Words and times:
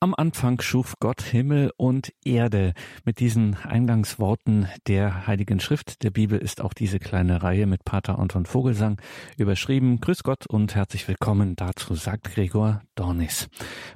Am 0.00 0.14
Anfang 0.16 0.60
schuf 0.60 0.94
Gott 1.00 1.22
Himmel 1.22 1.72
und 1.76 2.12
Erde. 2.24 2.72
Mit 3.04 3.18
diesen 3.18 3.56
Eingangsworten 3.56 4.68
der 4.86 5.26
Heiligen 5.26 5.58
Schrift 5.58 6.04
der 6.04 6.12
Bibel 6.12 6.38
ist 6.38 6.60
auch 6.60 6.72
diese 6.72 7.00
kleine 7.00 7.42
Reihe 7.42 7.66
mit 7.66 7.84
Pater 7.84 8.16
Anton 8.20 8.46
Vogelsang 8.46 9.00
überschrieben. 9.38 10.00
Grüß 10.00 10.22
Gott 10.22 10.46
und 10.46 10.76
herzlich 10.76 11.08
willkommen 11.08 11.56
dazu, 11.56 11.96
sagt 11.96 12.32
Gregor 12.32 12.80
Dornis. 12.94 13.48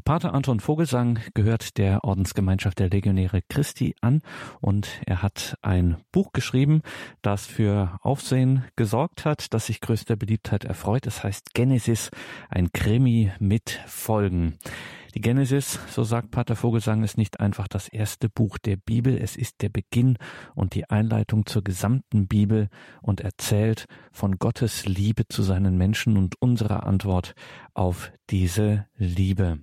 Pater 0.04 0.34
Anton 0.34 0.58
Vogelsang 0.58 1.20
gehört 1.34 1.79
der 1.79 2.03
Ordensgemeinschaft 2.03 2.80
der 2.80 2.91
Legionäre 2.91 3.41
Christi 3.48 3.95
an 4.00 4.23
und 4.61 4.89
er 5.07 5.23
hat 5.23 5.57
ein 5.62 5.98
Buch 6.11 6.32
geschrieben, 6.32 6.82
das 7.23 7.46
für 7.46 7.96
Aufsehen 8.03 8.64
gesorgt 8.75 9.25
hat, 9.25 9.55
das 9.55 9.66
sich 9.66 9.80
größter 9.80 10.16
Beliebtheit 10.16 10.64
erfreut. 10.64 11.07
Es 11.07 11.23
heißt 11.23 11.55
Genesis, 11.55 12.11
ein 12.50 12.73
Krimi 12.73 13.30
mit 13.39 13.80
Folgen. 13.87 14.59
Die 15.14 15.20
Genesis, 15.20 15.79
so 15.90 16.04
sagt 16.04 16.30
Pater 16.30 16.56
Vogelsang, 16.56 17.04
ist 17.04 17.18
nicht 17.18 17.38
einfach 17.38 17.68
das 17.68 17.88
erste 17.88 18.30
Buch 18.30 18.56
der 18.56 18.77
Bibel, 18.77 19.18
es 19.18 19.37
ist 19.37 19.60
der 19.60 19.68
Beginn 19.68 20.16
und 20.54 20.74
die 20.74 20.88
Einleitung 20.88 21.45
zur 21.45 21.62
gesamten 21.62 22.28
Bibel 22.28 22.68
und 23.02 23.20
erzählt 23.20 23.87
von 24.10 24.38
Gottes 24.38 24.87
Liebe 24.87 25.28
zu 25.28 25.42
seinen 25.42 25.77
Menschen 25.77 26.16
und 26.16 26.40
unserer 26.40 26.87
Antwort 26.87 27.34
auf 27.74 28.10
diese 28.30 28.87
Liebe. 28.96 29.59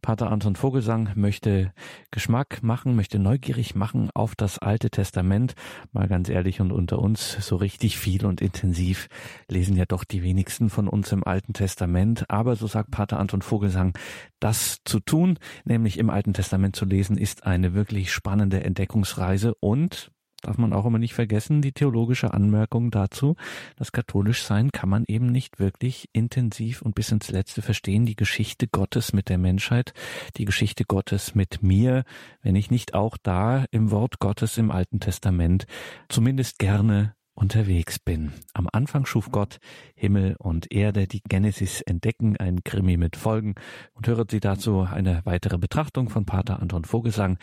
Pater 0.00 0.30
Anton 0.30 0.56
Vogelsang 0.56 1.10
möchte 1.14 1.72
Geschmack 2.10 2.62
machen, 2.62 2.96
möchte 2.96 3.18
neugierig 3.18 3.74
machen 3.74 4.10
auf 4.14 4.34
das 4.34 4.58
Alte 4.58 4.90
Testament. 4.90 5.54
Mal 5.92 6.08
ganz 6.08 6.28
ehrlich 6.28 6.60
und 6.60 6.72
unter 6.72 6.98
uns, 6.98 7.32
so 7.46 7.56
richtig 7.56 7.98
viel 7.98 8.26
und 8.26 8.40
intensiv 8.40 9.08
lesen 9.48 9.76
ja 9.76 9.84
doch 9.84 10.04
die 10.04 10.22
wenigsten 10.22 10.70
von 10.70 10.88
uns 10.88 11.12
im 11.12 11.24
Alten 11.24 11.52
Testament. 11.52 12.30
Aber 12.30 12.56
so 12.56 12.66
sagt 12.66 12.90
Pater 12.90 13.18
Anton 13.18 13.42
Vogelsang, 13.42 13.96
das 14.40 14.78
zu 14.84 15.00
tun, 15.00 15.38
nämlich 15.64 15.98
im 15.98 16.10
Alten 16.10 16.32
Testament 16.32 16.76
zu 16.76 16.84
lesen, 16.84 17.18
ist 17.18 17.44
eine 17.46 17.74
wirklich 17.74 18.12
spannende 18.12 18.62
Entdeckungsreise 18.62 19.54
und 19.60 20.12
darf 20.42 20.58
man 20.58 20.72
auch 20.72 20.86
immer 20.86 20.98
nicht 20.98 21.14
vergessen, 21.14 21.62
die 21.62 21.72
theologische 21.72 22.32
Anmerkung 22.32 22.90
dazu, 22.90 23.36
das 23.76 23.92
katholisch 23.92 24.42
sein 24.42 24.70
kann 24.70 24.88
man 24.88 25.04
eben 25.08 25.32
nicht 25.32 25.58
wirklich 25.58 26.08
intensiv 26.12 26.82
und 26.82 26.94
bis 26.94 27.10
ins 27.10 27.30
Letzte 27.30 27.62
verstehen, 27.62 28.06
die 28.06 28.16
Geschichte 28.16 28.68
Gottes 28.68 29.12
mit 29.12 29.28
der 29.28 29.38
Menschheit, 29.38 29.92
die 30.36 30.44
Geschichte 30.44 30.84
Gottes 30.84 31.34
mit 31.34 31.62
mir, 31.62 32.04
wenn 32.42 32.54
ich 32.54 32.70
nicht 32.70 32.94
auch 32.94 33.16
da 33.16 33.64
im 33.70 33.90
Wort 33.90 34.20
Gottes 34.20 34.58
im 34.58 34.70
Alten 34.70 35.00
Testament 35.00 35.66
zumindest 36.08 36.58
gerne 36.58 37.15
unterwegs 37.36 37.98
bin. 37.98 38.32
Am 38.54 38.66
Anfang 38.72 39.06
schuf 39.06 39.30
Gott 39.30 39.58
Himmel 39.94 40.34
und 40.38 40.72
Erde, 40.72 41.06
die 41.06 41.22
Genesis 41.22 41.82
entdecken, 41.82 42.36
ein 42.38 42.64
Krimi 42.64 42.96
mit 42.96 43.14
Folgen 43.14 43.54
und 43.94 44.08
hören 44.08 44.26
Sie 44.28 44.40
dazu 44.40 44.80
eine 44.90 45.20
weitere 45.24 45.58
Betrachtung 45.58 46.08
von 46.08 46.26
Pater 46.26 46.60
Anton 46.60 46.84
Vogelsang, 46.84 47.38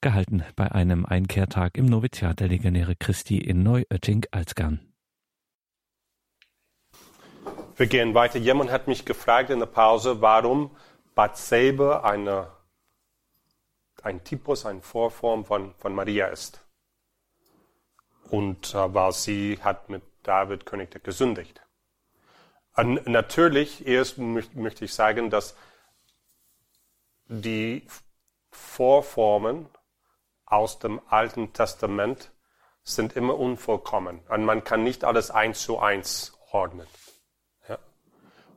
gehalten 0.00 0.44
bei 0.54 0.70
einem 0.70 1.04
Einkehrtag 1.04 1.76
im 1.76 1.86
Noviziat 1.86 2.38
der 2.38 2.48
Legionäre 2.48 2.94
Christi 2.94 3.38
in 3.38 3.62
Neuötting-Alzgern. 3.62 4.80
Wir 7.76 7.86
gehen 7.86 8.14
weiter. 8.14 8.38
Jemand 8.38 8.70
hat 8.70 8.88
mich 8.88 9.04
gefragt 9.04 9.50
in 9.50 9.60
der 9.60 9.66
Pause, 9.66 10.20
warum 10.20 10.76
Bathseba 11.14 12.00
eine, 12.00 12.52
ein 14.02 14.22
Typus, 14.24 14.66
eine 14.66 14.82
Vorform 14.82 15.44
von, 15.44 15.74
von 15.76 15.94
Maria 15.94 16.26
ist. 16.26 16.67
Und 18.30 18.74
äh, 18.74 18.94
weil 18.94 19.12
sie 19.12 19.58
hat 19.62 19.88
mit 19.88 20.02
David 20.22 20.66
König 20.66 21.02
gesündigt. 21.02 21.62
Und 22.76 23.06
natürlich 23.06 23.86
erst 23.86 24.18
möchte 24.18 24.84
ich 24.84 24.94
sagen, 24.94 25.30
dass 25.30 25.56
die 27.26 27.86
Vorformen 28.50 29.68
aus 30.46 30.78
dem 30.78 31.00
Alten 31.08 31.52
Testament 31.52 32.30
sind 32.82 33.16
immer 33.16 33.38
unvollkommen. 33.38 34.20
Und 34.28 34.44
man 34.44 34.64
kann 34.64 34.82
nicht 34.82 35.04
alles 35.04 35.30
eins 35.30 35.62
zu 35.62 35.78
eins 35.78 36.38
ordnen. 36.50 36.86
Ja? 37.68 37.78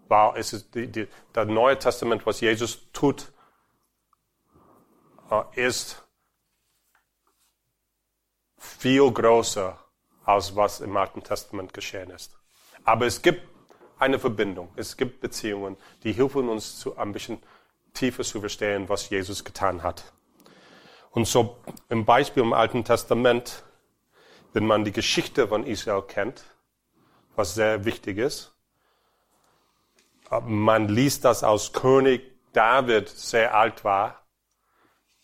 Weil 0.08 0.40
es 0.40 0.54
ist 0.54 0.76
die, 0.76 0.88
die, 0.88 1.08
das 1.34 1.48
Neue 1.48 1.78
Testament, 1.78 2.26
was 2.26 2.40
Jesus 2.40 2.92
tut, 2.94 3.32
uh, 5.30 5.44
ist 5.56 6.04
viel 8.62 9.12
größer, 9.12 9.78
als 10.24 10.56
was 10.56 10.82
im 10.82 10.96
Alten 10.96 11.24
Testament 11.24 11.74
geschehen 11.74 12.12
ist. 12.12 12.38
Aber 12.84 13.08
es 13.08 13.22
gibt 13.22 13.42
eine 13.98 14.20
Verbindung. 14.20 14.70
Es 14.76 14.98
gibt 14.98 15.20
Beziehungen, 15.20 15.78
die 16.04 16.14
helfen 16.14 16.48
uns 16.48 16.80
zu, 16.80 16.96
ein 16.98 17.12
bisschen 17.12 17.42
tiefer 17.94 18.24
zu 18.24 18.40
verstehen, 18.40 18.88
was 18.88 19.10
Jesus 19.10 19.44
getan 19.44 19.84
hat. 19.84 20.14
Und 21.10 21.28
so 21.28 21.58
im 21.90 22.06
Beispiel 22.06 22.44
im 22.44 22.54
Alten 22.54 22.84
Testament, 22.84 23.64
wenn 24.54 24.66
man 24.66 24.86
die 24.86 24.92
Geschichte 24.92 25.48
von 25.48 25.66
Israel 25.66 26.04
kennt, 26.04 26.44
was 27.36 27.56
sehr 27.56 27.84
wichtig 27.84 28.18
ist, 28.18 28.54
man 30.46 30.88
liest 30.88 31.26
das 31.26 31.44
aus 31.44 31.74
König 31.74 32.22
David 32.54 33.10
sehr 33.10 33.56
alt 33.56 33.84
war. 33.84 34.22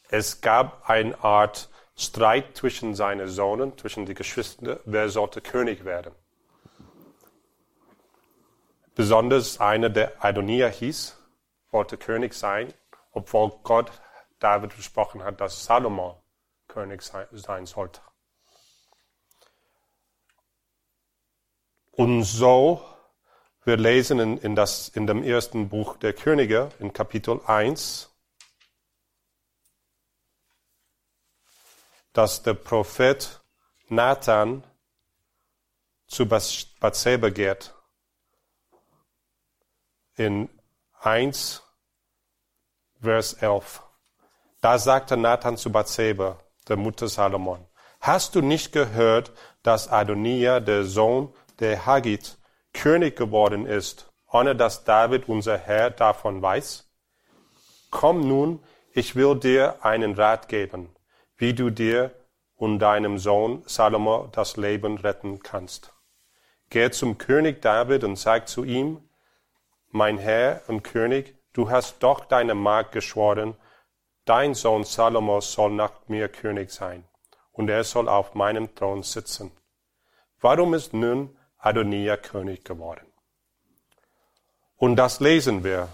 Es 0.10 0.42
gab 0.42 0.90
eine 0.90 1.24
Art 1.24 1.70
Streit 1.98 2.56
zwischen 2.56 2.94
seinen 2.94 3.28
Sohnen, 3.28 3.76
zwischen 3.78 4.06
den 4.06 4.16
Geschwistern, 4.16 4.80
wer 4.86 5.10
sollte 5.10 5.42
König 5.42 5.84
werden. 5.84 6.14
Besonders 8.94 9.60
einer, 9.60 9.90
der 9.90 10.24
Adonia 10.24 10.68
hieß, 10.68 11.18
wollte 11.72 11.98
König 11.98 12.34
sein, 12.34 12.74
obwohl 13.12 13.52
Gott 13.64 13.92
David 14.40 14.74
versprochen 14.74 15.24
hat, 15.24 15.42
dass 15.42 15.66
Salomo 15.66 16.22
König 16.68 17.02
sein 17.02 17.66
sollte. 17.66 18.02
Und 21.92 22.24
so, 22.24 22.84
wir 23.64 23.78
lesen 23.78 24.20
in, 24.20 24.38
in, 24.38 24.56
das, 24.56 24.90
in 24.90 25.08
dem 25.08 25.24
ersten 25.24 25.70
Buch 25.70 25.98
der 25.98 26.14
Könige, 26.14 26.70
in 26.80 26.94
Kapitel 26.94 27.42
1, 27.48 28.16
dass 32.18 32.42
der 32.42 32.56
Prophet 32.56 33.42
Nathan 33.90 34.64
zu 36.08 36.26
Bathseba 36.26 37.30
geht. 37.30 37.76
In 40.16 40.50
1, 41.00 41.62
Vers 43.00 43.34
11. 43.34 43.84
Da 44.62 44.80
sagte 44.80 45.16
Nathan 45.16 45.58
zu 45.58 45.72
Bathseba, 45.72 46.40
der 46.68 46.78
Mutter 46.78 47.08
Salomon, 47.08 47.64
hast 48.00 48.34
du 48.34 48.42
nicht 48.42 48.72
gehört, 48.72 49.32
dass 49.62 49.88
Adonia, 49.88 50.60
der 50.60 50.86
Sohn 50.86 51.32
der 51.60 51.86
Hagit, 51.86 52.40
König 52.74 53.16
geworden 53.16 53.68
ist, 53.68 54.12
ohne 54.32 54.56
dass 54.56 54.84
David, 54.84 55.30
unser 55.30 55.60
Herr, 55.60 55.92
davon 55.92 56.42
weiß? 56.42 56.90
Komm 57.92 58.28
nun, 58.28 58.64
ich 58.92 59.16
will 59.16 59.36
dir 59.36 59.86
einen 59.86 60.16
Rat 60.16 60.50
geben, 60.50 60.97
wie 61.38 61.54
du 61.54 61.70
dir 61.70 62.12
und 62.56 62.80
deinem 62.80 63.18
Sohn 63.18 63.64
Salomo 63.66 64.30
das 64.32 64.58
Leben 64.58 64.98
retten 64.98 65.40
kannst. 65.40 65.94
Geh 66.70 66.92
zum 66.92 67.18
König 67.18 67.62
David 67.62 68.04
und 68.04 68.18
sag 68.18 68.48
zu 68.48 68.64
ihm, 68.64 69.02
mein 69.90 70.18
Herr 70.18 70.62
und 70.68 70.84
König, 70.84 71.36
du 71.54 71.70
hast 71.70 72.04
doch 72.04 72.26
deine 72.26 72.56
Magd 72.56 72.92
geschworen, 72.92 73.56
Dein 74.28 74.56
Sohn 74.56 74.84
Salomo 74.84 75.40
soll 75.40 75.72
nach 75.72 76.10
mir 76.10 76.28
König 76.28 76.70
sein, 76.70 77.08
und 77.54 77.70
er 77.70 77.86
soll 77.86 78.10
auf 78.10 78.34
meinem 78.34 78.76
Thron 78.76 79.02
sitzen. 79.02 79.54
Warum 80.42 80.74
ist 80.74 80.94
nun 80.94 81.38
Adonia 81.58 82.18
König 82.18 82.66
geworden? 82.66 83.08
Und 84.76 84.98
das 84.98 85.22
lesen 85.22 85.64
wir. 85.64 85.88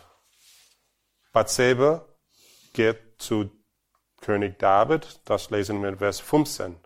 Bathseba 1.31 2.05
geht 2.73 2.97
zu 3.19 3.51
König 4.23 4.57
David, 4.57 5.19
das 5.25 5.49
lesen 5.49 5.81
wir 5.81 5.89
in 5.89 5.97
Vers 5.97 6.21
15. 6.21 6.79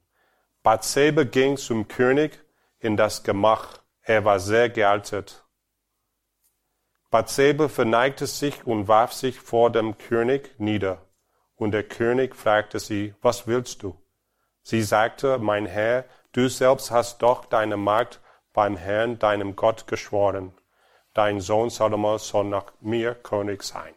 Bathseba 0.64 1.24
ging 1.24 1.56
zum 1.56 1.88
König 1.88 2.44
in 2.80 2.98
das 2.98 3.24
Gemach. 3.24 3.78
Er 4.02 4.26
war 4.26 4.40
sehr 4.40 4.70
gealtert. 4.70 5.46
Bathseba 7.12 7.70
verneigte 7.70 8.26
sich 8.26 8.66
und 8.66 8.88
warf 8.88 9.14
sich 9.14 9.40
vor 9.40 9.72
dem 9.72 10.00
König 10.00 10.60
nieder. 10.60 11.06
Und 11.56 11.72
der 11.72 11.84
König 11.84 12.36
fragte 12.36 12.80
sie, 12.80 13.14
was 13.22 13.46
willst 13.46 13.84
du? 13.84 13.96
Sie 14.64 14.82
sagte, 14.82 15.38
mein 15.38 15.68
Herr, 15.68 16.06
du 16.32 16.50
selbst 16.50 16.90
hast 16.90 17.22
doch 17.22 17.46
deine 17.46 17.78
Magd 17.78 18.20
beim 18.52 18.78
Herrn, 18.78 19.20
deinem 19.20 19.56
Gott, 19.56 19.86
geschworen. 19.86 20.54
Dein 21.14 21.40
Sohn 21.40 21.70
Salomo 21.70 22.18
soll 22.18 22.46
nach 22.46 22.74
mir 22.82 23.14
König 23.14 23.62
sein. 23.64 23.94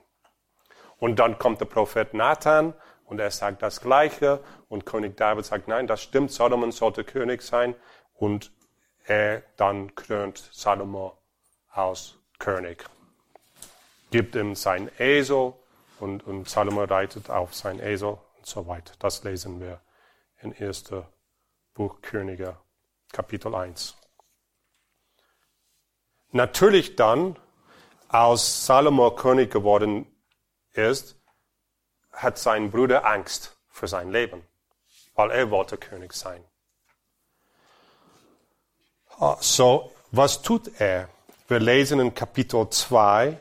Und 0.99 1.19
dann 1.19 1.39
kommt 1.39 1.61
der 1.63 1.67
Prophet 1.67 2.13
Nathan 2.13 2.75
und 3.11 3.19
er 3.19 3.31
sagt 3.31 3.61
das 3.63 3.81
Gleiche. 3.81 4.43
Und 4.69 4.87
König 4.87 5.17
David 5.17 5.45
sagt, 5.45 5.69
nein, 5.69 5.87
das 5.87 6.01
stimmt, 6.01 6.31
Solomon 6.31 6.73
sollte 6.73 7.05
König 7.05 7.43
sein. 7.43 7.75
Und 8.15 8.53
er 9.05 9.43
dann 9.57 9.95
krönt 9.95 10.39
Salomo 10.53 11.19
als 11.69 12.15
König. 12.39 12.85
Gibt 14.11 14.37
ihm 14.37 14.55
sein 14.55 14.91
Esel, 14.99 15.55
und, 15.99 16.27
und 16.27 16.49
Salomo 16.49 16.85
reitet 16.85 17.29
auf 17.29 17.55
sein 17.55 17.79
Esel 17.79 18.17
und 18.37 18.47
so 18.47 18.67
weiter. 18.67 18.95
Das 18.99 19.23
lesen 19.23 19.61
wir 19.61 19.81
in 20.41 20.55
1. 20.55 20.93
Buch 21.75 22.01
Könige, 22.01 22.57
Kapitel 23.13 23.55
1. 23.55 23.97
Natürlich 26.31 26.97
dann, 26.97 27.37
als 28.09 28.67
Salomo 28.67 29.11
König 29.11 29.51
geworden 29.51 30.07
ist, 30.73 31.20
hat 32.23 32.39
sein 32.39 32.71
Bruder 32.71 33.07
Angst 33.07 33.57
für 33.69 33.89
sein 33.89 34.11
Leben, 34.11 34.47
weil 35.15 35.31
er 35.31 35.51
wollte 35.51 35.77
König 35.79 36.13
sein. 36.13 36.45
Ah, 39.19 39.37
so, 39.41 39.93
was 40.13 40.43
tut 40.43 40.81
er? 40.81 41.09
Wir 41.49 41.59
lesen 41.59 42.01
in 42.01 42.15
Kapitel 42.15 42.71
2, 42.71 43.39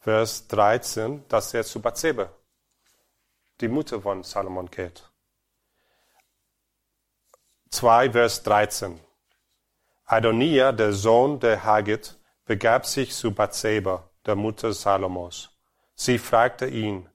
Vers 0.00 0.46
13, 0.48 1.28
dass 1.28 1.52
er 1.52 1.64
zu 1.64 1.80
Bathseba, 1.80 2.30
die 3.60 3.68
Mutter 3.68 4.00
von 4.00 4.22
Salomon, 4.22 4.70
geht. 4.70 5.04
2, 7.70 8.12
Vers 8.12 8.42
13. 8.44 8.98
Adonia, 10.06 10.72
der 10.72 10.92
Sohn 10.92 11.38
der 11.38 11.62
Hagit, 11.62 12.16
begab 12.46 12.86
sich 12.86 13.14
zu 13.14 13.32
Bathseba, 13.32 14.08
der 14.24 14.36
Mutter 14.36 14.72
Salomos. 14.72 15.50
Sie 15.94 16.18
fragte 16.18 16.66
ihn, 16.66 17.09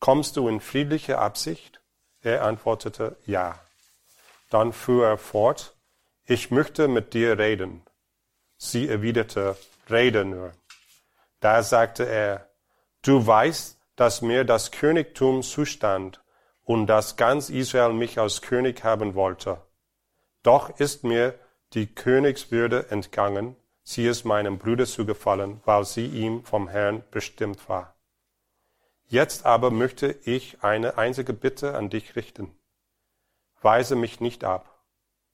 kommst 0.00 0.36
du 0.36 0.48
in 0.48 0.60
friedlicher 0.60 1.20
Absicht? 1.20 1.80
Er 2.22 2.44
antwortete, 2.44 3.16
ja. 3.26 3.58
Dann 4.50 4.72
fuhr 4.72 5.06
er 5.06 5.18
fort, 5.18 5.76
ich 6.24 6.50
möchte 6.50 6.88
mit 6.88 7.14
dir 7.14 7.38
reden. 7.38 7.82
Sie 8.56 8.88
erwiderte, 8.88 9.56
rede 9.88 10.24
nur. 10.24 10.52
Da 11.40 11.62
sagte 11.62 12.04
er, 12.04 12.48
du 13.02 13.26
weißt, 13.26 13.78
dass 13.96 14.22
mir 14.22 14.44
das 14.44 14.70
Königtum 14.70 15.42
zustand 15.42 16.22
und 16.64 16.86
dass 16.86 17.16
ganz 17.16 17.50
Israel 17.50 17.92
mich 17.92 18.18
als 18.18 18.42
König 18.42 18.84
haben 18.84 19.14
wollte. 19.14 19.60
Doch 20.42 20.78
ist 20.78 21.04
mir 21.04 21.38
die 21.72 21.86
Königswürde 21.86 22.90
entgangen, 22.90 23.56
sie 23.82 24.06
ist 24.06 24.24
meinem 24.24 24.58
Bruder 24.58 24.86
zugefallen, 24.86 25.60
weil 25.64 25.84
sie 25.84 26.06
ihm 26.06 26.44
vom 26.44 26.68
Herrn 26.68 27.02
bestimmt 27.10 27.68
war. 27.68 27.94
Jetzt 29.10 29.44
aber 29.44 29.72
möchte 29.72 30.12
ich 30.22 30.62
eine 30.62 30.96
einzige 30.96 31.32
Bitte 31.32 31.74
an 31.74 31.90
dich 31.90 32.14
richten. 32.14 32.56
Weise 33.60 33.96
mich 33.96 34.20
nicht 34.20 34.44
ab. 34.44 34.84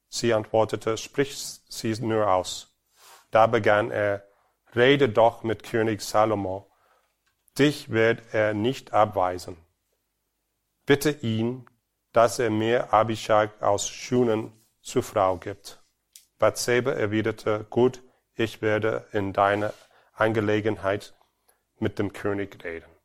Sie 0.08 0.32
antwortete, 0.32 0.96
sprich 0.96 1.37
sie 1.37 1.94
nur 2.00 2.32
aus. 2.32 2.75
Da 3.31 3.46
begann 3.46 3.90
er, 3.90 4.26
rede 4.75 5.11
doch 5.11 5.43
mit 5.43 5.62
König 5.62 6.00
Salomo, 6.00 6.70
dich 7.58 7.90
wird 7.90 8.23
er 8.32 8.55
nicht 8.55 8.94
abweisen. 8.94 9.58
Bitte 10.87 11.11
ihn, 11.11 11.67
dass 12.14 12.38
er 12.38 12.49
mir 12.49 12.94
Abishag 12.94 13.62
aus 13.62 13.90
Schunen 13.90 14.55
zur 14.81 15.02
Frau 15.02 15.37
gibt. 15.37 15.84
Bathseba 16.38 16.93
erwiderte, 16.93 17.67
gut, 17.69 18.02
ich 18.37 18.62
werde 18.62 19.06
in 19.12 19.34
deiner 19.34 19.75
Angelegenheit 20.14 21.14
mit 21.78 21.99
dem 21.99 22.14
König 22.14 22.64
reden. 22.64 22.95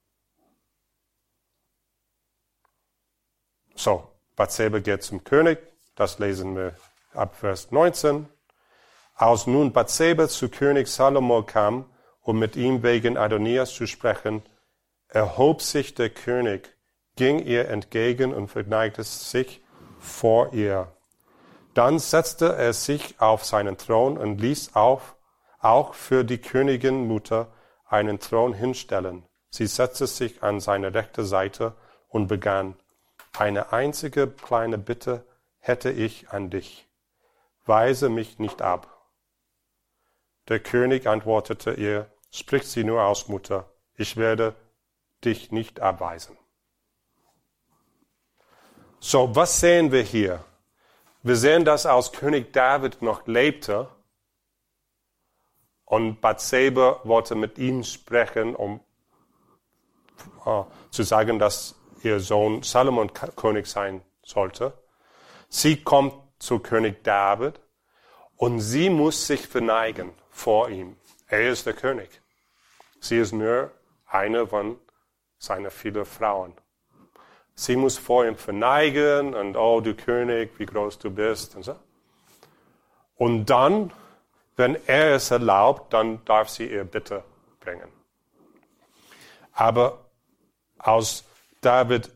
So, 3.83 4.03
Bathseba 4.35 4.77
geht 4.77 5.01
zum 5.01 5.23
König, 5.23 5.57
das 5.95 6.19
lesen 6.19 6.55
wir 6.55 6.75
ab 7.15 7.35
Vers 7.35 7.71
19. 7.71 8.27
Als 9.15 9.47
nun 9.47 9.73
Bathseba 9.73 10.27
zu 10.27 10.49
König 10.49 10.87
Salomo 10.87 11.41
kam, 11.41 11.85
um 12.21 12.37
mit 12.37 12.55
ihm 12.55 12.83
wegen 12.83 13.17
Adonias 13.17 13.73
zu 13.73 13.87
sprechen, 13.87 14.43
erhob 15.07 15.63
sich 15.63 15.95
der 15.95 16.11
König, 16.11 16.75
ging 17.15 17.39
ihr 17.39 17.69
entgegen 17.69 18.35
und 18.35 18.49
verneigte 18.49 19.01
sich 19.01 19.63
vor 19.99 20.53
ihr. 20.53 20.91
Dann 21.73 21.97
setzte 21.97 22.55
er 22.55 22.73
sich 22.73 23.19
auf 23.19 23.43
seinen 23.45 23.79
Thron 23.79 24.19
und 24.19 24.39
ließ 24.39 24.75
auf, 24.75 25.15
auch 25.59 25.95
für 25.95 26.23
die 26.23 26.37
Königin 26.37 27.07
Mutter 27.07 27.47
einen 27.87 28.19
Thron 28.19 28.53
hinstellen. 28.53 29.25
Sie 29.49 29.65
setzte 29.65 30.05
sich 30.05 30.43
an 30.43 30.59
seine 30.59 30.93
rechte 30.93 31.25
Seite 31.25 31.73
und 32.09 32.27
begann, 32.27 32.75
eine 33.37 33.71
einzige 33.71 34.27
kleine 34.27 34.77
Bitte 34.77 35.25
hätte 35.59 35.91
ich 35.91 36.29
an 36.29 36.49
dich. 36.49 36.87
Weise 37.65 38.09
mich 38.09 38.39
nicht 38.39 38.61
ab. 38.61 39.09
Der 40.47 40.59
König 40.59 41.07
antwortete 41.07 41.73
ihr, 41.73 42.11
sprich 42.31 42.67
sie 42.67 42.83
nur 42.83 43.03
aus, 43.03 43.27
Mutter, 43.27 43.69
ich 43.95 44.17
werde 44.17 44.55
dich 45.23 45.51
nicht 45.51 45.79
abweisen. 45.79 46.37
So, 48.99 49.35
was 49.35 49.59
sehen 49.59 49.91
wir 49.91 50.03
hier? 50.03 50.43
Wir 51.23 51.35
sehen, 51.35 51.65
dass 51.65 51.85
als 51.85 52.11
König 52.11 52.51
David 52.53 53.01
noch 53.01 53.27
lebte 53.27 53.87
und 55.85 56.21
Bathseba 56.21 57.01
wollte 57.03 57.35
mit 57.35 57.57
ihm 57.57 57.83
sprechen, 57.83 58.55
um 58.55 58.79
uh, 60.45 60.65
zu 60.89 61.03
sagen, 61.03 61.37
dass 61.37 61.75
ihr 62.03 62.19
Sohn 62.19 62.63
Salomon 62.63 63.11
König 63.13 63.67
sein 63.67 64.01
sollte. 64.23 64.73
Sie 65.49 65.83
kommt 65.83 66.13
zu 66.39 66.59
König 66.59 67.03
David 67.03 67.59
und 68.37 68.59
sie 68.59 68.89
muss 68.89 69.27
sich 69.27 69.47
verneigen 69.47 70.11
vor 70.29 70.69
ihm. 70.69 70.95
Er 71.27 71.49
ist 71.49 71.65
der 71.65 71.73
König. 71.73 72.09
Sie 72.99 73.17
ist 73.17 73.33
nur 73.33 73.71
eine 74.07 74.47
von 74.47 74.79
seinen 75.37 75.71
vielen 75.71 76.05
Frauen. 76.05 76.53
Sie 77.55 77.75
muss 77.75 77.97
vor 77.97 78.25
ihm 78.25 78.35
verneigen 78.35 79.33
und, 79.33 79.55
oh, 79.55 79.81
du 79.81 79.93
König, 79.93 80.51
wie 80.57 80.65
groß 80.65 80.99
du 80.99 81.11
bist 81.11 81.55
und 81.55 81.63
so. 81.63 81.75
Und 83.15 83.45
dann, 83.45 83.91
wenn 84.55 84.77
er 84.87 85.15
es 85.15 85.29
erlaubt, 85.29 85.93
dann 85.93 86.23
darf 86.25 86.49
sie 86.49 86.65
ihr 86.65 86.83
Bitte 86.83 87.23
bringen. 87.59 87.89
Aber 89.53 90.05
aus 90.79 91.23
David 91.61 92.11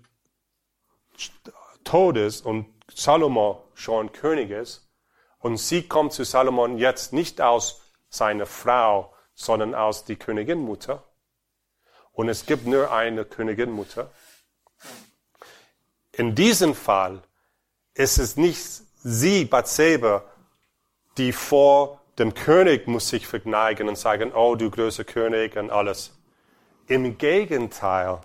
tot 1.83 2.17
ist 2.17 2.45
und 2.45 2.67
Salomo 2.93 3.69
schon 3.73 4.11
König 4.11 4.51
ist, 4.51 4.85
und 5.45 5.57
sie 5.57 5.87
kommt 5.87 6.11
zu 6.11 6.23
Salomon 6.23 6.79
jetzt 6.79 7.13
nicht 7.13 7.39
aus 7.39 7.79
seiner 8.09 8.47
Frau, 8.47 9.13
sondern 9.35 9.75
aus 9.75 10.03
die 10.03 10.15
Königinmutter. 10.15 11.03
Und 12.13 12.29
es 12.29 12.47
gibt 12.47 12.65
nur 12.65 12.91
eine 12.91 13.25
Königinmutter. 13.25 14.09
In 16.13 16.33
diesem 16.33 16.73
Fall 16.73 17.21
ist 17.93 18.17
es 18.17 18.37
nicht 18.37 18.59
sie, 19.03 19.45
Bathseba, 19.45 20.23
die 21.19 21.31
vor 21.31 22.01
dem 22.17 22.33
König 22.33 22.87
muss 22.87 23.09
sich 23.09 23.27
verneigen 23.27 23.87
und 23.87 23.99
sagen, 23.99 24.33
oh, 24.33 24.55
du 24.55 24.71
größer 24.71 25.03
König 25.03 25.57
und 25.57 25.69
alles. 25.69 26.17
Im 26.87 27.19
Gegenteil 27.19 28.19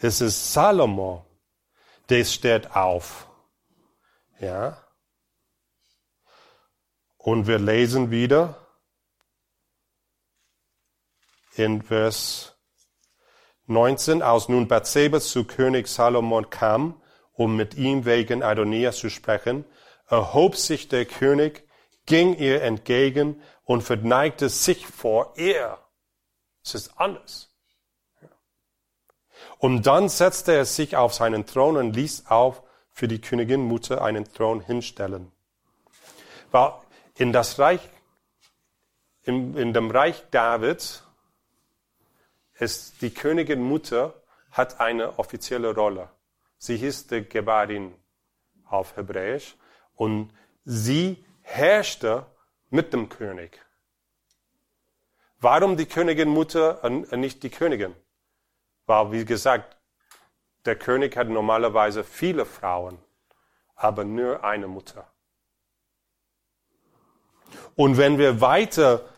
ist 0.00 0.20
es 0.20 0.52
Salomo, 0.52 1.24
der 2.08 2.24
steht 2.24 2.74
auf. 2.74 3.28
Ja. 4.40 4.84
Und 7.16 7.46
wir 7.46 7.58
lesen 7.58 8.10
wieder 8.10 8.66
in 11.54 11.82
Vers 11.82 12.56
19, 13.66 14.22
als 14.22 14.48
nun 14.48 14.66
Bathseba 14.66 15.20
zu 15.20 15.44
König 15.44 15.86
Salomon 15.86 16.48
kam, 16.50 17.00
um 17.32 17.56
mit 17.56 17.74
ihm 17.74 18.04
wegen 18.04 18.42
Adonias 18.42 18.96
zu 18.96 19.10
sprechen, 19.10 19.64
erhob 20.08 20.56
sich 20.56 20.88
der 20.88 21.04
König, 21.04 21.68
ging 22.06 22.34
ihr 22.36 22.62
entgegen 22.62 23.42
und 23.64 23.82
verneigte 23.82 24.48
sich 24.48 24.86
vor 24.86 25.34
ihr. 25.36 25.78
Es 26.64 26.74
ist 26.74 26.98
anders. 26.98 27.49
Und 29.60 29.86
dann 29.86 30.08
setzte 30.08 30.54
er 30.54 30.64
sich 30.64 30.96
auf 30.96 31.12
seinen 31.12 31.44
Thron 31.44 31.76
und 31.76 31.94
ließ 31.94 32.26
auf 32.28 32.62
für 32.92 33.08
die 33.08 33.20
Königin 33.20 33.60
Mutter 33.60 34.02
einen 34.02 34.24
Thron 34.24 34.62
hinstellen. 34.62 35.30
Weil 36.50 36.72
in 37.16 37.30
das 37.34 37.58
Reich, 37.58 37.86
in, 39.22 39.54
in 39.58 39.74
dem 39.74 39.90
Reich 39.90 40.24
Davids, 40.30 41.04
ist 42.58 43.02
die 43.02 43.12
Königin 43.12 43.60
Mutter 43.60 44.14
hat 44.50 44.80
eine 44.80 45.18
offizielle 45.18 45.74
Rolle. 45.74 46.08
Sie 46.56 46.78
hieß 46.78 47.08
die 47.08 47.28
Gebarin 47.28 47.94
auf 48.64 48.96
Hebräisch 48.96 49.56
und 49.94 50.32
sie 50.64 51.22
herrschte 51.42 52.24
mit 52.70 52.94
dem 52.94 53.10
König. 53.10 53.60
Warum 55.38 55.76
die 55.76 55.86
Königin 55.86 56.30
Mutter 56.30 56.82
und 56.82 57.12
nicht 57.12 57.42
die 57.42 57.50
Königin? 57.50 57.94
Weil, 58.90 59.12
wie 59.12 59.24
gesagt, 59.24 59.76
der 60.64 60.74
König 60.74 61.16
hat 61.16 61.28
normalerweise 61.28 62.02
viele 62.02 62.44
Frauen, 62.44 62.98
aber 63.76 64.02
nur 64.02 64.42
eine 64.42 64.66
Mutter. 64.66 65.06
Und 67.76 67.98
wenn 67.98 68.18
wir 68.18 68.40
weiter 68.40 69.08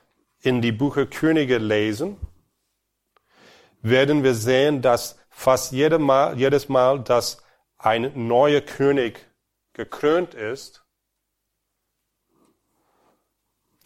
in 0.43 0.61
die 0.61 0.73
Bücher 0.73 1.07
Könige 1.07 1.57
lesen, 1.57 2.21
werden 3.81 4.23
wir 4.23 4.35
sehen, 4.35 4.83
dass 4.83 5.19
fast 5.31 5.73
jede 5.73 5.99
Mal, 5.99 6.39
jedes 6.39 6.69
Mal, 6.69 7.01
dass 7.01 7.43
ein 7.79 8.13
neuer 8.29 8.61
König 8.61 9.27
gekrönt 9.73 10.35
ist, 10.35 10.85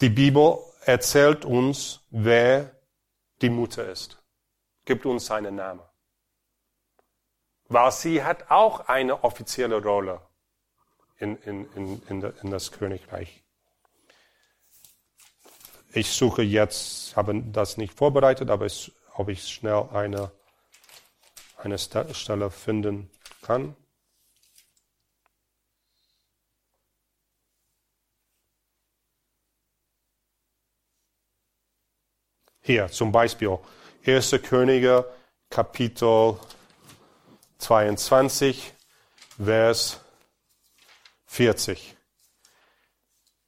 die 0.01 0.09
Bibel 0.09 0.57
erzählt 0.81 1.45
uns, 1.45 2.01
wer 2.09 2.75
die 3.41 3.49
Mutter 3.49 3.89
ist, 3.89 4.16
gibt 4.87 5.05
uns 5.05 5.27
seinen 5.27 5.55
Namen. 5.55 5.83
Weil 7.65 7.91
sie 7.91 8.23
hat 8.23 8.49
auch 8.49 8.87
eine 8.87 9.23
offizielle 9.23 9.83
Rolle 9.83 10.25
in, 11.17 11.35
in, 11.43 11.71
in, 11.73 12.01
in, 12.07 12.21
in 12.23 12.49
das 12.49 12.71
Königreich. 12.71 13.43
Ich 15.91 16.09
suche 16.09 16.41
jetzt, 16.41 17.15
habe 17.15 17.41
das 17.43 17.77
nicht 17.77 17.93
vorbereitet, 17.93 18.49
aber 18.49 18.65
ich, 18.65 18.91
ob 19.13 19.29
ich 19.29 19.47
schnell 19.47 19.89
eine, 19.93 20.31
eine 21.57 21.77
Stelle 21.77 22.49
finden 22.49 23.11
kann. 23.41 23.75
Hier 32.61 32.87
zum 32.89 33.11
Beispiel 33.11 33.57
1. 34.07 34.41
Könige 34.41 35.03
Kapitel 35.49 36.39
22, 37.57 38.73
Vers 39.37 39.99
40. 41.25 41.97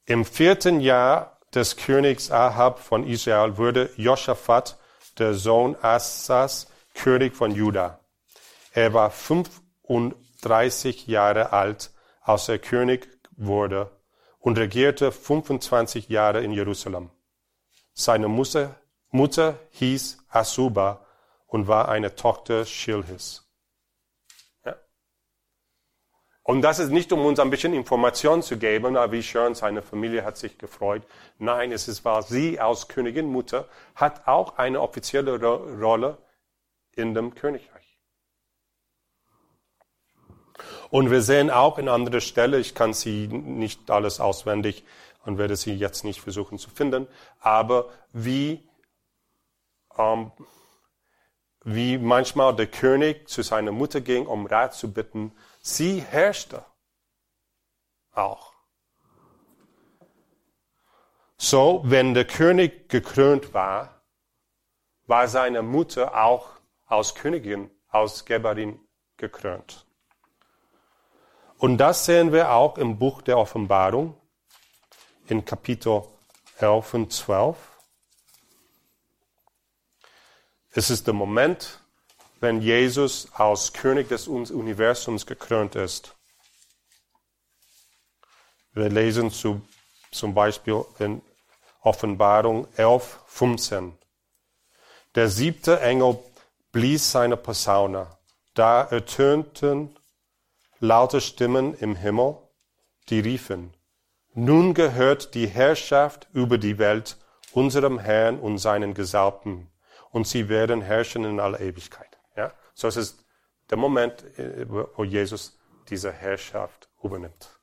Im 0.04 0.26
vierten 0.26 0.80
Jahr 0.80 1.38
des 1.54 1.78
Königs 1.78 2.30
Ahab 2.30 2.78
von 2.78 3.06
Israel 3.06 3.56
wurde 3.56 3.88
Josaphat, 3.96 4.76
der 5.16 5.32
Sohn 5.32 5.76
Assas, 5.80 6.66
König 6.92 7.34
von 7.34 7.54
Juda. 7.54 8.00
Er 8.74 8.92
war 8.92 9.10
35 9.10 11.06
Jahre 11.06 11.54
alt, 11.54 11.90
als 12.20 12.50
er 12.50 12.58
König 12.58 13.08
wurde 13.30 13.90
und 14.38 14.58
regierte 14.58 15.10
25 15.10 16.10
Jahre 16.10 16.42
in 16.42 16.52
Jerusalem. 16.52 17.08
Seine 17.94 18.28
Mutter 18.28 18.79
Mutter 19.10 19.58
hieß 19.70 20.18
Asuba 20.28 21.04
und 21.46 21.66
war 21.66 21.88
eine 21.88 22.14
Tochter 22.14 22.64
Schilhis. 22.64 23.44
Ja. 24.64 24.76
Und 26.44 26.62
das 26.62 26.78
ist 26.78 26.90
nicht, 26.90 27.12
um 27.12 27.24
uns 27.24 27.40
ein 27.40 27.50
bisschen 27.50 27.74
Information 27.74 28.42
zu 28.42 28.56
geben, 28.56 28.96
aber 28.96 29.12
wie 29.12 29.22
schön, 29.22 29.54
seine 29.54 29.82
Familie 29.82 30.24
hat 30.24 30.36
sich 30.36 30.58
gefreut. 30.58 31.02
Nein, 31.38 31.72
es 31.72 32.04
weil 32.04 32.22
sie 32.22 32.60
als 32.60 32.86
Königin 32.86 33.26
Mutter 33.26 33.68
hat 33.96 34.28
auch 34.28 34.58
eine 34.58 34.80
offizielle 34.80 35.40
Rolle 35.80 36.18
in 36.92 37.14
dem 37.14 37.34
Königreich. 37.34 37.80
Und 40.90 41.10
wir 41.10 41.22
sehen 41.22 41.50
auch 41.50 41.78
in 41.78 41.88
anderer 41.88 42.20
Stelle, 42.20 42.58
ich 42.58 42.74
kann 42.74 42.92
sie 42.92 43.28
nicht 43.28 43.90
alles 43.90 44.20
auswendig 44.20 44.84
und 45.24 45.38
werde 45.38 45.56
sie 45.56 45.74
jetzt 45.74 46.04
nicht 46.04 46.20
versuchen 46.20 46.58
zu 46.58 46.70
finden, 46.70 47.06
aber 47.40 47.88
wie 48.12 48.68
ähm, 49.98 50.32
wie 51.64 51.98
manchmal 51.98 52.54
der 52.56 52.66
König 52.66 53.28
zu 53.28 53.42
seiner 53.42 53.72
Mutter 53.72 54.00
ging, 54.00 54.26
um 54.26 54.46
Rat 54.46 54.74
zu 54.74 54.92
bitten. 54.92 55.32
Sie 55.60 56.00
herrschte 56.00 56.64
auch. 58.12 58.52
So, 61.36 61.82
wenn 61.84 62.14
der 62.14 62.26
König 62.26 62.88
gekrönt 62.88 63.54
war, 63.54 64.02
war 65.06 65.26
seine 65.26 65.62
Mutter 65.62 66.22
auch 66.22 66.50
als 66.86 67.14
Königin, 67.14 67.70
als 67.88 68.24
Geberin 68.24 68.78
gekrönt. 69.16 69.86
Und 71.58 71.78
das 71.78 72.06
sehen 72.06 72.32
wir 72.32 72.52
auch 72.52 72.78
im 72.78 72.98
Buch 72.98 73.22
der 73.22 73.38
Offenbarung 73.38 74.16
in 75.26 75.44
Kapitel 75.44 76.02
11 76.58 76.94
und 76.94 77.12
12. 77.12 77.56
Es 80.72 80.88
ist 80.88 81.06
der 81.06 81.14
Moment, 81.14 81.80
wenn 82.38 82.62
Jesus 82.62 83.28
als 83.32 83.72
König 83.72 84.08
des 84.08 84.28
Universums 84.28 85.26
gekrönt 85.26 85.74
ist. 85.74 86.14
Wir 88.72 88.88
lesen 88.88 89.32
zu, 89.32 89.62
zum 90.12 90.32
Beispiel 90.32 90.84
in 91.00 91.22
Offenbarung 91.82 92.68
11, 92.76 93.18
15. 93.26 93.98
Der 95.16 95.28
siebte 95.28 95.80
Engel 95.80 96.18
blies 96.70 97.10
seine 97.10 97.36
Posaune. 97.36 98.06
Da 98.54 98.82
ertönten 98.82 99.96
laute 100.78 101.20
Stimmen 101.20 101.74
im 101.74 101.96
Himmel, 101.96 102.36
die 103.08 103.20
riefen, 103.20 103.74
nun 104.34 104.74
gehört 104.74 105.34
die 105.34 105.48
Herrschaft 105.48 106.28
über 106.32 106.56
die 106.56 106.78
Welt 106.78 107.16
unserem 107.52 107.98
Herrn 107.98 108.38
und 108.38 108.58
seinen 108.58 108.94
Gesalbten 108.94 109.69
und 110.10 110.26
sie 110.26 110.48
werden 110.48 110.82
herrschen 110.82 111.24
in 111.24 111.40
aller 111.40 111.60
Ewigkeit. 111.60 112.18
Ja? 112.36 112.52
So 112.74 112.88
es 112.88 112.96
ist 112.96 113.24
der 113.70 113.78
Moment, 113.78 114.22
äh, 114.38 114.66
wo 114.68 115.04
Jesus 115.04 115.58
diese 115.88 116.12
Herrschaft 116.12 116.88
übernimmt. 117.02 117.60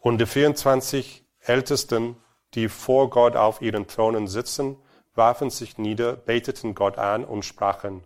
Und 0.00 0.18
die 0.18 0.26
24 0.26 1.24
Ältesten, 1.40 2.16
die 2.54 2.68
vor 2.68 3.10
Gott 3.10 3.36
auf 3.36 3.60
ihren 3.62 3.86
Thronen 3.86 4.28
sitzen, 4.28 4.76
warfen 5.14 5.50
sich 5.50 5.78
nieder, 5.78 6.14
beteten 6.16 6.74
Gott 6.74 6.98
an 6.98 7.24
und 7.24 7.44
sprachen, 7.44 8.02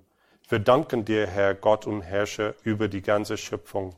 wir 0.48 0.60
danken 0.60 1.04
dir, 1.04 1.26
Herr 1.26 1.54
Gott 1.54 1.87
und 1.87 2.00
Herrscher 2.00 2.54
über 2.62 2.88
die 2.88 3.02
ganze 3.02 3.37
Schöpfung, 3.37 3.96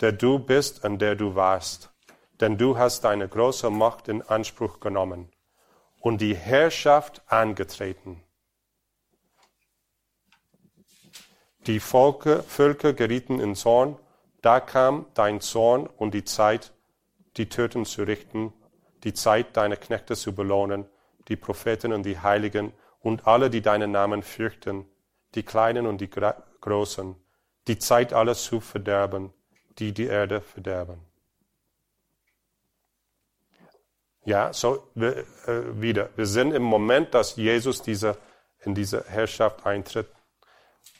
der 0.00 0.12
du 0.12 0.38
bist 0.38 0.84
und 0.84 1.00
der 1.00 1.16
du 1.16 1.34
warst, 1.34 1.92
denn 2.40 2.56
du 2.56 2.78
hast 2.78 3.04
deine 3.04 3.28
große 3.28 3.68
Macht 3.68 4.08
in 4.08 4.22
Anspruch 4.22 4.80
genommen 4.80 5.33
und 6.04 6.20
die 6.20 6.34
Herrschaft 6.34 7.22
angetreten. 7.28 8.22
Die 11.66 11.80
Volke, 11.80 12.42
Völker 12.42 12.92
gerieten 12.92 13.40
in 13.40 13.54
Zorn, 13.54 13.98
da 14.42 14.60
kam 14.60 15.06
dein 15.14 15.40
Zorn 15.40 15.86
und 15.86 16.12
die 16.12 16.24
Zeit, 16.24 16.74
die 17.38 17.48
Töten 17.48 17.86
zu 17.86 18.02
richten, 18.02 18.52
die 19.02 19.14
Zeit, 19.14 19.56
deine 19.56 19.78
Knechte 19.78 20.14
zu 20.14 20.34
belohnen, 20.34 20.84
die 21.28 21.36
Propheten 21.36 21.94
und 21.94 22.02
die 22.02 22.18
Heiligen 22.18 22.74
und 23.00 23.26
alle, 23.26 23.48
die 23.48 23.62
deinen 23.62 23.90
Namen 23.90 24.22
fürchten, 24.22 24.84
die 25.34 25.42
Kleinen 25.42 25.86
und 25.86 26.02
die 26.02 26.10
Großen, 26.10 27.16
die 27.66 27.78
Zeit 27.78 28.12
alles 28.12 28.44
zu 28.44 28.60
verderben, 28.60 29.32
die 29.78 29.92
die 29.92 30.04
Erde 30.04 30.42
verderben. 30.42 31.13
Ja, 34.24 34.52
so 34.52 34.88
wir, 34.94 35.18
äh, 35.46 35.80
wieder. 35.80 36.08
Wir 36.16 36.26
sind 36.26 36.52
im 36.52 36.62
Moment, 36.62 37.12
dass 37.12 37.36
Jesus 37.36 37.82
diese, 37.82 38.16
in 38.64 38.74
diese 38.74 39.04
Herrschaft 39.04 39.66
eintritt. 39.66 40.08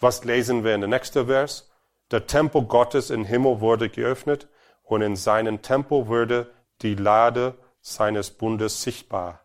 Was 0.01 0.25
lesen 0.25 0.63
wir 0.63 0.75
in 0.75 0.83
der 0.83 0.91
nächsten 0.91 1.27
Vers? 1.27 1.71
Der 2.11 2.27
Tempel 2.27 2.63
Gottes 2.63 3.09
im 3.09 3.25
Himmel 3.25 3.61
wurde 3.61 3.89
geöffnet 3.89 4.49
und 4.83 5.01
in 5.01 5.17
seinem 5.17 5.63
Tempel 5.63 6.07
wurde 6.07 6.51
die 6.83 6.95
Lade 6.95 7.55
seines 7.81 8.31
Bundes 8.31 8.83
sichtbar. 8.83 9.41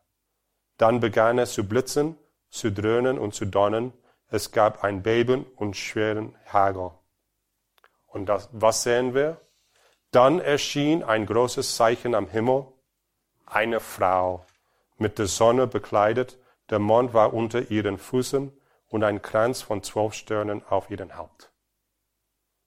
Dann 0.77 0.99
begann 0.99 1.39
es 1.39 1.53
zu 1.53 1.63
blitzen, 1.63 2.17
zu 2.49 2.71
dröhnen 2.71 3.17
und 3.17 3.33
zu 3.33 3.45
donnern. 3.45 3.93
Es 4.27 4.51
gab 4.51 4.83
ein 4.83 5.03
Beben 5.03 5.45
und 5.55 5.77
schweren 5.77 6.35
Hagel. 6.45 6.91
Und 8.07 8.27
das, 8.27 8.49
was 8.51 8.83
sehen 8.83 9.13
wir? 9.13 9.39
Dann 10.11 10.39
erschien 10.39 11.03
ein 11.03 11.25
großes 11.25 11.75
Zeichen 11.75 12.13
am 12.13 12.27
Himmel 12.27 12.67
eine 13.49 13.79
Frau, 13.79 14.45
mit 14.97 15.17
der 15.17 15.27
Sonne 15.27 15.67
bekleidet, 15.67 16.37
der 16.69 16.79
Mond 16.79 17.13
war 17.13 17.33
unter 17.33 17.71
ihren 17.71 17.97
Füßen 17.97 18.51
und 18.89 19.03
ein 19.03 19.21
Kranz 19.21 19.61
von 19.61 19.81
zwölf 19.81 20.13
Sternen 20.13 20.63
auf 20.67 20.89
ihren 20.89 21.17
Haupt. 21.17 21.51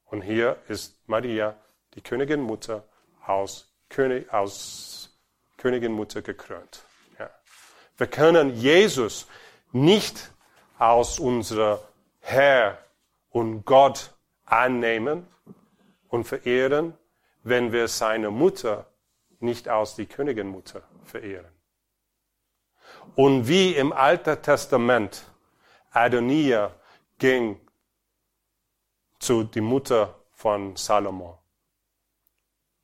Und 0.06 0.22
hier 0.22 0.56
ist 0.68 0.96
Maria, 1.08 1.56
die 1.94 2.00
Königin 2.00 2.40
Mutter, 2.40 2.84
aus, 3.24 3.72
König, 3.88 4.32
aus 4.32 5.10
Königin 5.56 5.92
Mutter 5.92 6.22
gekrönt. 6.22 6.84
Ja. 7.18 7.30
Wir 7.96 8.06
können 8.06 8.54
Jesus 8.56 9.26
nicht 9.72 10.32
als 10.78 11.18
unser 11.18 11.80
Herr 12.20 12.78
und 13.30 13.64
Gott 13.64 14.12
annehmen 14.44 15.26
und 16.08 16.24
verehren, 16.24 16.94
wenn 17.42 17.72
wir 17.72 17.88
seine 17.88 18.30
Mutter 18.30 18.86
nicht 19.42 19.68
als 19.68 19.96
die 19.96 20.06
Königinmutter 20.06 20.82
verehren. 21.04 21.52
Und 23.14 23.48
wie 23.48 23.74
im 23.74 23.92
Alten 23.92 24.40
Testament 24.42 25.24
Adonia 25.90 26.74
ging 27.18 27.60
zu 29.18 29.44
die 29.44 29.60
Mutter 29.60 30.18
von 30.32 30.76
Salomo, 30.76 31.38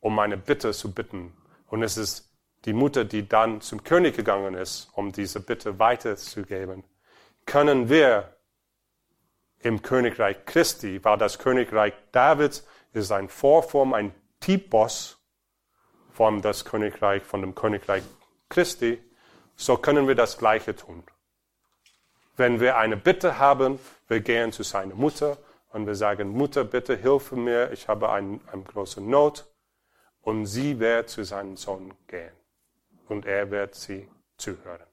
um 0.01 0.19
eine 0.19 0.37
Bitte 0.37 0.73
zu 0.73 0.93
bitten. 0.93 1.37
Und 1.69 1.83
es 1.83 1.97
ist 1.97 2.33
die 2.65 2.73
Mutter, 2.73 3.05
die 3.05 3.29
dann 3.29 3.61
zum 3.61 3.83
König 3.83 4.17
gegangen 4.17 4.55
ist, 4.55 4.89
um 4.93 5.13
diese 5.13 5.41
Bitte 5.41 5.79
weiterzugeben. 5.79 6.85
Können 7.47 7.89
wir 7.89 8.37
im 9.61 9.83
Königreich 9.83 10.45
Christi, 10.45 11.03
weil 11.05 11.19
das 11.19 11.39
Königreich 11.39 11.95
Davids 12.13 12.67
ist 12.93 13.11
ein 13.11 13.29
Vorform, 13.29 13.95
ein 13.95 14.15
Typos 14.41 15.18
von 16.19 16.43
das 16.43 16.65
Königreich, 16.65 17.23
von 17.23 17.43
dem 17.43 17.55
Königreich 17.55 18.03
Christi, 18.49 18.99
so 19.55 19.77
können 19.77 20.09
wir 20.09 20.17
das 20.17 20.37
Gleiche 20.37 20.75
tun. 20.75 21.05
Wenn 22.37 22.59
wir 22.59 22.77
eine 22.77 22.97
Bitte 22.97 23.39
haben, 23.39 23.79
wir 24.09 24.19
gehen 24.19 24.51
zu 24.51 24.65
seiner 24.65 24.97
Mutter 24.97 25.39
und 25.71 25.87
wir 25.87 25.95
sagen, 25.95 26.31
Mutter, 26.31 26.65
bitte 26.65 26.97
hilfe 26.97 27.37
mir, 27.37 27.71
ich 27.71 27.87
habe 27.87 28.11
eine, 28.11 28.41
eine 28.51 28.65
große 28.65 29.01
Not. 29.01 29.47
Und 30.21 30.47
sie 30.47 30.81
wird 30.81 31.09
zu 31.09 31.23
seinem 31.23 31.57
Sohn 31.57 31.95
gehen. 32.09 32.33
Und 33.09 33.25
er 33.25 33.53
wird 33.53 33.77
sie 33.77 34.09
zuhören. 34.39 34.89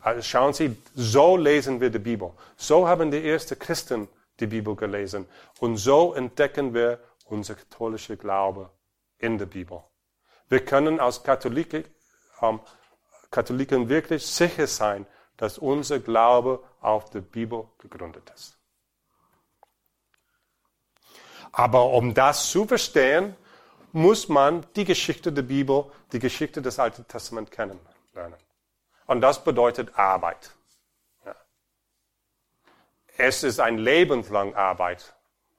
Also 0.00 0.22
schauen 0.22 0.54
Sie, 0.54 0.76
so 0.96 1.36
lesen 1.36 1.80
wir 1.80 1.90
die 1.90 2.00
Bibel. 2.00 2.32
So 2.56 2.88
haben 2.88 3.12
die 3.12 3.24
ersten 3.28 3.56
Christen 3.60 4.08
die 4.40 4.48
Bibel 4.48 4.74
gelesen. 4.74 5.28
Und 5.60 5.76
so 5.76 6.14
entdecken 6.14 6.74
wir 6.74 6.98
unser 7.26 7.54
katholischer 7.54 8.16
Glaube 8.16 8.70
in 9.18 9.38
der 9.38 9.46
Bibel. 9.46 9.84
Wir 10.52 10.62
können 10.62 11.00
als 11.00 11.22
Katholiken, 11.22 11.82
ähm, 12.42 12.60
Katholiken 13.30 13.88
wirklich 13.88 14.26
sicher 14.26 14.66
sein, 14.66 15.06
dass 15.38 15.56
unser 15.56 15.98
Glaube 15.98 16.62
auf 16.82 17.08
der 17.08 17.22
Bibel 17.22 17.68
gegründet 17.78 18.30
ist. 18.34 18.58
Aber 21.52 21.86
um 21.94 22.12
das 22.12 22.50
zu 22.50 22.66
verstehen, 22.66 23.34
muss 23.92 24.28
man 24.28 24.66
die 24.76 24.84
Geschichte 24.84 25.32
der 25.32 25.40
Bibel, 25.40 25.90
die 26.12 26.18
Geschichte 26.18 26.60
des 26.60 26.78
Alten 26.78 27.08
Testaments 27.08 27.50
kennenlernen. 27.50 28.38
Und 29.06 29.22
das 29.22 29.42
bedeutet 29.42 29.96
Arbeit. 29.98 30.50
Ja. 31.24 31.34
Es 33.16 33.42
ist 33.42 33.58
ein 33.58 33.78
lebenslang 33.78 34.54
Arbeit. 34.54 35.14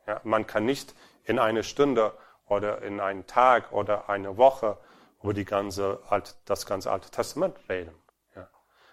Ja. 0.06 0.22
Man 0.24 0.46
kann 0.46 0.66
nicht 0.66 0.94
in 1.24 1.40
einer 1.40 1.64
Stunde 1.64 2.16
oder 2.56 2.82
in 2.82 3.00
einem 3.00 3.26
Tag 3.28 3.72
oder 3.72 4.10
eine 4.10 4.38
Woche 4.38 4.78
über 5.22 5.34
die 5.34 5.46
ganze 5.46 6.00
Alt, 6.10 6.36
das 6.46 6.66
ganze 6.66 6.92
Alte 6.92 7.10
Testament 7.10 7.58
reden. 7.70 7.94
Ja. 8.36 8.50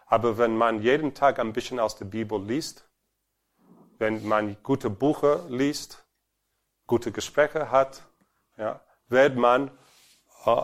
Aber 0.07 0.39
wenn 0.39 0.57
man 0.57 0.83
jeden 0.83 1.15
Tag 1.15 1.39
ein 1.39 1.53
bisschen 1.53 1.81
aus 1.81 1.97
der 1.97 2.05
Bibel 2.05 2.43
liest, 2.43 2.89
wenn 3.99 4.27
man 4.27 4.57
gute 4.63 4.89
Bücher 4.89 5.45
liest, 5.49 6.05
gute 6.87 7.13
Gespräche 7.13 7.71
hat, 7.71 8.03
ja, 8.57 8.81
wird 9.09 9.37
man 9.37 9.71
äh, 10.47 10.63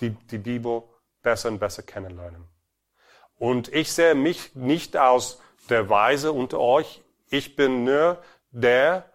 die, 0.00 0.10
die 0.10 0.38
Bibel 0.38 0.82
besser 1.22 1.48
und 1.48 1.58
besser 1.58 1.82
kennenlernen. 1.82 2.48
Und 3.38 3.68
ich 3.68 3.92
sehe 3.92 4.14
mich 4.14 4.54
nicht 4.54 4.96
als 4.96 5.40
der 5.68 5.88
Weise 5.88 6.32
unter 6.32 6.58
euch. 6.58 7.02
Ich 7.28 7.56
bin 7.56 7.84
nur 7.84 8.22
der, 8.50 9.10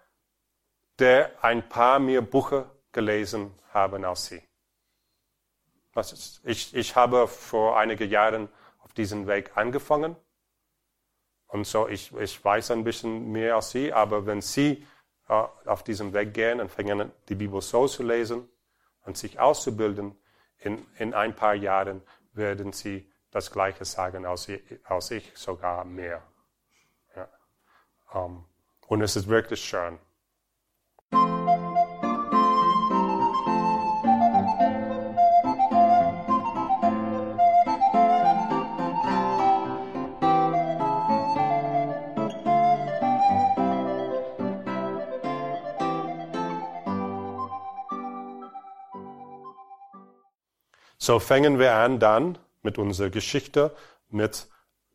der 1.01 1.31
ein 1.43 1.67
paar 1.67 1.99
mehr 1.99 2.21
Bücher 2.21 2.69
gelesen 2.91 3.53
haben 3.73 4.05
als 4.05 4.27
Sie. 4.27 4.41
Ich, 6.43 6.73
ich 6.73 6.95
habe 6.95 7.27
vor 7.27 7.77
einigen 7.77 8.09
Jahren 8.09 8.47
auf 8.79 8.93
diesem 8.93 9.27
Weg 9.27 9.57
angefangen. 9.57 10.15
Und 11.47 11.67
so, 11.67 11.87
ich, 11.87 12.15
ich 12.15 12.43
weiß 12.43 12.71
ein 12.71 12.85
bisschen 12.85 13.29
mehr 13.31 13.55
als 13.55 13.71
Sie, 13.71 13.91
aber 13.91 14.25
wenn 14.25 14.41
Sie 14.41 14.87
äh, 15.27 15.33
auf 15.65 15.83
diesem 15.83 16.13
Weg 16.13 16.33
gehen 16.33 16.61
und 16.61 16.71
fangen 16.71 17.11
die 17.27 17.35
Bibel 17.35 17.61
so 17.61 17.87
zu 17.87 18.03
lesen 18.03 18.47
und 19.03 19.17
sich 19.17 19.39
auszubilden, 19.39 20.15
in, 20.59 20.85
in 20.97 21.13
ein 21.13 21.35
paar 21.35 21.55
Jahren 21.55 22.01
werden 22.31 22.71
Sie 22.71 23.11
das 23.31 23.51
Gleiche 23.51 23.83
sagen 23.85 24.25
als 24.25 24.47
ich, 24.47 24.61
als 24.85 25.11
ich 25.11 25.31
sogar 25.35 25.83
mehr. 25.83 26.21
Ja. 27.15 27.27
Um, 28.13 28.31
ähm, 28.31 28.45
und 28.87 29.01
es 29.01 29.15
ist 29.15 29.27
wirklich 29.27 29.61
schön. 29.63 29.97
So 51.03 51.17
fangen 51.17 51.57
wir 51.57 51.73
an 51.73 51.99
dann 51.99 52.37
mit 52.61 52.77
unserer 52.77 53.09
Geschichte 53.09 53.75
mit 54.11 54.45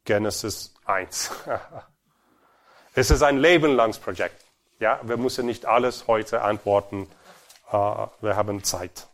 Genesis 0.04 0.72
1. 0.84 1.32
es 2.94 3.10
ist 3.10 3.22
ein 3.24 3.38
lebenlanges 3.38 3.98
Projekt. 3.98 4.40
Ja, 4.78 5.00
wir 5.02 5.16
müssen 5.16 5.46
nicht 5.46 5.66
alles 5.66 6.06
heute 6.06 6.42
antworten. 6.42 7.08
Uh, 7.72 8.06
wir 8.20 8.36
haben 8.36 8.62
Zeit. 8.62 9.08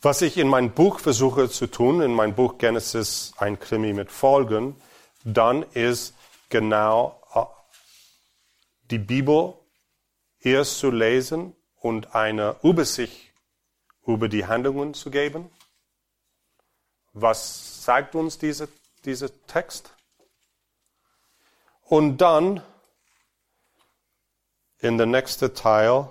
Was 0.00 0.22
ich 0.22 0.38
in 0.38 0.48
meinem 0.48 0.72
Buch 0.72 0.98
versuche 0.98 1.48
zu 1.48 1.68
tun, 1.68 2.02
in 2.02 2.14
meinem 2.14 2.34
Buch 2.34 2.58
Genesis, 2.58 3.32
ein 3.36 3.60
Krimi 3.60 3.92
mit 3.92 4.10
Folgen, 4.10 4.74
dann 5.22 5.62
ist 5.62 6.14
genau 6.48 7.22
uh, 7.32 7.46
die 8.90 8.98
Bibel 8.98 9.54
erst 10.40 10.80
zu 10.80 10.90
lesen 10.90 11.54
und 11.76 12.16
eine 12.16 12.56
Übersicht 12.64 13.32
über 14.04 14.28
die 14.28 14.46
Handlungen 14.46 14.94
zu 14.94 15.12
geben 15.12 15.48
was 17.12 17.84
sagt 17.84 18.14
uns 18.14 18.38
dieser 18.38 18.68
diese 19.04 19.30
Text? 19.46 19.94
Und 21.84 22.18
dann 22.18 22.62
in 24.78 24.96
der 24.96 25.06
nächsten 25.06 25.54
Teil 25.54 26.08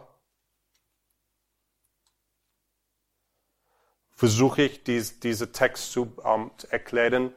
versuche 4.13 4.63
ich 4.63 4.83
dies, 4.83 5.19
diesen 5.19 5.51
Text 5.51 5.91
zu, 5.91 6.13
um, 6.23 6.51
zu 6.57 6.71
erklären 6.71 7.33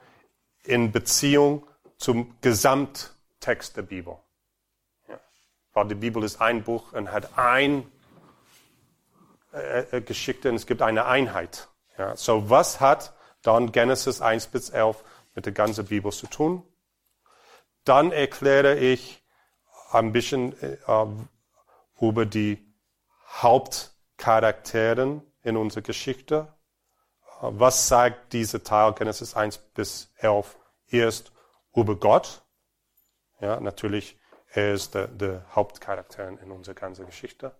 in 0.64 0.92
Beziehung 0.92 1.66
zum 1.96 2.37
Gesamttext 2.40 3.77
der 3.77 3.83
Bibel. 3.83 4.18
Ja. 5.09 5.18
Weil 5.72 5.88
die 5.88 5.94
Bibel 5.94 6.22
ist 6.22 6.40
ein 6.40 6.62
Buch 6.62 6.92
und 6.92 7.11
hat 7.11 7.38
ein 7.38 7.90
äh, 9.53 9.96
äh 9.96 10.00
Geschichte 10.03 10.50
und 10.50 10.57
es 10.57 10.66
gibt 10.66 10.83
eine 10.83 11.07
Einheit. 11.07 11.68
Ja. 11.96 12.14
So 12.16 12.50
was 12.50 12.81
hat 12.81 13.14
dann 13.44 13.70
Genesis 13.70 14.20
1 14.20 14.48
bis 14.48 14.70
11 14.70 15.04
mit 15.35 15.46
der 15.46 15.52
ganzen 15.52 15.85
Bibel 15.85 16.11
zu 16.11 16.26
tun. 16.26 16.62
Dann 17.85 18.11
erkläre 18.11 18.76
ich 18.76 19.22
ein 19.92 20.12
bisschen 20.12 20.61
äh, 20.61 20.76
über 22.00 22.26
die 22.26 22.59
Hauptcharakteren 23.28 25.22
in 25.42 25.57
unserer 25.57 25.83
Geschichte. 25.83 26.52
Was 27.40 27.88
sagt 27.88 28.33
dieser 28.33 28.62
Teil 28.64 28.92
Genesis 28.94 29.35
1 29.35 29.59
bis 29.59 30.11
11 30.16 30.57
erst 30.88 31.33
über 31.74 31.96
Gott? 31.96 32.42
Ja, 33.40 33.61
natürlich, 33.61 34.18
er 34.48 34.72
ist 34.72 34.94
der, 34.94 35.09
der 35.09 35.44
Hauptcharakter 35.54 36.28
in 36.28 36.50
unserer 36.50 36.74
ganzen 36.74 37.04
Geschichte. 37.04 37.54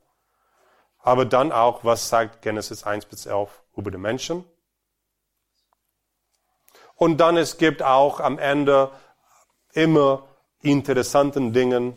Aber 0.99 1.27
dann 1.27 1.53
auch, 1.53 1.85
was 1.85 2.09
sagt 2.09 2.40
Genesis 2.40 2.85
1 2.85 3.07
bis 3.07 3.27
11 3.27 3.62
über 3.77 3.90
die 3.90 3.99
Menschen? 3.99 4.44
Und 6.97 7.19
dann 7.19 7.37
es 7.37 7.59
gibt 7.59 7.83
auch 7.83 8.21
am 8.21 8.39
Ende 8.39 8.91
immer 9.73 10.27
interessanten 10.63 11.53
Dingen, 11.53 11.97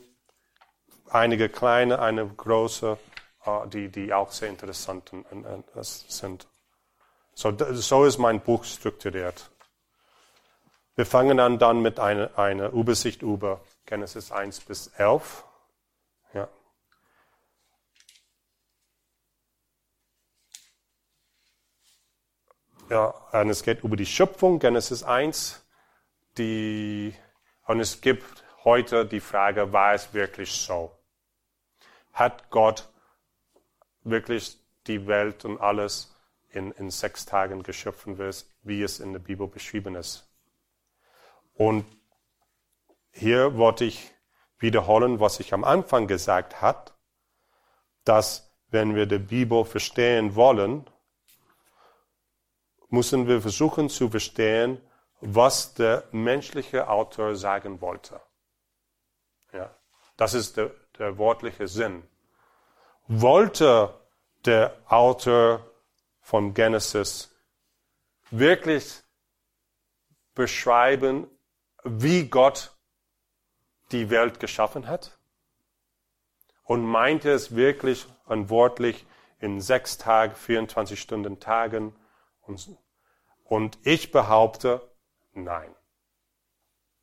einige 1.09 1.49
kleine, 1.49 1.99
eine 1.99 2.27
große, 2.27 2.97
äh, 3.45 3.67
die, 3.67 3.89
die 3.89 4.13
auch 4.13 4.31
sehr 4.31 4.49
interessant 4.49 5.11
sind. 5.81 6.47
So, 7.33 7.55
so 7.73 8.05
ist 8.05 8.17
mein 8.17 8.41
Buch 8.41 8.63
strukturiert. 8.63 9.49
Wir 10.95 11.05
fangen 11.05 11.39
an 11.39 11.59
dann 11.59 11.81
mit 11.81 11.99
einer, 11.99 12.37
einer 12.39 12.71
Übersicht 12.71 13.21
über 13.21 13.61
Genesis 13.85 14.31
1 14.31 14.61
bis 14.61 14.87
11. 14.97 15.43
Ja, 22.89 23.07
und 23.33 23.49
es 23.49 23.63
geht 23.63 23.83
über 23.83 23.97
die 23.97 24.05
Schöpfung, 24.05 24.59
Genesis 24.59 25.03
1. 25.03 25.61
Die, 26.37 27.13
und 27.65 27.81
es 27.81 27.99
gibt 27.99 28.45
heute 28.63 29.05
die 29.05 29.19
Frage, 29.19 29.73
war 29.73 29.93
es 29.93 30.13
wirklich 30.13 30.53
so? 30.53 30.97
Hat 32.13 32.49
Gott 32.49 32.87
wirklich 34.03 34.57
die 34.87 35.05
Welt 35.05 35.43
und 35.43 35.59
alles 35.59 36.15
in, 36.49 36.71
in 36.71 36.89
sechs 36.89 37.25
Tagen 37.25 37.61
geschaffen, 37.61 38.17
wie 38.63 38.81
es 38.81 39.01
in 39.01 39.11
der 39.11 39.19
Bibel 39.19 39.47
beschrieben 39.47 39.95
ist? 39.95 40.25
Und 41.55 41.85
hier 43.11 43.57
wollte 43.57 43.83
ich 43.83 44.13
wiederholen, 44.59 45.19
was 45.19 45.41
ich 45.41 45.53
am 45.53 45.65
Anfang 45.65 46.07
gesagt 46.07 46.61
habe, 46.61 46.91
dass 48.05 48.49
wenn 48.69 48.95
wir 48.95 49.07
die 49.07 49.19
Bibel 49.19 49.65
verstehen 49.65 50.35
wollen, 50.35 50.89
müssen 52.89 53.27
wir 53.27 53.41
versuchen 53.41 53.89
zu 53.89 54.09
verstehen, 54.09 54.81
was 55.19 55.73
der 55.73 56.03
menschliche 56.11 56.87
Autor 56.89 57.35
sagen 57.35 57.81
wollte. 57.81 58.21
Ja. 59.53 59.73
Das 60.15 60.33
ist 60.33 60.57
der, 60.57 60.71
der 60.97 61.17
wortliche 61.17 61.67
Sinn. 61.67 62.03
Wollte 63.07 63.93
der 64.45 64.75
Autor 64.87 65.65
von 66.21 66.53
Genesis 66.53 67.33
wirklich 68.31 69.03
beschreiben, 70.33 71.27
wie 71.83 72.27
Gott 72.27 72.75
die 73.91 74.09
Welt 74.09 74.39
geschaffen 74.39 74.87
hat? 74.87 75.17
Und 76.63 76.85
meinte 76.85 77.31
es 77.31 77.55
wirklich 77.55 78.07
und 78.25 78.49
wortlich 78.49 79.05
in 79.39 79.61
sechs 79.61 79.97
Tagen, 79.97 80.35
24 80.35 80.99
Stunden 80.99 81.39
Tagen? 81.39 81.95
Und, 82.47 82.77
und 83.43 83.77
ich 83.83 84.11
behaupte, 84.11 84.81
nein. 85.33 85.73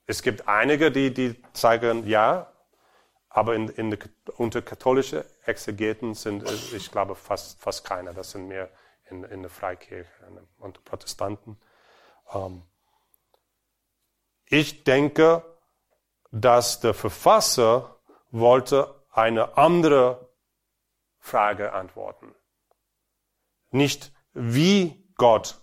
Es 0.06 0.22
gibt 0.22 0.48
einige, 0.48 0.90
die, 0.90 1.14
die 1.14 1.42
zeigen, 1.52 2.06
ja, 2.06 2.52
aber 3.28 3.54
in, 3.54 3.68
in, 3.68 3.98
unter 4.36 4.62
katholische 4.62 5.24
Exegeten 5.44 6.14
sind, 6.14 6.48
ich 6.72 6.90
glaube, 6.90 7.14
fast, 7.14 7.60
fast 7.60 7.84
keiner. 7.84 8.12
Das 8.12 8.30
sind 8.30 8.48
mehr 8.48 8.70
in, 9.10 9.24
in 9.24 9.42
der 9.42 9.50
Freikirche 9.50 10.08
unter 10.58 10.80
Protestanten. 10.82 11.58
Ähm, 12.32 12.62
ich 14.46 14.84
denke, 14.84 15.42
dass 16.30 16.80
der 16.80 16.94
Verfasser 16.94 17.98
wollte 18.30 19.02
eine 19.10 19.56
andere 19.56 20.28
Frage 21.18 21.72
antworten. 21.72 22.34
Nicht 23.70 24.12
wie 24.32 25.03
Gott 25.16 25.60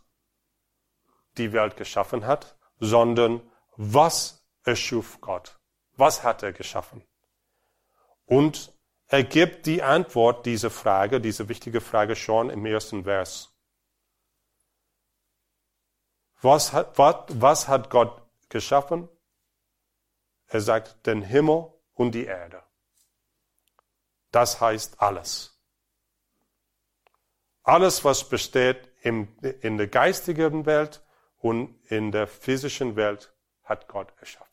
die 1.37 1.53
Welt 1.53 1.77
geschaffen 1.77 2.25
hat, 2.25 2.57
sondern 2.79 3.41
was 3.77 4.45
erschuf 4.63 5.21
Gott? 5.21 5.59
Was 5.95 6.23
hat 6.23 6.43
er 6.43 6.53
geschaffen? 6.53 7.03
Und 8.25 8.73
er 9.07 9.23
gibt 9.23 9.65
die 9.65 9.83
Antwort 9.83 10.45
dieser 10.45 10.69
Frage, 10.69 11.19
diese 11.19 11.49
wichtige 11.49 11.81
Frage 11.81 12.15
schon 12.15 12.49
im 12.49 12.65
ersten 12.65 13.03
Vers. 13.03 13.53
Was 16.41 16.73
hat, 16.73 16.97
was, 16.97 17.25
was 17.29 17.67
hat 17.67 17.89
Gott 17.89 18.21
geschaffen? 18.49 19.09
Er 20.47 20.61
sagt 20.61 21.05
den 21.05 21.21
Himmel 21.21 21.73
und 21.93 22.13
die 22.13 22.25
Erde. 22.25 22.63
Das 24.31 24.59
heißt 24.59 25.01
alles. 25.01 25.61
Alles, 27.63 28.03
was 28.03 28.27
besteht 28.27 28.90
im, 29.01 29.27
in 29.61 29.77
der 29.77 29.87
geistigen 29.87 30.65
Welt 30.65 31.03
und 31.37 31.75
in 31.89 32.11
der 32.11 32.27
physischen 32.27 32.95
Welt, 32.95 33.33
hat 33.63 33.87
Gott 33.87 34.13
erschaffen. 34.19 34.51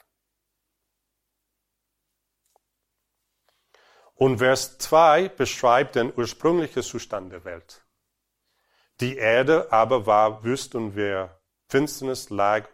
Und 4.14 4.38
Vers 4.38 4.78
2 4.78 5.28
beschreibt 5.28 5.94
den 5.94 6.12
ursprünglichen 6.16 6.82
Zustand 6.82 7.32
der 7.32 7.44
Welt. 7.44 7.84
Die 9.00 9.16
Erde 9.16 9.70
aber 9.70 10.06
war 10.06 10.42
wüst 10.42 10.74
und 10.74 10.96
wehr. 10.96 11.40
Finsternis 11.68 12.30
lag 12.30 12.68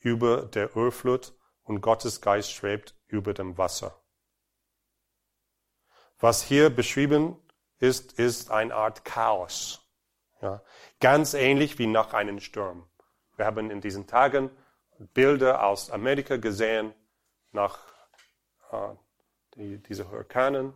über 0.00 0.42
der 0.42 0.76
Ölflut 0.76 1.32
und 1.62 1.80
Gottes 1.80 2.20
Geist 2.20 2.52
schwebt 2.52 2.96
über 3.06 3.34
dem 3.34 3.56
Wasser. 3.56 3.94
Was 6.18 6.42
hier 6.42 6.70
beschrieben 6.70 7.36
ist, 7.78 8.18
ist 8.18 8.50
eine 8.50 8.74
Art 8.74 9.04
Chaos. 9.04 9.80
Ja, 10.40 10.62
ganz 11.00 11.34
ähnlich 11.34 11.78
wie 11.78 11.86
nach 11.86 12.14
einem 12.14 12.40
Sturm. 12.40 12.88
Wir 13.36 13.46
haben 13.46 13.70
in 13.70 13.80
diesen 13.80 14.06
Tagen 14.06 14.50
Bilder 14.98 15.64
aus 15.64 15.90
Amerika 15.90 16.36
gesehen, 16.36 16.94
nach 17.52 17.78
äh, 18.70 18.94
die, 19.54 19.78
diese 19.78 20.10
Hurrikanen, 20.10 20.72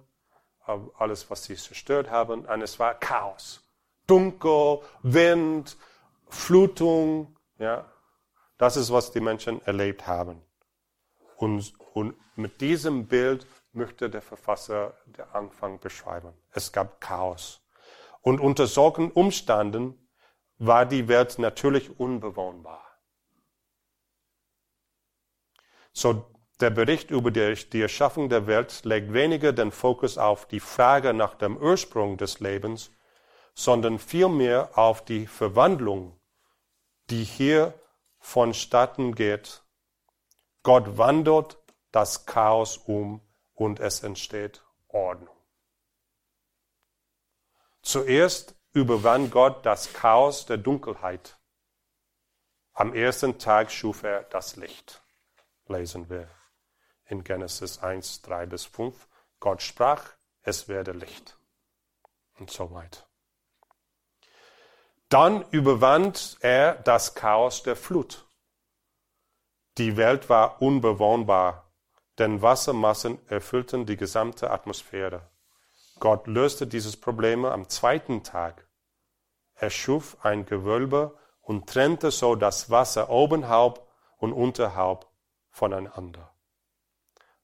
äh, 0.66 0.78
alles, 0.98 1.30
was 1.30 1.44
sie 1.44 1.56
zerstört 1.56 2.10
haben. 2.10 2.44
Und 2.46 2.62
es 2.62 2.78
war 2.78 2.94
Chaos. 2.94 3.62
Dunkel, 4.06 4.80
Wind, 5.02 5.76
Flutung. 6.28 7.36
Ja, 7.58 7.90
das 8.58 8.76
ist, 8.76 8.92
was 8.92 9.12
die 9.12 9.20
Menschen 9.20 9.62
erlebt 9.66 10.06
haben. 10.06 10.42
Und, 11.36 11.74
und 11.94 12.14
mit 12.36 12.60
diesem 12.60 13.06
Bild 13.06 13.46
möchte 13.72 14.08
der 14.08 14.22
Verfasser 14.22 14.94
den 15.06 15.24
Anfang 15.32 15.80
beschreiben. 15.80 16.32
Es 16.52 16.72
gab 16.72 17.00
Chaos. 17.00 17.63
Und 18.24 18.40
unter 18.40 18.66
solchen 18.66 19.12
Umständen 19.12 20.08
war 20.56 20.86
die 20.86 21.08
Welt 21.08 21.38
natürlich 21.38 22.00
unbewohnbar. 22.00 22.82
So, 25.92 26.24
der 26.58 26.70
Bericht 26.70 27.10
über 27.10 27.30
die, 27.30 27.82
Erschaffung 27.82 28.30
der 28.30 28.46
Welt 28.46 28.82
legt 28.84 29.12
weniger 29.12 29.52
den 29.52 29.70
Fokus 29.70 30.16
auf 30.16 30.46
die 30.46 30.60
Frage 30.60 31.12
nach 31.12 31.34
dem 31.34 31.58
Ursprung 31.58 32.16
des 32.16 32.40
Lebens, 32.40 32.90
sondern 33.54 33.98
vielmehr 33.98 34.70
auf 34.78 35.04
die 35.04 35.26
Verwandlung, 35.26 36.18
die 37.10 37.24
hier 37.24 37.74
vonstatten 38.18 39.14
geht. 39.14 39.62
Gott 40.62 40.96
wandelt 40.96 41.58
das 41.92 42.24
Chaos 42.24 42.78
um 42.78 43.20
und 43.52 43.80
es 43.80 44.02
entsteht 44.02 44.64
Ordnung. 44.88 45.33
Zuerst 47.84 48.56
überwand 48.72 49.30
Gott 49.30 49.64
das 49.66 49.92
Chaos 49.92 50.46
der 50.46 50.56
Dunkelheit. 50.56 51.36
Am 52.72 52.94
ersten 52.94 53.38
Tag 53.38 53.70
schuf 53.70 54.02
er 54.02 54.22
das 54.24 54.56
Licht, 54.56 55.02
lesen 55.68 56.08
wir 56.08 56.28
in 57.04 57.22
Genesis 57.22 57.78
1, 57.78 58.22
3 58.22 58.46
bis 58.46 58.64
5. 58.64 59.06
Gott 59.38 59.62
sprach, 59.62 60.02
es 60.42 60.66
werde 60.66 60.92
Licht. 60.92 61.36
Und 62.38 62.50
so 62.50 62.72
weiter. 62.72 63.04
Dann 65.10 65.44
überwand 65.50 66.38
er 66.40 66.76
das 66.76 67.14
Chaos 67.14 67.62
der 67.62 67.76
Flut. 67.76 68.26
Die 69.76 69.98
Welt 69.98 70.30
war 70.30 70.62
unbewohnbar, 70.62 71.70
denn 72.18 72.40
Wassermassen 72.40 73.18
erfüllten 73.28 73.84
die 73.84 73.98
gesamte 73.98 74.50
Atmosphäre. 74.50 75.28
Gott 76.00 76.26
löste 76.26 76.66
dieses 76.66 76.96
Problem 76.96 77.44
am 77.44 77.68
zweiten 77.68 78.22
Tag. 78.22 78.66
Er 79.54 79.70
schuf 79.70 80.16
ein 80.22 80.46
Gewölbe 80.46 81.18
und 81.40 81.68
trennte 81.68 82.10
so 82.10 82.34
das 82.34 82.70
Wasser 82.70 83.10
obenhalb 83.10 83.86
und 84.18 84.32
unterhalb 84.32 85.06
voneinander. 85.50 86.34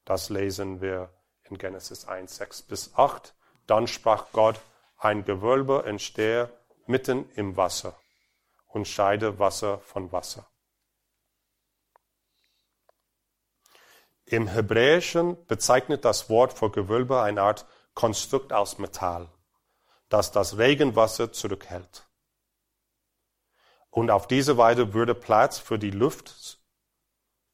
Das 0.05 0.29
lesen 0.29 0.81
wir 0.81 1.13
in 1.43 1.57
Genesis 1.57 2.05
1, 2.05 2.35
6 2.35 2.63
bis 2.63 2.95
8. 2.95 3.33
Dann 3.67 3.87
sprach 3.87 4.25
Gott, 4.33 4.59
ein 4.97 5.23
Gewölbe 5.23 5.85
entstehe 5.85 6.51
mitten 6.85 7.29
im 7.35 7.57
Wasser 7.57 7.95
und 8.67 8.87
scheide 8.87 9.39
Wasser 9.39 9.79
von 9.79 10.11
Wasser. 10.11 10.47
Im 14.25 14.47
Hebräischen 14.47 15.45
bezeichnet 15.47 16.05
das 16.05 16.29
Wort 16.29 16.53
für 16.53 16.71
Gewölbe 16.71 17.21
eine 17.21 17.41
Art 17.41 17.65
Konstrukt 17.93 18.53
aus 18.53 18.77
Metall, 18.77 19.29
das 20.09 20.31
das 20.31 20.57
Regenwasser 20.57 21.31
zurückhält. 21.31 22.07
Und 23.89 24.09
auf 24.09 24.27
diese 24.27 24.57
Weise 24.57 24.93
würde 24.93 25.13
Platz 25.13 25.59
für 25.59 25.77
die 25.77 25.91
Luft 25.91 26.59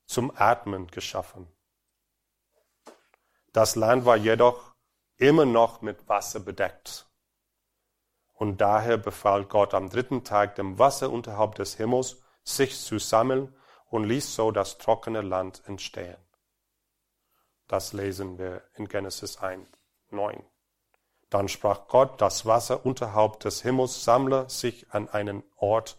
zum 0.05 0.31
Atmen 0.35 0.87
geschaffen. 0.87 1.47
Das 3.53 3.75
Land 3.75 4.05
war 4.05 4.17
jedoch 4.17 4.75
immer 5.17 5.45
noch 5.45 5.81
mit 5.81 6.07
Wasser 6.07 6.39
bedeckt. 6.39 7.07
Und 8.33 8.61
daher 8.61 8.97
befahl 8.97 9.45
Gott 9.45 9.73
am 9.73 9.89
dritten 9.89 10.23
Tag 10.23 10.55
dem 10.55 10.77
Wasser 10.77 11.09
unterhalb 11.09 11.55
des 11.55 11.75
Himmels, 11.75 12.17
sich 12.43 12.79
zu 12.79 12.99
sammeln 12.99 13.55
und 13.89 14.03
ließ 14.03 14.35
so 14.35 14.51
das 14.51 14.77
trockene 14.77 15.21
Land 15.21 15.63
entstehen. 15.65 16.17
Das 17.67 17.93
lesen 17.93 18.37
wir 18.37 18.63
in 18.75 18.87
Genesis 18.87 19.37
1, 19.37 19.67
9. 20.11 20.43
Dann 21.29 21.47
sprach 21.49 21.87
Gott, 21.87 22.21
das 22.21 22.45
Wasser 22.45 22.85
unterhalb 22.85 23.39
des 23.41 23.61
Himmels 23.61 24.03
sammle 24.03 24.49
sich 24.49 24.91
an 24.91 25.09
einen 25.09 25.43
Ort, 25.57 25.97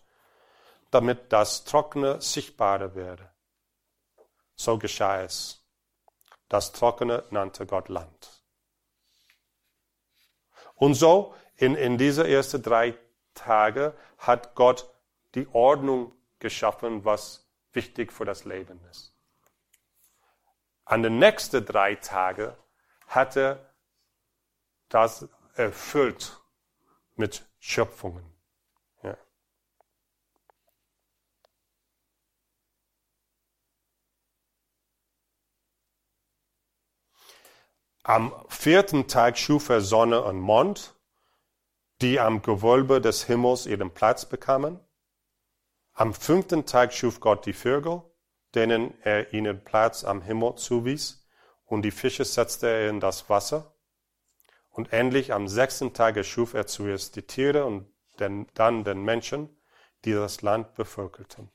damit 0.90 1.32
das 1.32 1.64
Trockene 1.64 2.20
sichtbarer 2.20 2.94
werde. 2.94 3.30
So 4.54 4.78
geschah 4.78 5.22
es. 5.22 5.62
Das 6.48 6.72
Trockene 6.72 7.24
nannte 7.30 7.66
Gott 7.66 7.88
Land. 7.88 8.42
Und 10.74 10.94
so, 10.94 11.34
in, 11.56 11.74
in 11.74 11.98
diese 11.98 12.26
ersten 12.26 12.62
drei 12.62 12.96
Tage 13.34 13.94
hat 14.16 14.54
Gott 14.54 14.88
die 15.34 15.46
Ordnung 15.52 16.12
geschaffen, 16.38 17.04
was 17.04 17.48
wichtig 17.72 18.12
für 18.12 18.24
das 18.24 18.44
Leben 18.44 18.80
ist. 18.90 19.14
An 20.84 21.02
den 21.02 21.18
nächsten 21.18 21.64
drei 21.66 21.96
Tagen 21.96 22.54
hat 23.08 23.36
er 23.36 23.67
das 24.88 25.28
erfüllt 25.54 26.40
mit 27.16 27.46
Schöpfungen. 27.58 28.24
Ja. 29.02 29.16
Am 38.02 38.34
vierten 38.48 39.08
Tag 39.08 39.36
schuf 39.36 39.68
er 39.68 39.80
Sonne 39.80 40.22
und 40.22 40.40
Mond, 40.40 40.94
die 42.00 42.20
am 42.20 42.42
Gewölbe 42.42 43.00
des 43.00 43.24
Himmels 43.24 43.66
ihren 43.66 43.92
Platz 43.92 44.24
bekamen. 44.26 44.78
Am 45.92 46.14
fünften 46.14 46.64
Tag 46.64 46.94
schuf 46.94 47.18
Gott 47.18 47.44
die 47.44 47.52
Vögel, 47.52 48.02
denen 48.54 48.96
er 49.02 49.32
ihnen 49.34 49.64
Platz 49.64 50.04
am 50.04 50.22
Himmel 50.22 50.54
zuwies, 50.54 51.28
und 51.64 51.82
die 51.82 51.90
Fische 51.90 52.24
setzte 52.24 52.68
er 52.68 52.88
in 52.88 53.00
das 53.00 53.28
Wasser. 53.28 53.74
Und 54.70 54.92
endlich 54.92 55.32
am 55.32 55.48
sechsten 55.48 55.92
Tag 55.92 56.16
erschuf 56.16 56.54
er 56.54 56.66
zuerst 56.66 57.16
die 57.16 57.22
Tiere 57.22 57.64
und 57.64 57.92
dann 58.16 58.84
den 58.84 59.02
Menschen, 59.02 59.56
die 60.04 60.12
das 60.12 60.42
Land 60.42 60.74
bevölkerten. 60.74 61.50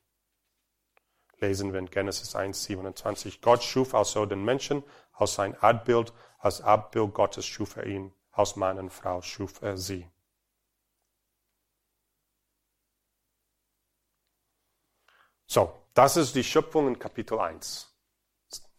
Lesen 1.37 1.73
wir 1.73 1.79
in 1.79 1.89
Genesis 1.89 2.35
1, 2.35 2.63
27. 2.63 3.41
Gott 3.41 3.63
schuf 3.63 3.95
also 3.95 4.25
den 4.25 4.43
Menschen 4.43 4.83
aus 5.11 5.35
sein 5.35 5.55
Abbild, 5.61 6.13
als 6.39 6.61
Abbild 6.61 7.13
Gottes 7.13 7.45
schuf 7.45 7.75
er 7.77 7.85
ihn, 7.85 8.13
aus 8.31 8.55
Mann 8.55 8.79
und 8.79 8.89
Frau 8.89 9.21
schuf 9.21 9.61
er 9.61 9.77
sie. 9.77 10.09
So, 15.45 15.87
das 15.93 16.17
ist 16.17 16.35
die 16.35 16.43
Schöpfung 16.43 16.87
in 16.87 16.99
Kapitel 16.99 17.39
1. 17.39 17.93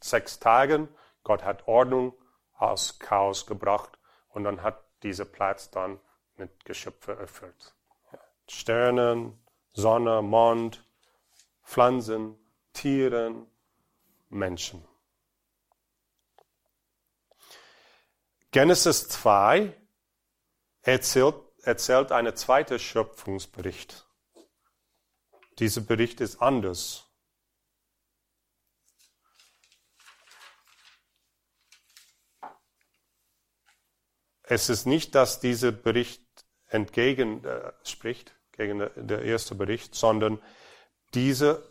Sechs 0.02 0.38
Tagen, 0.38 0.88
Gott 1.22 1.44
hat 1.44 1.68
Ordnung 1.68 2.14
aus 2.54 2.98
Chaos 2.98 3.46
gebracht 3.46 3.98
und 4.34 4.44
dann 4.44 4.62
hat 4.62 4.84
dieser 5.02 5.24
Platz 5.24 5.70
dann 5.70 6.00
mit 6.36 6.64
Geschöpfe 6.64 7.16
erfüllt. 7.16 7.74
Sternen, 8.48 9.40
Sonne, 9.72 10.22
Mond, 10.22 10.84
Pflanzen, 11.62 12.36
Tieren, 12.72 13.46
Menschen. 14.28 14.84
Genesis 18.50 19.08
2 19.08 19.74
erzählt, 20.82 21.36
erzählt 21.62 22.12
einen 22.12 22.36
zweiten 22.36 22.78
Schöpfungsbericht. 22.78 24.06
Dieser 25.58 25.80
Bericht 25.80 26.20
ist 26.20 26.42
anders. 26.42 27.03
Es 34.44 34.68
ist 34.68 34.86
nicht, 34.86 35.14
dass 35.14 35.40
dieser 35.40 35.72
Bericht 35.72 36.22
entgegenspricht, 36.68 38.30
äh, 38.30 38.56
gegen 38.56 38.88
der 38.94 39.22
erste 39.22 39.54
Bericht, 39.54 39.94
sondern 39.94 40.40
dieser 41.14 41.62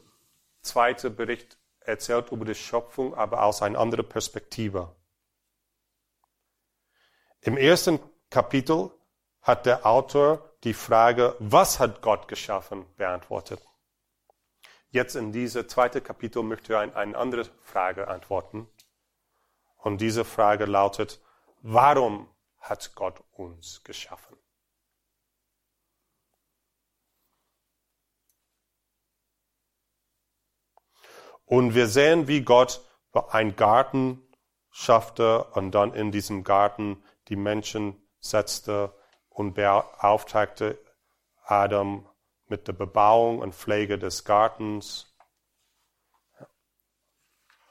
zweite 0.62 1.10
Bericht 1.10 1.58
erzählt 1.80 2.32
über 2.32 2.46
die 2.46 2.56
Schöpfung, 2.56 3.14
aber 3.14 3.44
aus 3.44 3.62
einer 3.62 3.80
anderen 3.80 4.08
Perspektive. 4.08 4.94
Im 7.42 7.58
ersten 7.58 8.00
Kapitel 8.30 8.92
hat 9.42 9.66
der 9.66 9.86
Autor 9.86 10.50
die 10.64 10.74
Frage, 10.74 11.36
was 11.40 11.80
hat 11.80 12.02
Gott 12.02 12.28
geschaffen, 12.28 12.86
beantwortet. 12.96 13.62
Jetzt 14.90 15.16
in 15.16 15.32
diese 15.32 15.68
zweite 15.68 16.02
Kapitel 16.02 16.44
möchte 16.44 16.74
ich 16.74 16.80
ein, 16.80 16.96
eine 16.96 17.18
andere 17.18 17.46
Frage 17.64 18.08
antworten. 18.08 18.68
Und 19.78 20.00
diese 20.00 20.24
Frage 20.24 20.66
lautet, 20.66 21.20
warum 21.62 22.30
hat 22.64 22.96
Gott 22.96 23.24
uns 23.34 23.84
geschaffen? 23.84 24.38
Und 31.46 31.76
wir 31.76 31.88
sehen, 31.88 32.28
wie 32.28 32.42
Gott 32.42 32.82
einen 33.30 33.56
Garten 33.56 34.26
schaffte 34.72 35.44
und 35.52 35.72
dann 35.72 35.94
in 35.94 36.12
diesem 36.12 36.44
Garten 36.44 37.04
die 37.28 37.36
Menschen 37.36 38.02
setzte 38.20 38.98
und 39.30 39.54
beauftragte 39.54 40.80
Adam 41.44 42.10
mit 42.48 42.68
der 42.68 42.74
Bebauung 42.74 43.40
und 43.40 43.54
Pflege 43.54 44.00
des 44.00 44.24
Gartens 44.24 45.14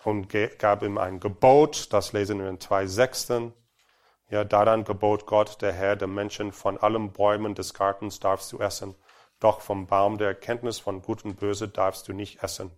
und 0.05 0.29
gab 0.59 0.83
ihm 0.83 0.99
ein 0.99 1.21
Gebot, 1.21 1.93
das 1.93 2.13
lesen 2.13 2.41
wir 2.41 2.49
in 2.49 2.61
zwei 2.61 2.87
Sechsten. 2.87 3.55
Ja, 4.33 4.45
daran 4.45 4.85
gebot 4.85 5.27
Gott, 5.27 5.61
der 5.61 5.73
Herr, 5.73 5.95
dem 5.95 6.15
Menschen, 6.15 6.53
von 6.53 6.79
allen 6.79 7.13
Bäumen 7.13 7.55
des 7.55 7.75
Gartens 7.75 8.19
darfst 8.19 8.51
du 8.53 8.59
essen, 8.59 8.95
doch 9.41 9.61
vom 9.61 9.87
Baum 9.87 10.17
der 10.17 10.29
Erkenntnis 10.29 10.79
von 10.79 11.03
Gut 11.03 11.25
und 11.25 11.37
Böse 11.39 11.69
darfst 11.69 12.09
du 12.09 12.13
nicht 12.13 12.43
essen. 12.43 12.71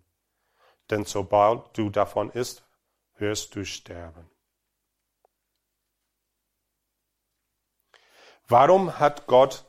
Denn 0.91 1.05
sobald 1.05 1.79
du 1.79 1.91
davon 1.91 2.31
isst, 2.31 2.65
wirst 3.17 3.55
du 3.55 3.65
sterben. 3.65 4.29
Warum 8.49 8.99
hat 8.99 9.27
Gott 9.27 9.65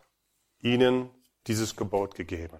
ihnen 0.59 1.11
dieses 1.47 1.75
Gebot 1.75 2.15
gegeben. 2.15 2.59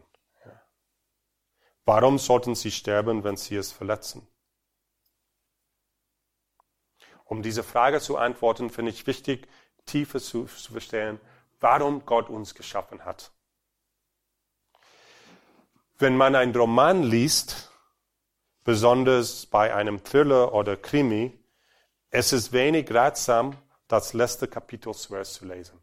Warum 1.85 2.17
sollten 2.17 2.55
sie 2.55 2.71
sterben, 2.71 3.23
wenn 3.23 3.37
sie 3.37 3.55
es 3.55 3.71
verletzen? 3.71 4.27
Um 7.25 7.43
diese 7.43 7.63
Frage 7.63 7.99
zu 7.99 8.17
antworten, 8.17 8.69
finde 8.69 8.91
ich 8.91 9.05
wichtig, 9.05 9.47
tiefer 9.85 10.19
zu, 10.19 10.45
zu 10.45 10.71
verstehen, 10.71 11.19
warum 11.59 12.05
Gott 12.05 12.29
uns 12.29 12.55
geschaffen 12.55 13.03
hat. 13.03 13.31
Wenn 15.97 16.15
man 16.15 16.35
einen 16.35 16.55
Roman 16.55 17.03
liest, 17.03 17.71
besonders 18.63 19.45
bei 19.45 19.73
einem 19.73 20.03
Thriller 20.03 20.53
oder 20.53 20.77
Krimi, 20.77 21.37
es 22.09 22.31
ist 22.31 22.53
wenig 22.53 22.93
ratsam, 22.93 23.57
das 23.87 24.13
letzte 24.13 24.47
Kapitel 24.47 24.93
zuerst 24.93 25.35
zu 25.35 25.45
lesen. 25.45 25.79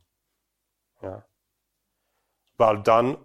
Ja 1.02 1.24
weil 2.62 2.82
dann, 2.82 3.18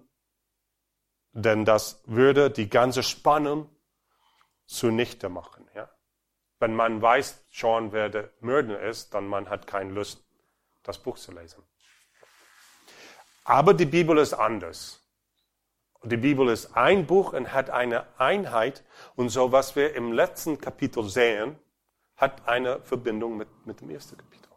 denn 1.31 1.63
das 1.63 2.01
würde 2.05 2.49
die 2.49 2.69
ganze 2.69 3.03
Spannung 3.03 3.69
zunichte 4.65 5.29
machen. 5.29 5.56
Wenn 6.59 6.75
man 6.75 7.01
weiß 7.01 7.43
schon, 7.51 7.91
wer 7.91 8.09
der 8.09 8.29
Mörder 8.39 8.79
ist, 8.81 9.13
dann 9.13 9.27
man 9.27 9.49
hat 9.49 9.67
keine 9.67 9.91
Lust, 9.91 10.23
das 10.83 10.97
Buch 10.97 11.17
zu 11.17 11.31
lesen. 11.31 11.61
Aber 13.43 13.73
die 13.73 13.85
Bibel 13.85 14.17
ist 14.17 14.33
anders. 14.33 15.03
Die 16.03 16.17
Bibel 16.17 16.49
ist 16.49 16.75
ein 16.75 17.05
Buch 17.05 17.33
und 17.33 17.53
hat 17.53 17.69
eine 17.69 18.05
Einheit. 18.19 18.83
Und 19.15 19.29
so, 19.29 19.51
was 19.51 19.75
wir 19.75 19.95
im 19.95 20.11
letzten 20.11 20.59
Kapitel 20.59 21.07
sehen, 21.07 21.57
hat 22.15 22.47
eine 22.47 22.81
Verbindung 22.81 23.37
mit, 23.37 23.47
mit 23.65 23.81
dem 23.81 23.89
ersten 23.89 24.17
Kapitel. 24.17 24.49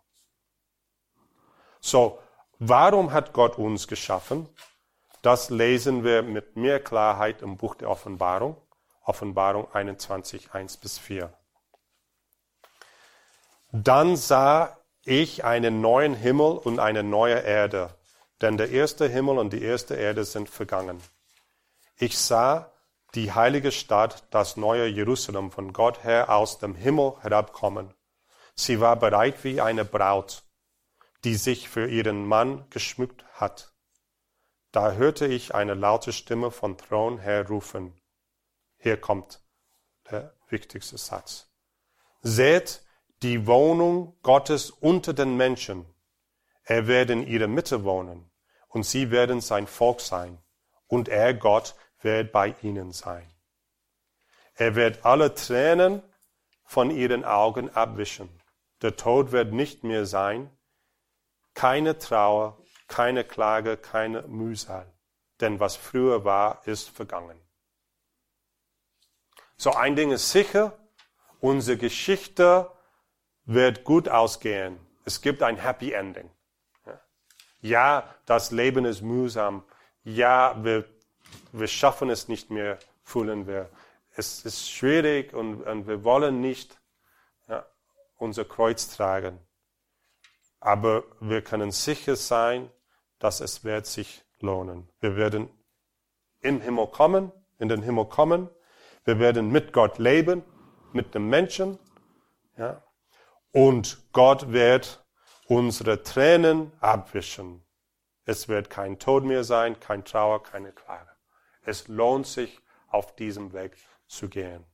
So, 1.80 2.18
warum 2.58 3.12
hat 3.12 3.32
Gott 3.32 3.58
uns 3.58 3.86
geschaffen? 3.86 4.48
Das 5.22 5.50
lesen 5.50 6.02
wir 6.04 6.22
mit 6.22 6.56
mehr 6.56 6.82
Klarheit 6.82 7.42
im 7.42 7.56
Buch 7.56 7.74
der 7.74 7.90
Offenbarung, 7.90 8.56
Offenbarung 9.04 9.72
21, 9.72 10.52
1 10.52 10.78
bis 10.78 10.98
4. 10.98 11.32
Dann 13.72 14.16
sah 14.16 14.76
ich 15.04 15.44
einen 15.44 15.80
neuen 15.80 16.14
Himmel 16.14 16.58
und 16.58 16.78
eine 16.78 17.02
neue 17.02 17.38
Erde, 17.40 17.94
denn 18.40 18.56
der 18.56 18.70
erste 18.70 19.08
Himmel 19.08 19.38
und 19.38 19.52
die 19.52 19.62
erste 19.62 19.94
Erde 19.94 20.24
sind 20.24 20.50
vergangen. 20.50 21.00
Ich 21.96 22.18
sah 22.18 22.72
die 23.14 23.32
heilige 23.32 23.72
Stadt, 23.72 24.24
das 24.30 24.56
neue 24.56 24.86
Jerusalem 24.86 25.50
von 25.50 25.72
Gott 25.72 26.04
her 26.04 26.30
aus 26.30 26.58
dem 26.58 26.74
Himmel 26.74 27.14
herabkommen. 27.20 27.94
Sie 28.54 28.80
war 28.80 28.96
bereit 28.96 29.42
wie 29.44 29.60
eine 29.60 29.84
Braut, 29.84 30.42
die 31.24 31.34
sich 31.34 31.68
für 31.68 31.88
ihren 31.88 32.26
Mann 32.26 32.68
geschmückt 32.70 33.24
hat. 33.32 33.72
Da 34.72 34.92
hörte 34.92 35.26
ich 35.26 35.54
eine 35.54 35.74
laute 35.74 36.12
Stimme 36.12 36.50
von 36.50 36.76
Thron 36.76 37.18
her 37.18 37.48
rufen. 37.48 38.00
Hier 38.78 39.00
kommt 39.00 39.42
der 40.10 40.34
wichtigste 40.48 40.98
Satz. 40.98 41.48
Seht 42.22 42.82
die 43.22 43.46
Wohnung 43.46 44.16
Gottes 44.22 44.70
unter 44.70 45.12
den 45.12 45.36
Menschen. 45.36 45.86
Er 46.64 46.86
wird 46.86 47.10
in 47.10 47.26
ihrer 47.26 47.48
Mitte 47.48 47.84
wohnen 47.84 48.30
und 48.68 48.84
sie 48.84 49.10
werden 49.10 49.40
sein 49.40 49.66
Volk 49.66 50.00
sein 50.00 50.38
und 50.86 51.08
er, 51.08 51.34
Gott, 51.34 51.74
wird 52.00 52.32
bei 52.32 52.54
ihnen 52.62 52.92
sein. 52.92 53.30
Er 54.54 54.74
wird 54.74 55.04
alle 55.04 55.34
Tränen 55.34 56.02
von 56.64 56.90
ihren 56.90 57.24
Augen 57.24 57.70
abwischen. 57.70 58.28
Der 58.82 58.96
Tod 58.96 59.32
wird 59.32 59.52
nicht 59.52 59.84
mehr 59.84 60.06
sein, 60.06 60.50
keine 61.54 61.98
Trauer, 61.98 62.62
keine 62.88 63.24
Klage, 63.24 63.76
keine 63.76 64.22
Mühsal. 64.22 64.90
Denn 65.40 65.60
was 65.60 65.76
früher 65.76 66.24
war, 66.24 66.66
ist 66.66 66.88
vergangen. 66.90 67.38
So 69.56 69.72
ein 69.72 69.96
Ding 69.96 70.10
ist 70.10 70.30
sicher, 70.30 70.78
unsere 71.40 71.76
Geschichte 71.76 72.70
wird 73.44 73.84
gut 73.84 74.08
ausgehen. 74.08 74.78
Es 75.04 75.20
gibt 75.20 75.42
ein 75.42 75.56
Happy 75.56 75.92
Ending. 75.92 76.30
Ja, 77.62 78.14
das 78.26 78.50
Leben 78.52 78.84
ist 78.84 79.02
mühsam. 79.02 79.64
Ja, 80.02 80.56
wir, 80.64 80.84
wir 81.52 81.66
schaffen 81.68 82.08
es 82.08 82.28
nicht 82.28 82.50
mehr, 82.50 82.78
fühlen 83.02 83.46
wir. 83.46 83.68
Es 84.16 84.44
ist 84.44 84.70
schwierig 84.70 85.34
und, 85.34 85.62
und 85.62 85.86
wir 85.86 86.02
wollen 86.04 86.40
nicht 86.40 86.80
ja, 87.48 87.66
unser 88.16 88.44
Kreuz 88.44 88.88
tragen. 88.96 89.38
aber 90.60 91.04
wir 91.20 91.42
können 91.42 91.70
sicher 91.70 92.16
sein, 92.16 92.70
dass 93.18 93.40
es 93.40 93.64
wird 93.64 93.86
sich 93.86 94.24
lohnen. 94.40 94.88
Wir 95.00 95.16
werden 95.16 95.48
im 96.40 96.60
Himmel 96.60 96.86
kommen, 96.86 97.32
in 97.58 97.68
den 97.68 97.82
Himmel 97.82 98.06
kommen. 98.06 98.48
Wir 99.04 99.18
werden 99.18 99.50
mit 99.50 99.72
Gott 99.72 99.98
leben, 99.98 100.42
mit 100.92 101.14
dem 101.14 101.28
Menschen. 101.28 101.78
Ja. 102.56 102.82
Und 103.52 103.98
Gott 104.12 104.52
wird 104.52 105.04
unsere 105.46 106.02
Tränen 106.02 106.72
abwischen. 106.80 107.64
Es 108.24 108.48
wird 108.48 108.70
kein 108.70 108.98
Tod 108.98 109.24
mehr 109.24 109.44
sein, 109.44 109.80
kein 109.80 110.04
Trauer, 110.04 110.42
keine 110.42 110.72
Klage. 110.72 111.10
Es 111.62 111.88
lohnt 111.88 112.26
sich, 112.26 112.60
auf 112.90 113.14
diesem 113.14 113.52
Weg 113.52 113.76
zu 114.06 114.28
gehen. 114.28 114.64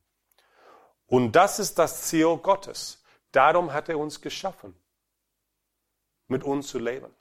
Und 1.07 1.33
das 1.33 1.59
ist 1.59 1.79
das 1.79 2.03
Ziel 2.03 2.37
Gottes. 2.39 3.03
Darum 3.31 3.73
hat 3.73 3.89
er 3.89 3.99
uns 3.99 4.21
geschaffen, 4.21 4.75
mit 6.27 6.43
uns 6.43 6.69
zu 6.69 6.79
leben. 6.79 7.15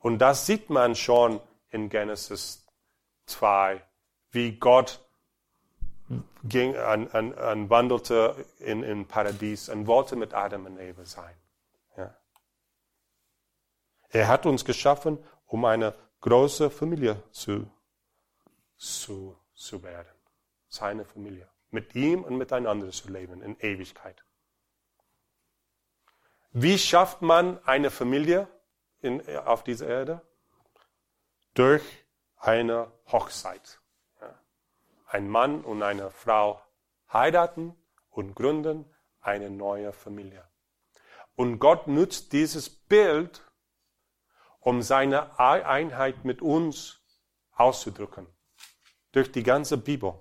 Und 0.00 0.18
das 0.18 0.46
sieht 0.46 0.70
man 0.70 0.94
schon 0.94 1.40
in 1.68 1.88
Genesis 1.88 2.66
2, 3.26 3.82
wie 4.30 4.58
Gott 4.58 5.05
ging, 6.44 6.76
an, 6.76 7.08
an, 7.08 7.34
an 7.34 7.70
wandelte 7.70 8.46
in, 8.58 8.82
in 8.82 9.06
Paradies 9.06 9.68
und 9.68 9.86
wollte 9.86 10.16
mit 10.16 10.34
Adam 10.34 10.66
und 10.66 10.78
Eva 10.78 11.04
sein. 11.04 11.34
Ja. 11.96 12.16
Er 14.10 14.28
hat 14.28 14.46
uns 14.46 14.64
geschaffen, 14.64 15.18
um 15.46 15.64
eine 15.64 15.94
große 16.20 16.70
Familie 16.70 17.22
zu, 17.32 17.70
zu, 18.76 19.36
zu 19.54 19.82
werden. 19.82 20.08
Seine 20.68 21.04
Familie. 21.04 21.48
Mit 21.70 21.94
ihm 21.94 22.22
und 22.22 22.36
miteinander 22.36 22.90
zu 22.90 23.10
leben 23.10 23.42
in 23.42 23.58
Ewigkeit. 23.60 24.24
Wie 26.52 26.78
schafft 26.78 27.20
man 27.20 27.62
eine 27.64 27.90
Familie 27.90 28.48
in, 29.00 29.22
auf 29.38 29.62
dieser 29.62 29.88
Erde? 29.88 30.22
Durch 31.54 31.82
eine 32.36 32.90
Hochzeit. 33.10 33.80
Ein 35.06 35.28
Mann 35.28 35.64
und 35.64 35.82
eine 35.82 36.10
Frau 36.10 36.60
heiraten 37.12 37.76
und 38.10 38.34
gründen 38.34 38.92
eine 39.20 39.50
neue 39.50 39.92
Familie. 39.92 40.46
Und 41.34 41.58
Gott 41.58 41.86
nutzt 41.86 42.32
dieses 42.32 42.68
Bild, 42.68 43.42
um 44.60 44.82
seine 44.82 45.38
Einheit 45.38 46.24
mit 46.24 46.42
uns 46.42 47.00
auszudrücken. 47.52 48.26
Durch 49.12 49.30
die 49.30 49.42
ganze 49.42 49.78
Bibel. 49.78 50.20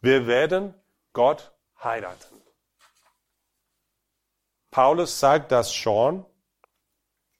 Wir 0.00 0.26
werden 0.26 0.74
Gott 1.12 1.52
heiraten. 1.82 2.40
Paulus 4.70 5.18
sagt 5.18 5.52
das 5.52 5.74
schon 5.74 6.24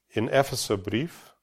in 0.09 0.27
Epheserbrief, 0.27 1.35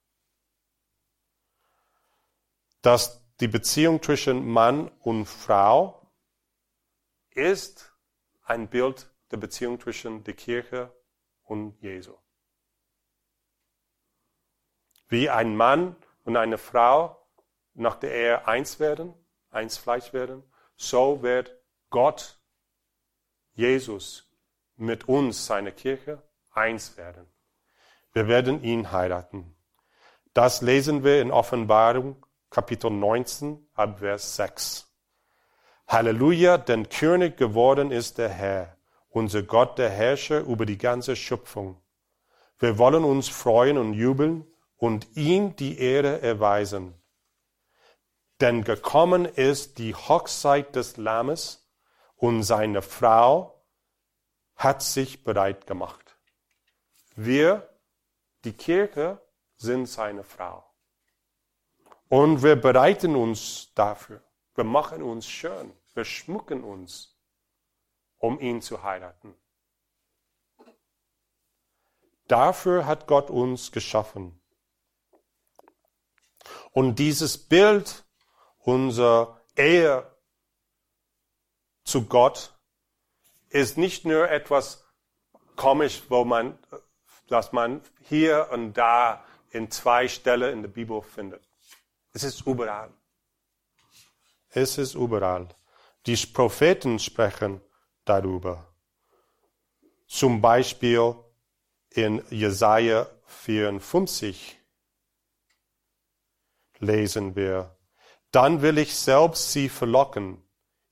dass 2.82 3.27
die 3.40 3.48
Beziehung 3.48 4.03
zwischen 4.03 4.46
Mann 4.46 4.90
und 5.01 5.27
Frau 5.27 6.11
ist 7.31 7.92
ein 8.44 8.68
Bild 8.68 9.11
der 9.31 9.37
Beziehung 9.37 9.81
zwischen 9.81 10.24
der 10.24 10.35
Kirche 10.35 10.92
und 11.44 11.81
Jesu. 11.81 12.14
Wie 15.09 15.31
ein 15.31 15.57
Mann 15.57 15.96
und 16.24 16.37
eine 16.37 16.59
Frau 16.59 17.29
nach 17.74 17.96
der 17.96 18.12
Ehe 18.12 18.48
eins 18.48 18.81
werden, 18.81 19.14
eins 19.51 19.79
Fleisch 19.79 20.12
werden, 20.12 20.42
so 20.77 21.22
wird 21.22 21.57
Gott, 21.90 22.40
Jesus, 23.55 24.31
mit 24.77 25.09
uns, 25.09 25.46
seine 25.46 25.72
Kirche, 25.72 26.22
eins 26.51 26.96
werden. 26.96 27.27
Wir 28.12 28.29
werden 28.29 28.62
ihn 28.62 28.92
heiraten. 28.92 29.57
Das 30.35 30.61
lesen 30.61 31.05
wir 31.05 31.22
in 31.22 31.31
Offenbarung 31.31 32.27
Kapitel 32.50 32.90
19 32.90 33.68
ab 33.74 33.98
Vers 33.98 34.37
6. 34.37 34.87
Halleluja, 35.87 36.56
denn 36.56 36.88
König 36.88 37.37
geworden 37.37 37.90
ist 37.90 38.16
der 38.16 38.30
Herr, 38.30 38.78
unser 39.11 39.42
Gott, 39.42 39.76
der 39.76 39.90
Herrscher 39.90 40.40
über 40.40 40.64
die 40.64 40.78
ganze 40.78 41.14
Schöpfung. 41.14 41.80
Wir 42.58 42.78
wollen 42.78 43.04
uns 43.04 43.28
freuen 43.28 43.76
und 43.76 43.92
jubeln 43.92 44.46
und 44.76 45.14
ihm 45.14 45.56
die 45.56 45.78
Ehre 45.78 46.22
erweisen. 46.22 46.94
Denn 48.40 48.64
gekommen 48.64 49.26
ist 49.26 49.76
die 49.76 49.94
Hochzeit 49.94 50.74
des 50.74 50.96
Lammes 50.96 51.68
und 52.16 52.44
seine 52.44 52.80
Frau 52.80 53.62
hat 54.56 54.82
sich 54.82 55.22
bereit 55.22 55.66
gemacht. 55.66 56.16
Wir, 57.14 57.68
die 58.44 58.54
Kirche, 58.54 59.20
sind 59.56 59.87
seine 59.87 60.22
Frau. 60.22 60.67
Und 62.08 62.42
wir 62.42 62.56
bereiten 62.56 63.16
uns 63.16 63.72
dafür. 63.74 64.22
Wir 64.54 64.64
machen 64.64 65.02
uns 65.02 65.28
schön. 65.28 65.72
Wir 65.94 66.04
schmucken 66.04 66.64
uns, 66.64 67.16
um 68.16 68.40
ihn 68.40 68.62
zu 68.62 68.82
heiraten. 68.82 69.34
Dafür 72.26 72.86
hat 72.86 73.06
Gott 73.06 73.30
uns 73.30 73.72
geschaffen. 73.72 74.40
Und 76.72 76.98
dieses 76.98 77.38
Bild 77.38 78.04
unserer 78.58 79.40
Ehe 79.56 80.06
zu 81.84 82.06
Gott 82.06 82.54
ist 83.48 83.78
nicht 83.78 84.04
nur 84.04 84.30
etwas 84.30 84.84
komisch, 85.56 86.02
wo 86.08 86.24
man, 86.24 86.58
dass 87.28 87.52
man 87.52 87.82
hier 88.02 88.48
und 88.52 88.74
da 88.74 89.24
in 89.50 89.70
zwei 89.70 90.06
Stellen 90.06 90.52
in 90.52 90.62
der 90.62 90.68
Bibel 90.68 91.00
findet. 91.00 91.47
Es 92.22 92.35
ist 92.35 92.46
überall. 92.46 92.90
Es 94.50 94.78
ist 94.78 94.94
überall. 94.94 95.48
Die 96.07 96.16
Propheten 96.16 96.98
sprechen 96.98 97.61
darüber. 98.04 98.66
Zum 100.07 100.40
Beispiel 100.40 101.14
in 101.90 102.22
Jesaja 102.31 103.07
54 103.26 104.59
lesen 106.78 107.37
wir, 107.37 107.76
dann 108.31 108.62
will 108.62 108.78
ich 108.78 108.96
selbst 108.96 109.52
sie 109.52 109.68
verlocken 109.68 110.42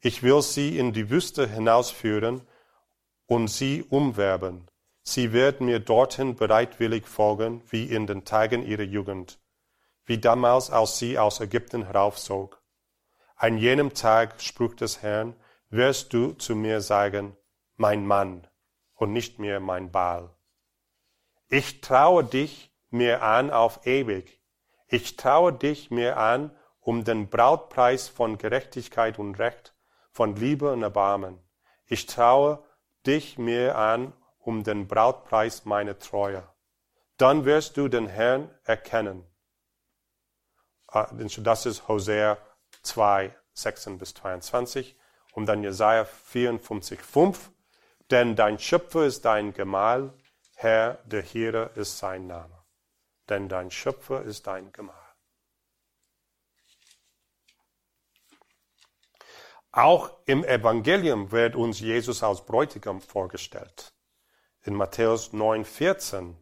ich 0.07 0.23
will 0.23 0.41
sie 0.41 0.79
in 0.79 0.93
die 0.93 1.11
Wüste 1.11 1.49
hinausführen 1.49 2.43
und 3.27 3.49
sie 3.49 3.83
umwerben. 3.83 4.69
Sie 5.03 5.33
werden 5.33 5.67
mir 5.67 5.81
dorthin 5.81 6.37
bereitwillig 6.37 7.09
folgen, 7.09 7.61
wie 7.71 7.87
in 7.87 8.07
den 8.07 8.25
Tagen 8.25 8.65
ihrer 8.65 8.85
Jugend, 8.85 9.41
wie 10.07 10.19
damals, 10.19 10.71
als 10.71 10.99
sie 10.99 11.19
aus 11.19 11.40
Ägypten 11.40 11.85
heraufzog. 11.85 12.62
An 13.37 13.59
jenem 13.59 13.92
Tag, 13.92 14.40
sprach 14.40 14.75
des 14.75 15.03
Herrn, 15.03 15.37
wirst 15.69 16.12
du 16.12 16.33
zu 16.33 16.55
mir 16.55 16.81
sagen, 16.81 17.37
mein 17.77 18.07
Mann 18.07 18.47
und 18.95 19.12
nicht 19.12 19.38
mehr 19.38 19.61
mein 19.61 19.90
Baal. 19.90 20.31
Ich 21.49 21.81
traue 21.81 22.25
dich 22.25 22.73
mir 22.90 23.23
an 23.23 23.51
auf 23.51 23.87
ewig. 23.87 24.40
Ich 24.88 25.16
traue 25.16 25.53
dich 25.53 25.90
mir 25.90 26.16
an 26.16 26.57
um 26.81 27.05
den 27.05 27.29
Brautpreis 27.29 28.09
von 28.09 28.38
Gerechtigkeit 28.38 29.19
und 29.19 29.35
Recht 29.38 29.75
von 30.12 30.37
Liebe 30.37 30.73
und 30.73 30.83
Erbarmen. 30.83 31.38
Ich 31.85 32.07
traue 32.07 32.64
dich 33.07 33.38
mir 33.38 33.77
an 33.77 34.12
um 34.38 34.62
den 34.62 34.87
Brautpreis 34.87 35.64
meiner 35.64 35.99
Treue. 35.99 36.49
Dann 37.16 37.45
wirst 37.45 37.77
du 37.77 37.88
den 37.88 38.07
Herrn 38.07 38.51
erkennen. 38.64 39.27
Ah, 40.88 41.09
das 41.12 41.66
ist 41.66 41.88
Hosea 41.88 42.38
2, 42.83 43.35
16 43.55 43.99
bis 43.99 44.14
22. 44.14 44.96
Und 45.33 45.46
dann 45.46 45.63
Jesaja 45.63 46.04
54, 46.04 47.00
5. 47.00 47.50
Denn 48.11 48.37
dein 48.37 48.58
Schöpfer 48.58 49.04
ist 49.04 49.25
dein 49.25 49.52
Gemahl, 49.52 50.13
Herr 50.54 50.94
der 51.04 51.23
Heere 51.23 51.71
ist 51.75 51.98
sein 51.98 52.27
Name. 52.27 52.65
Denn 53.29 53.48
dein 53.48 53.71
Schöpfer 53.71 54.23
ist 54.23 54.46
dein 54.46 54.73
Gemahl. 54.73 54.94
Auch 59.73 60.11
im 60.25 60.42
Evangelium 60.42 61.33
wird 61.33 61.54
uns 61.54 61.81
Jesus 61.81 62.23
als 62.23 62.46
Bräutigam 62.46 63.02
vorgestellt. 63.02 63.92
In 64.63 64.75
Matthäus 64.75 65.35
9, 65.35 65.67
14. 65.67 66.35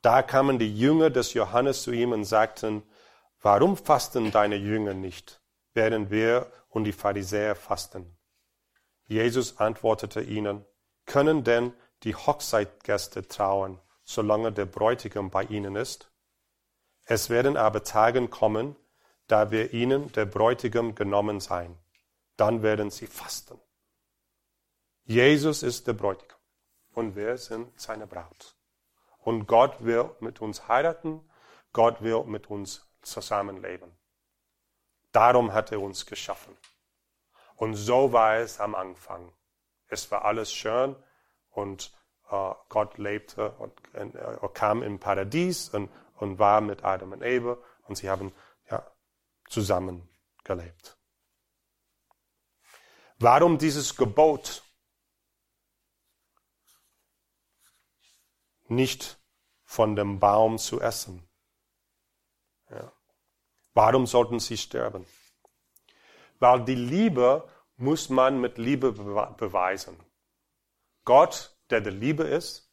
Da 0.00 0.22
kamen 0.22 0.60
die 0.60 0.72
Jünger 0.72 1.10
des 1.10 1.34
Johannes 1.34 1.82
zu 1.82 1.90
ihm 1.90 2.12
und 2.12 2.24
sagten, 2.24 2.84
warum 3.40 3.76
fasten 3.76 4.30
deine 4.30 4.56
Jünger 4.56 4.94
nicht, 4.94 5.40
während 5.74 6.10
wir 6.10 6.50
und 6.68 6.84
die 6.84 6.92
Pharisäer 6.92 7.54
fasten? 7.54 8.16
Jesus 9.06 9.58
antwortete 9.58 10.20
ihnen, 10.20 10.64
können 11.06 11.44
denn 11.44 11.72
die 12.04 12.14
Hochzeitgäste 12.14 13.26
trauen, 13.26 13.80
solange 14.02 14.52
der 14.52 14.66
Bräutigam 14.66 15.30
bei 15.30 15.44
ihnen 15.44 15.76
ist? 15.76 16.10
Es 17.04 17.30
werden 17.30 17.56
aber 17.56 17.82
Tagen 17.82 18.30
kommen, 18.30 18.76
da 19.26 19.50
wir 19.50 19.72
ihnen 19.72 20.12
der 20.12 20.26
Bräutigam 20.26 20.94
genommen 20.94 21.40
sein 21.40 21.76
dann 22.40 22.62
werden 22.62 22.90
sie 22.90 23.06
fasten. 23.06 23.60
Jesus 25.04 25.62
ist 25.62 25.86
der 25.86 25.92
Bräutigam 25.92 26.38
und 26.94 27.14
wir 27.14 27.36
sind 27.36 27.78
seine 27.78 28.06
Braut. 28.06 28.56
Und 29.18 29.46
Gott 29.46 29.84
will 29.84 30.08
mit 30.20 30.40
uns 30.40 30.66
heiraten. 30.66 31.20
Gott 31.74 32.00
will 32.00 32.24
mit 32.24 32.48
uns 32.48 32.89
zusammenleben. 33.02 33.90
Darum 35.12 35.52
hat 35.52 35.72
er 35.72 35.80
uns 35.80 36.06
geschaffen. 36.06 36.56
Und 37.56 37.74
so 37.74 38.12
war 38.12 38.36
es 38.36 38.60
am 38.60 38.74
Anfang. 38.74 39.32
Es 39.88 40.10
war 40.10 40.24
alles 40.24 40.52
schön 40.52 40.96
und 41.50 41.92
äh, 42.30 42.52
Gott 42.68 42.96
lebte 42.98 43.50
und 43.52 43.72
äh, 43.94 44.48
kam 44.54 44.82
im 44.82 44.98
Paradies 44.98 45.68
und, 45.70 45.90
und 46.16 46.38
war 46.38 46.60
mit 46.60 46.84
Adam 46.84 47.12
und 47.12 47.22
Eva 47.22 47.58
und 47.86 47.96
sie 47.96 48.08
haben 48.08 48.32
ja, 48.70 48.86
zusammen 49.48 50.08
gelebt. 50.44 50.96
Warum 53.18 53.58
dieses 53.58 53.96
Gebot 53.96 54.62
nicht 58.68 59.18
von 59.64 59.96
dem 59.96 60.18
Baum 60.20 60.56
zu 60.56 60.80
essen? 60.80 61.29
Warum 63.74 64.06
sollten 64.06 64.40
sie 64.40 64.56
sterben? 64.56 65.06
Weil 66.38 66.64
die 66.64 66.74
Liebe 66.74 67.48
muss 67.76 68.08
man 68.08 68.40
mit 68.40 68.58
Liebe 68.58 68.92
beweisen. 68.92 69.98
Gott, 71.04 71.56
der 71.70 71.80
der 71.80 71.92
Liebe 71.92 72.24
ist, 72.24 72.70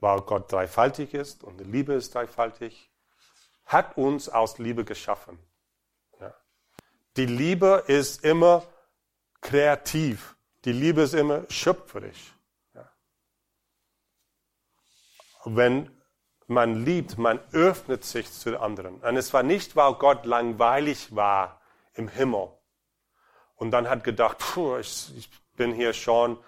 weil 0.00 0.20
Gott 0.22 0.50
dreifaltig 0.50 1.14
ist 1.14 1.44
und 1.44 1.58
die 1.58 1.64
Liebe 1.64 1.94
ist 1.94 2.14
dreifaltig, 2.14 2.90
hat 3.64 3.96
uns 3.96 4.28
aus 4.28 4.58
Liebe 4.58 4.84
geschaffen. 4.84 5.38
Ja. 6.20 6.34
Die 7.16 7.26
Liebe 7.26 7.84
ist 7.86 8.24
immer 8.24 8.66
kreativ. 9.40 10.36
Die 10.64 10.72
Liebe 10.72 11.02
ist 11.02 11.14
immer 11.14 11.48
schöpferisch. 11.50 12.34
Ja. 12.74 12.92
Wenn 15.44 16.01
man 16.52 16.84
liebt, 16.84 17.18
man 17.18 17.40
öffnet 17.52 18.04
sich 18.04 18.30
zu 18.30 18.60
anderen. 18.60 18.96
Und 19.00 19.16
es 19.16 19.32
war 19.32 19.42
nicht, 19.42 19.76
weil 19.76 19.94
Gott 19.94 20.24
langweilig 20.26 21.14
war 21.14 21.60
im 21.94 22.08
Himmel. 22.08 22.48
Und 23.56 23.70
dann 23.70 23.88
hat 23.88 24.04
gedacht, 24.04 24.38
ich, 24.80 25.16
ich 25.16 25.30
bin 25.56 25.72
hier 25.72 25.92
schon 25.92 26.38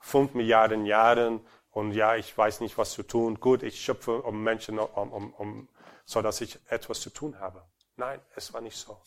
fünf 0.00 0.34
Milliarden 0.34 0.86
Jahre 0.86 1.40
und 1.70 1.92
ja, 1.92 2.16
ich 2.16 2.36
weiß 2.36 2.60
nicht, 2.60 2.78
was 2.78 2.92
zu 2.92 3.02
tun. 3.02 3.38
Gut, 3.38 3.62
ich 3.62 3.80
schöpfe 3.80 4.22
um 4.22 4.42
Menschen, 4.42 4.78
um, 4.78 5.12
um, 5.12 5.34
um, 5.34 5.68
so 6.04 6.22
dass 6.22 6.40
ich 6.40 6.58
etwas 6.68 7.00
zu 7.00 7.10
tun 7.10 7.38
habe. 7.38 7.62
Nein, 7.96 8.20
es 8.34 8.52
war 8.52 8.60
nicht 8.60 8.76
so. 8.76 9.00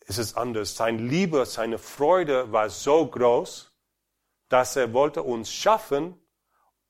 Es 0.00 0.16
ist 0.16 0.36
anders. 0.36 0.74
Seine 0.74 1.02
Liebe, 1.02 1.44
seine 1.44 1.78
Freude 1.78 2.50
war 2.50 2.70
so 2.70 3.06
groß, 3.06 3.70
dass 4.48 4.76
er 4.76 4.92
wollte 4.94 5.22
uns 5.22 5.52
schaffen, 5.52 6.18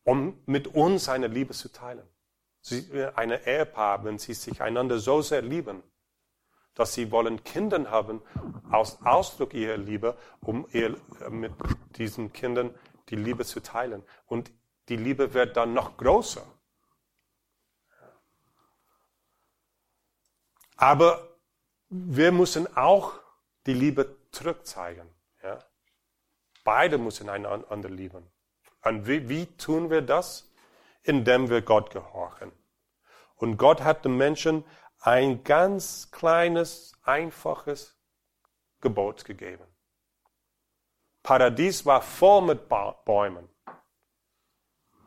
um 0.09 0.43
mit 0.47 0.69
uns 0.69 1.05
seine 1.05 1.27
Liebe 1.27 1.53
zu 1.53 1.71
teilen. 1.71 2.09
Sie, 2.63 3.05
eine 3.15 3.47
Ehepaar, 3.47 4.05
wenn 4.05 4.19
sie 4.19 4.33
sich 4.33 4.63
einander 4.63 4.99
so 5.01 5.21
sehr 5.21 5.43
lieben, 5.43 5.83
dass 6.73 6.95
sie 6.95 7.11
wollen 7.11 7.45
Kinder 7.45 7.91
haben, 7.91 8.23
aus 8.71 9.03
Ausdruck 9.05 9.53
ihrer 9.53 9.77
Liebe, 9.77 10.17
um 10.41 10.67
ihr, 10.73 10.97
mit 11.29 11.53
diesen 11.99 12.33
Kindern 12.33 12.75
die 13.11 13.17
Liebe 13.17 13.45
zu 13.45 13.61
teilen. 13.61 14.03
Und 14.25 14.51
die 14.89 14.97
Liebe 14.97 15.35
wird 15.35 15.59
dann 15.59 15.75
noch 15.75 15.99
größer. 15.99 16.47
Aber 20.77 21.37
wir 21.91 22.33
müssen 22.33 22.67
auch 22.79 23.13
die 23.67 23.75
Liebe 23.75 24.17
zurückzeigen. 24.31 25.07
Ja? 25.43 25.59
Beide 26.65 26.97
müssen 26.97 27.29
einander 27.29 27.91
lieben. 27.91 28.27
Und 28.89 29.07
wie, 29.07 29.29
wie 29.29 29.45
tun 29.59 29.91
wir 29.91 30.01
das? 30.01 30.51
Indem 31.03 31.51
wir 31.51 31.61
Gott 31.61 31.91
gehorchen. 31.91 32.51
Und 33.37 33.59
Gott 33.59 33.83
hat 33.83 34.07
den 34.07 34.17
Menschen 34.17 34.65
ein 35.01 35.45
ganz 35.45 36.11
kleines, 36.11 36.95
einfaches 37.03 37.99
Gebot 38.81 39.27
gegeben. 39.27 39.65
Paradies 41.23 41.85
war 41.85 42.01
voll 42.01 42.41
mit 42.41 42.69
Bäumen. 42.69 43.47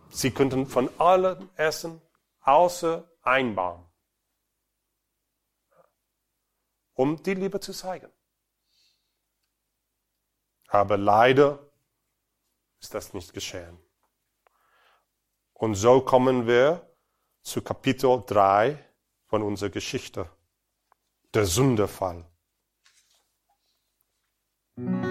Sie 0.10 0.30
könnten 0.30 0.68
von 0.68 0.88
allem 1.00 1.50
essen, 1.56 2.02
außer 2.42 3.10
ein 3.24 3.56
Baum. 3.56 3.90
Um 6.94 7.22
die 7.24 7.34
Liebe 7.34 7.60
zu 7.60 7.74
zeigen. 7.74 8.12
Aber 10.68 10.98
leider 10.98 11.71
ist 12.82 12.94
das 12.94 13.14
nicht 13.14 13.34
geschehen. 13.34 13.78
Und 15.54 15.76
so 15.76 16.02
kommen 16.02 16.48
wir 16.48 16.92
zu 17.44 17.62
Kapitel 17.62 18.24
3 18.26 18.84
von 19.28 19.44
unserer 19.44 19.70
Geschichte, 19.70 20.30
der 21.34 21.46
Sünderfall. 21.46 22.26
Wie 24.76 25.11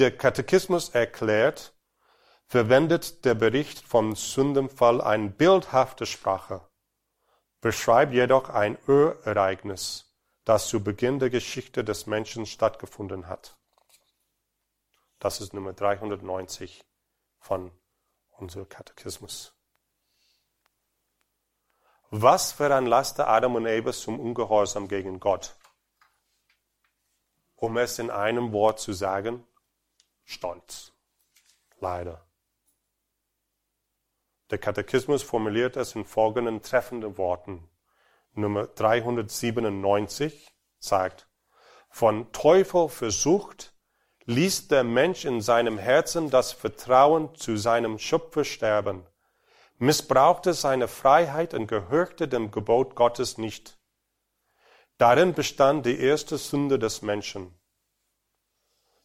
der 0.00 0.16
Katechismus 0.16 0.88
erklärt, 0.88 1.74
verwendet 2.46 3.24
der 3.24 3.34
Bericht 3.34 3.80
vom 3.80 4.16
Sündenfall 4.16 5.00
eine 5.00 5.28
bildhafte 5.28 6.06
Sprache, 6.06 6.66
beschreibt 7.60 8.14
jedoch 8.14 8.48
ein 8.48 8.78
Urereignis, 8.88 10.10
das 10.44 10.68
zu 10.68 10.82
Beginn 10.82 11.18
der 11.18 11.28
Geschichte 11.28 11.84
des 11.84 12.06
Menschen 12.06 12.46
stattgefunden 12.46 13.28
hat. 13.28 13.58
Das 15.18 15.42
ist 15.42 15.52
Nummer 15.52 15.74
390 15.74 16.82
von 17.38 17.70
unserem 18.30 18.68
Katechismus. 18.70 19.52
Was 22.08 22.52
veranlasste 22.52 23.26
Adam 23.26 23.54
und 23.54 23.66
Eva 23.66 23.92
zum 23.92 24.18
Ungehorsam 24.18 24.88
gegen 24.88 25.20
Gott? 25.20 25.56
Um 27.54 27.76
es 27.76 27.98
in 27.98 28.10
einem 28.10 28.52
Wort 28.52 28.80
zu 28.80 28.94
sagen, 28.94 29.46
Stolz. 30.30 30.92
Leider. 31.80 32.24
Der 34.50 34.58
Katechismus 34.58 35.24
formuliert 35.24 35.76
es 35.76 35.96
in 35.96 36.04
folgenden 36.04 36.62
treffenden 36.62 37.18
Worten. 37.18 37.68
Nummer 38.34 38.68
397 38.68 40.54
sagt, 40.78 41.28
von 41.88 42.30
Teufel 42.30 42.88
versucht, 42.88 43.74
ließ 44.26 44.68
der 44.68 44.84
Mensch 44.84 45.24
in 45.24 45.40
seinem 45.40 45.78
Herzen 45.78 46.30
das 46.30 46.52
Vertrauen 46.52 47.34
zu 47.34 47.56
seinem 47.56 47.98
Schöpfer 47.98 48.44
sterben, 48.44 49.04
missbrauchte 49.78 50.54
seine 50.54 50.86
Freiheit 50.86 51.54
und 51.54 51.66
gehörte 51.66 52.28
dem 52.28 52.52
Gebot 52.52 52.94
Gottes 52.94 53.36
nicht. 53.36 53.80
Darin 54.96 55.34
bestand 55.34 55.86
die 55.86 55.98
erste 55.98 56.38
Sünde 56.38 56.78
des 56.78 57.02
Menschen. 57.02 57.59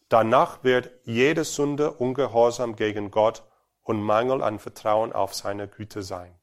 Danach 0.08 0.62
wird 0.62 0.90
jede 1.02 1.44
Sünde 1.44 1.90
Ungehorsam 1.90 2.76
gegen 2.76 3.10
Gott 3.10 3.42
und 3.82 4.00
Mangel 4.00 4.40
an 4.40 4.60
Vertrauen 4.60 5.12
auf 5.12 5.34
seine 5.34 5.66
Güte 5.66 6.02
sein. 6.02 6.38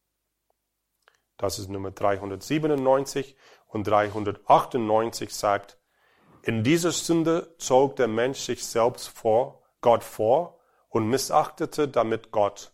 Das 1.37 1.59
ist 1.59 1.69
Nummer 1.69 1.91
397 1.91 3.37
und 3.67 3.87
398 3.87 5.33
sagt, 5.33 5.77
in 6.41 6.63
dieser 6.63 6.91
Sünde 6.91 7.55
zog 7.57 7.95
der 7.95 8.09
Mensch 8.09 8.39
sich 8.39 8.65
selbst 8.65 9.07
vor, 9.07 9.63
Gott 9.79 10.03
vor 10.03 10.59
und 10.89 11.07
missachtete 11.07 11.87
damit 11.87 12.31
Gott. 12.31 12.73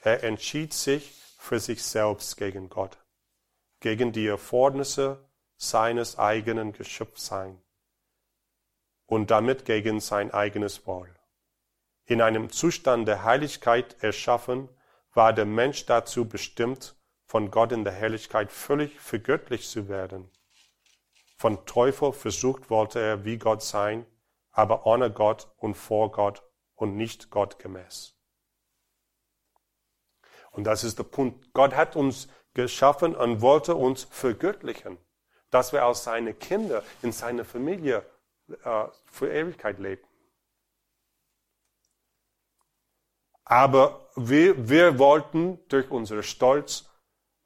Er 0.00 0.24
entschied 0.24 0.74
sich 0.74 1.14
für 1.38 1.58
sich 1.58 1.82
selbst 1.82 2.36
gegen 2.36 2.68
Gott, 2.68 2.98
gegen 3.80 4.12
die 4.12 4.26
Erfordernisse 4.26 5.26
seines 5.56 6.18
eigenen 6.18 6.72
Geschöpfseins 6.72 7.67
und 9.08 9.30
damit 9.30 9.64
gegen 9.64 10.00
sein 10.00 10.32
eigenes 10.32 10.86
Wohl. 10.86 11.12
In 12.04 12.20
einem 12.20 12.50
Zustand 12.50 13.08
der 13.08 13.24
Heiligkeit 13.24 13.96
erschaffen, 14.00 14.68
war 15.14 15.32
der 15.32 15.46
Mensch 15.46 15.86
dazu 15.86 16.28
bestimmt, 16.28 16.94
von 17.24 17.50
Gott 17.50 17.72
in 17.72 17.84
der 17.84 17.92
Herrlichkeit 17.92 18.52
völlig 18.52 19.00
vergöttlich 19.00 19.68
zu 19.68 19.88
werden. 19.88 20.30
Von 21.36 21.66
Teufel 21.66 22.12
versucht 22.12 22.70
wollte 22.70 23.00
er 23.00 23.24
wie 23.24 23.38
Gott 23.38 23.62
sein, 23.62 24.06
aber 24.52 24.86
ohne 24.86 25.10
Gott 25.10 25.50
und 25.56 25.74
vor 25.74 26.12
Gott 26.12 26.42
und 26.74 26.96
nicht 26.96 27.30
Gott 27.30 27.58
gemäß. 27.58 28.14
Und 30.50 30.64
das 30.64 30.84
ist 30.84 30.98
der 30.98 31.04
Punkt. 31.04 31.52
Gott 31.54 31.74
hat 31.74 31.96
uns 31.96 32.28
geschaffen 32.54 33.14
und 33.16 33.40
wollte 33.40 33.74
uns 33.74 34.04
vergöttlichen, 34.04 34.98
dass 35.50 35.72
wir 35.72 35.84
als 35.84 36.04
seine 36.04 36.34
Kinder 36.34 36.82
in 37.02 37.12
seiner 37.12 37.44
Familie 37.44 38.04
äh, 38.64 38.84
für 39.06 39.30
Ewigkeit 39.32 39.78
leben. 39.78 40.02
Aber 43.44 44.08
wir, 44.14 44.68
wir 44.68 44.98
wollten 44.98 45.58
durch 45.68 45.90
unseren 45.90 46.22
Stolz 46.22 46.88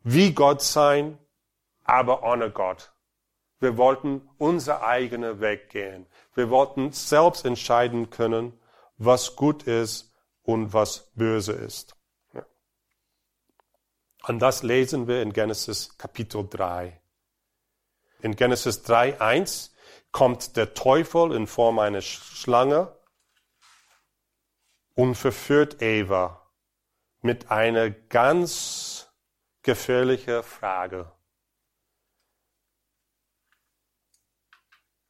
wie 0.00 0.32
Gott 0.32 0.62
sein, 0.62 1.18
aber 1.84 2.22
ohne 2.24 2.50
Gott. 2.50 2.92
Wir 3.60 3.76
wollten 3.76 4.28
unser 4.38 4.82
eigener 4.82 5.40
Weg 5.40 5.70
gehen. 5.70 6.06
Wir 6.34 6.50
wollten 6.50 6.90
selbst 6.90 7.44
entscheiden 7.44 8.10
können, 8.10 8.58
was 8.96 9.36
gut 9.36 9.62
ist 9.64 10.12
und 10.42 10.72
was 10.72 11.12
böse 11.14 11.52
ist. 11.52 11.94
Und 14.26 14.40
das 14.40 14.62
lesen 14.62 15.06
wir 15.06 15.22
in 15.22 15.32
Genesis 15.32 15.96
Kapitel 15.98 16.48
3. 16.48 17.00
In 18.20 18.34
Genesis 18.36 18.82
3, 18.82 19.20
1 19.20 19.74
kommt 20.10 20.56
der 20.56 20.74
Teufel 20.74 21.32
in 21.32 21.46
Form 21.46 21.78
einer 21.78 22.02
Schlange 22.02 22.96
und 24.94 25.14
verführt 25.14 25.80
Eva 25.80 26.50
mit 27.20 27.50
einer 27.50 27.90
ganz 27.90 29.12
gefährlichen 29.62 30.42
Frage. 30.42 31.10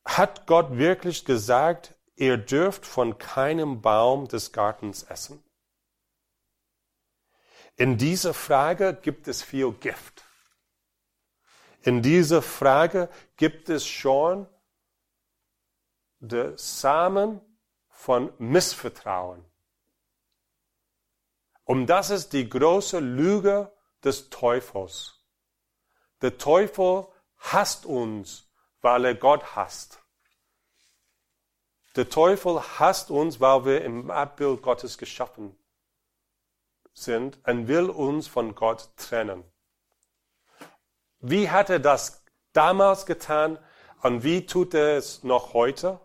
Hat 0.05 0.47
Gott 0.47 0.77
wirklich 0.77 1.25
gesagt, 1.25 1.95
ihr 2.17 2.37
dürft 2.37 2.87
von 2.87 3.19
keinem 3.19 3.81
Baum 3.81 4.29
des 4.29 4.53
Gartens 4.53 5.05
essen? 5.05 5.43
In 7.77 7.97
dieser 7.97 8.35
Frage 8.35 8.95
gibt 8.95 9.29
es 9.29 9.43
viel 9.43 9.73
Gift. 9.73 10.25
In 11.81 12.03
dieser 12.03 12.43
Frage 12.43 13.09
gibt 13.37 13.69
es 13.69 13.87
schon 13.87 14.47
den 16.23 16.57
Samen 16.57 17.41
von 17.89 18.33
Missvertrauen. 18.39 19.45
Und 21.65 21.87
das 21.87 22.11
ist 22.11 22.33
die 22.33 22.49
große 22.49 23.01
Lüge 23.01 23.73
des 24.05 24.31
Teufels. 24.31 25.21
Der 26.21 26.39
Teufel 26.39 27.09
hasst 27.39 27.87
uns, 27.87 28.49
weil 28.81 29.05
er 29.05 29.15
Gott 29.15 29.57
hasst. 29.57 30.01
Der 31.97 32.09
Teufel 32.09 32.61
hasst 32.79 33.11
uns, 33.11 33.41
weil 33.41 33.65
wir 33.65 33.85
im 33.85 34.11
Abbild 34.11 34.63
Gottes 34.63 34.99
geschaffen 34.99 35.57
sind 36.95 37.39
und 37.47 37.69
will 37.69 37.91
uns 37.91 38.29
von 38.29 38.55
Gott 38.55 38.91
trennen. 38.97 39.45
Wie 41.19 41.51
hat 41.51 41.69
er 41.69 41.81
das 41.81 42.25
damals 42.53 43.07
getan 43.07 43.59
und 44.03 44.23
wie 44.23 44.47
tut 44.47 44.75
er 44.75 44.97
es 44.97 45.23
noch 45.23 45.53
heute? 45.53 46.01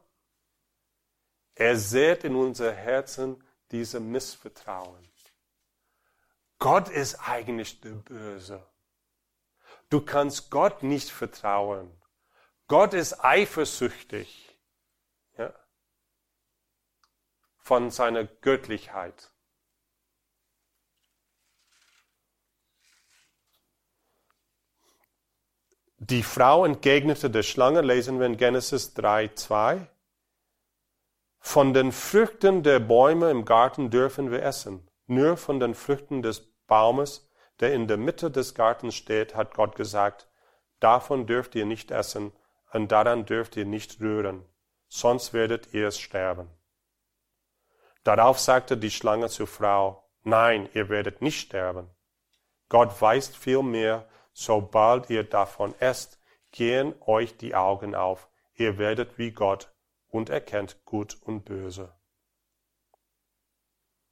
Er 1.58 1.76
sät 1.76 2.24
in 2.24 2.36
unser 2.36 2.72
Herzen 2.72 3.44
diese 3.72 4.00
Missvertrauen. 4.00 5.08
Gott 6.60 6.90
ist 6.90 7.16
eigentlich 7.28 7.82
der 7.82 7.92
Böse. 7.92 8.64
Du 9.90 10.02
kannst 10.02 10.52
Gott 10.52 10.84
nicht 10.84 11.10
vertrauen. 11.10 11.92
Gott 12.68 12.94
ist 12.94 13.24
eifersüchtig 13.24 14.60
ja, 15.38 15.54
von 17.58 17.90
seiner 17.90 18.26
Göttlichkeit. 18.26 19.32
Die 26.00 26.24
Frau 26.24 26.66
entgegnete 26.66 27.32
der 27.32 27.44
Schlange, 27.44 27.82
lesen 27.82 28.20
wir 28.20 28.28
in 28.28 28.38
Genesis 28.38 28.94
3, 28.94 29.30
2. 29.30 29.90
Von 31.50 31.74
den 31.74 31.94
Früchten 31.94 32.62
der 32.62 32.82
Bäume 32.82 33.32
im 33.32 33.46
Garten 33.46 33.90
dürfen 33.90 34.32
wir 34.32 34.44
essen. 34.44 34.86
Nur 35.06 35.38
von 35.38 35.62
den 35.62 35.76
Früchten 35.76 36.22
des 36.22 36.42
Baumes, 36.68 37.32
der 37.62 37.74
in 37.74 37.88
der 37.88 37.96
Mitte 37.96 38.30
des 38.30 38.54
Gartens 38.54 38.96
steht, 38.96 39.34
hat 39.34 39.54
Gott 39.54 39.78
gesagt, 39.78 40.28
davon 40.82 41.26
dürft 41.26 41.56
ihr 41.56 41.66
nicht 41.66 41.90
essen 41.90 42.34
und 42.74 42.92
daran 42.92 43.26
dürft 43.26 43.56
ihr 43.56 43.66
nicht 43.66 44.02
rühren, 44.02 44.44
sonst 44.90 45.32
werdet 45.32 45.74
ihr 45.74 45.90
sterben. 45.92 46.50
Darauf 48.04 48.40
sagte 48.40 48.76
die 48.76 48.92
Schlange 48.92 49.30
zur 49.30 49.48
Frau, 49.48 50.04
nein, 50.24 50.68
ihr 50.74 50.90
werdet 50.90 51.22
nicht 51.22 51.40
sterben. 51.40 51.90
Gott 52.68 53.02
weiß 53.02 53.30
vielmehr, 53.30 54.06
sobald 54.34 55.10
ihr 55.10 55.24
davon 55.24 55.74
esst, 55.80 56.20
gehen 56.52 56.94
euch 57.06 57.38
die 57.38 57.56
Augen 57.56 57.96
auf, 57.96 58.28
ihr 58.56 58.78
werdet 58.78 59.18
wie 59.18 59.32
Gott 59.32 59.72
und 60.18 60.30
erkennt 60.30 60.84
Gut 60.84 61.18
und 61.22 61.46
Böse. 61.46 61.94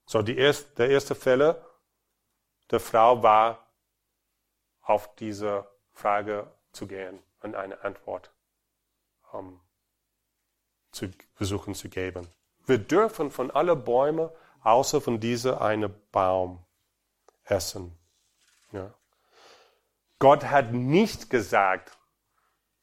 So, 0.06 0.22
die 0.22 0.38
erste, 0.38 0.70
der 0.76 0.90
erste 0.92 1.16
Fälle 1.16 1.66
der 2.70 2.80
Frau 2.80 3.24
war, 3.24 3.66
auf 4.82 5.16
diese 5.16 5.68
Frage 5.94 6.52
zu 6.72 6.86
gehen 6.86 7.20
und 7.42 7.56
eine 7.56 7.84
Antwort 7.84 8.32
um, 9.32 9.60
zu 10.92 11.10
versuchen 11.34 11.74
zu 11.74 11.90
geben. 11.90 12.28
Wir 12.68 12.78
dürfen 12.78 13.32
von 13.32 13.50
allen 13.50 13.84
Bäumen 13.84 14.30
außer 14.62 15.02
von 15.02 15.20
dieser 15.20 15.62
eine 15.62 15.90
Baum 15.90 16.64
essen. 17.44 17.98
Ja. 18.72 18.94
Gott 20.20 20.46
hat 20.46 20.72
nicht 20.72 21.30
gesagt, 21.30 21.98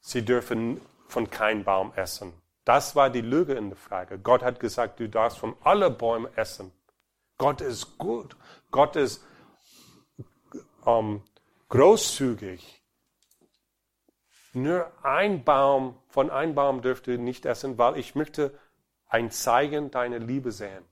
sie 0.01 0.23
dürfen 0.23 0.81
von 1.07 1.29
keinem 1.29 1.63
Baum 1.63 1.93
essen. 1.95 2.42
Das 2.65 2.95
war 2.95 3.09
die 3.09 3.21
Lüge 3.21 3.53
in 3.53 3.69
der 3.69 3.77
Frage. 3.77 4.19
Gott 4.19 4.41
hat 4.41 4.59
gesagt, 4.59 4.99
du 4.99 5.09
darfst 5.09 5.37
von 5.37 5.55
allen 5.63 5.97
Bäumen 5.97 6.33
essen. 6.35 6.71
Gott 7.37 7.61
ist 7.61 7.97
gut. 7.97 8.37
Gott 8.71 8.95
ist 8.95 9.23
ähm, 10.85 11.23
großzügig. 11.69 12.81
Nur 14.53 14.91
ein 15.03 15.43
Baum, 15.43 15.97
von 16.07 16.29
einem 16.29 16.55
Baum 16.55 16.81
dürft 16.81 17.07
ihr 17.07 17.17
nicht 17.17 17.45
essen, 17.45 17.77
weil 17.77 17.97
ich 17.97 18.15
möchte 18.15 18.57
ein 19.07 19.31
Zeichen 19.31 19.91
deiner 19.91 20.19
Liebe 20.19 20.51
sehen. 20.51 20.85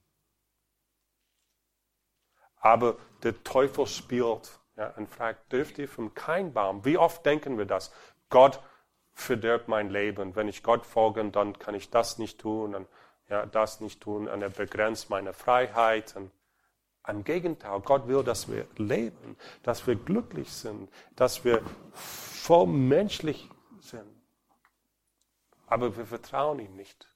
Aber 2.57 2.97
der 3.23 3.43
Teufel 3.43 3.87
spielt 3.87 4.59
ja, 4.75 4.89
und 4.95 5.09
fragt, 5.09 5.51
dürft 5.51 5.77
ihr 5.77 5.87
von 5.87 6.13
kein 6.13 6.53
Baum? 6.53 6.85
Wie 6.85 6.97
oft 6.97 7.25
denken 7.25 7.57
wir 7.57 7.65
das? 7.65 7.91
Gott 8.29 8.61
verdirbt 9.21 9.67
mein 9.67 9.89
Leben. 9.89 10.35
Wenn 10.35 10.47
ich 10.47 10.63
Gott 10.63 10.85
folge, 10.85 11.23
dann 11.31 11.57
kann 11.57 11.75
ich 11.75 11.89
das 11.89 12.17
nicht 12.17 12.39
tun 12.39 12.75
und 12.75 12.87
ja, 13.29 13.45
das 13.45 13.79
nicht 13.79 14.01
tun 14.01 14.27
und 14.27 14.41
er 14.41 14.49
begrenzt 14.49 15.09
meine 15.09 15.33
Freiheit. 15.33 16.15
Und 16.15 16.31
im 17.07 17.23
Gegenteil, 17.23 17.79
Gott 17.81 18.07
will, 18.07 18.23
dass 18.23 18.49
wir 18.49 18.67
leben, 18.77 19.37
dass 19.63 19.87
wir 19.87 19.95
glücklich 19.95 20.51
sind, 20.51 20.89
dass 21.15 21.43
wir 21.43 21.61
voll 21.93 22.67
menschlich 22.67 23.49
sind. 23.79 24.21
Aber 25.67 25.95
wir 25.95 26.05
vertrauen 26.05 26.59
ihm 26.59 26.75
nicht. 26.75 27.07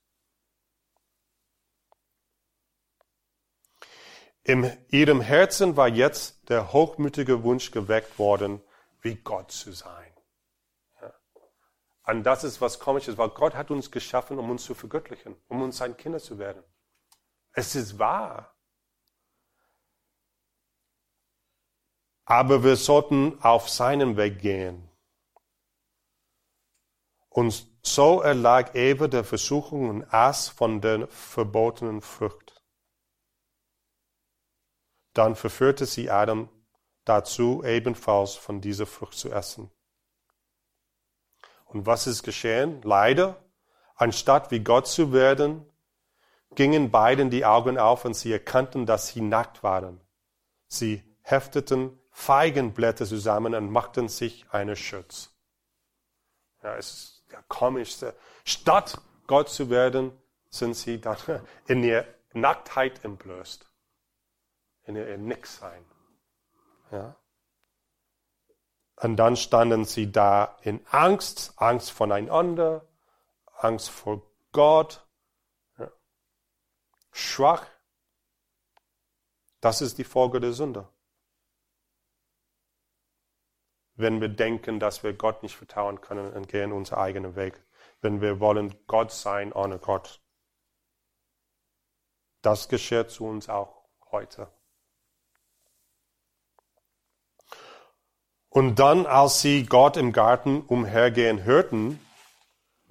In 4.43 4.71
ihrem 4.89 5.21
Herzen 5.21 5.75
war 5.75 5.87
jetzt 5.87 6.49
der 6.49 6.71
hochmütige 6.71 7.43
Wunsch 7.43 7.71
geweckt 7.71 8.19
worden, 8.19 8.61
wie 9.01 9.15
Gott 9.15 9.51
zu 9.51 9.71
sein. 9.71 10.04
Und 12.05 12.23
das 12.23 12.43
ist 12.43 12.61
was 12.61 12.79
Komisches, 12.79 13.17
weil 13.17 13.29
Gott 13.29 13.55
hat 13.55 13.71
uns 13.71 13.89
geschaffen, 13.89 14.37
um 14.37 14.49
uns 14.49 14.63
zu 14.63 14.75
vergöttlichen, 14.75 15.35
um 15.47 15.61
uns 15.61 15.77
sein 15.77 15.97
Kinder 15.97 16.19
zu 16.19 16.37
werden. 16.37 16.63
Es 17.51 17.75
ist 17.75 17.97
wahr. 17.97 18.55
Aber 22.25 22.63
wir 22.63 22.75
sollten 22.75 23.39
auf 23.41 23.69
seinen 23.69 24.17
Weg 24.17 24.39
gehen. 24.39 24.89
Und 27.29 27.67
so 27.81 28.21
erlag 28.21 28.73
Eva 28.75 29.07
der 29.07 29.23
Versuchung 29.23 29.89
und 29.89 30.03
aß 30.13 30.49
von 30.49 30.81
der 30.81 31.07
verbotenen 31.07 32.01
Frucht. 32.01 32.63
Dann 35.13 35.35
verführte 35.35 35.85
sie 35.85 36.09
Adam 36.09 36.49
dazu, 37.03 37.63
ebenfalls 37.63 38.35
von 38.35 38.61
dieser 38.61 38.85
Frucht 38.85 39.17
zu 39.17 39.31
essen. 39.31 39.71
Und 41.76 41.86
was 41.86 42.07
ist 42.07 42.23
geschehen? 42.23 42.82
Leider, 42.84 43.36
anstatt 43.95 44.49
wie 44.49 44.61
Gott 44.61 44.88
zu 44.88 45.11
werden, 45.11 45.69
gingen 46.51 46.89
beiden 46.89 47.30
die 47.30 47.43
Augen 47.43 47.78
auf 47.78 48.05
und 48.05 48.13
sie 48.13 48.32
erkannten, 48.32 48.86
dass 48.86 49.09
sie 49.09 49.19
nackt 49.19 49.61
waren. 49.61 49.99
Sie 50.67 51.03
hefteten 51.21 51.99
Feigenblätter 52.11 53.05
zusammen 53.05 53.53
und 53.55 53.69
machten 53.69 54.07
sich 54.07 54.45
einen 54.51 54.78
Schutz. 54.78 55.36
Ja, 56.63 56.78
es 56.78 56.93
ist 56.93 57.23
ja, 57.34 57.43
komisch. 57.49 57.97
Statt 58.45 59.01
Gott 59.28 59.49
zu 59.49 59.69
werden, 59.69 60.13
sind 60.49 60.78
sie 60.78 61.01
dann 61.01 61.17
in 61.67 61.84
ihr 61.84 62.07
Nacktheit 62.32 63.03
entblößt. 63.03 63.69
In 64.86 64.95
ihr 64.95 65.17
Nichtsein. 65.17 65.84
Ja? 66.89 67.17
Und 68.97 69.17
dann 69.17 69.35
standen 69.35 69.85
sie 69.85 70.11
da 70.11 70.57
in 70.61 70.85
Angst, 70.87 71.53
Angst 71.57 71.91
voneinander, 71.91 72.87
Angst 73.57 73.89
vor 73.89 74.21
Gott, 74.51 75.05
ja. 75.77 75.91
schwach. 77.11 77.65
Das 79.59 79.81
ist 79.81 79.97
die 79.97 80.03
Folge 80.03 80.39
der 80.39 80.53
Sünde. 80.53 80.87
Wenn 83.95 84.21
wir 84.21 84.29
denken, 84.29 84.79
dass 84.79 85.03
wir 85.03 85.13
Gott 85.13 85.43
nicht 85.43 85.55
vertrauen 85.55 86.01
können 86.01 86.33
und 86.33 86.47
gehen 86.47 86.71
unseren 86.71 86.99
eigenen 86.99 87.35
Weg. 87.35 87.61
Wenn 88.01 88.21
wir 88.21 88.39
wollen 88.39 88.75
Gott 88.87 89.11
sein 89.11 89.51
ohne 89.51 89.79
Gott. 89.79 90.21
Das 92.41 92.69
geschieht 92.69 93.09
zu 93.09 93.25
uns 93.25 93.49
auch 93.49 93.85
heute. 94.11 94.51
Und 98.55 98.75
dann, 98.79 99.05
als 99.05 99.41
sie 99.41 99.65
Gott 99.65 99.97
im 99.97 100.13
Garten 100.13 100.61
umhergehen 100.61 101.43
hörten, 101.43 101.99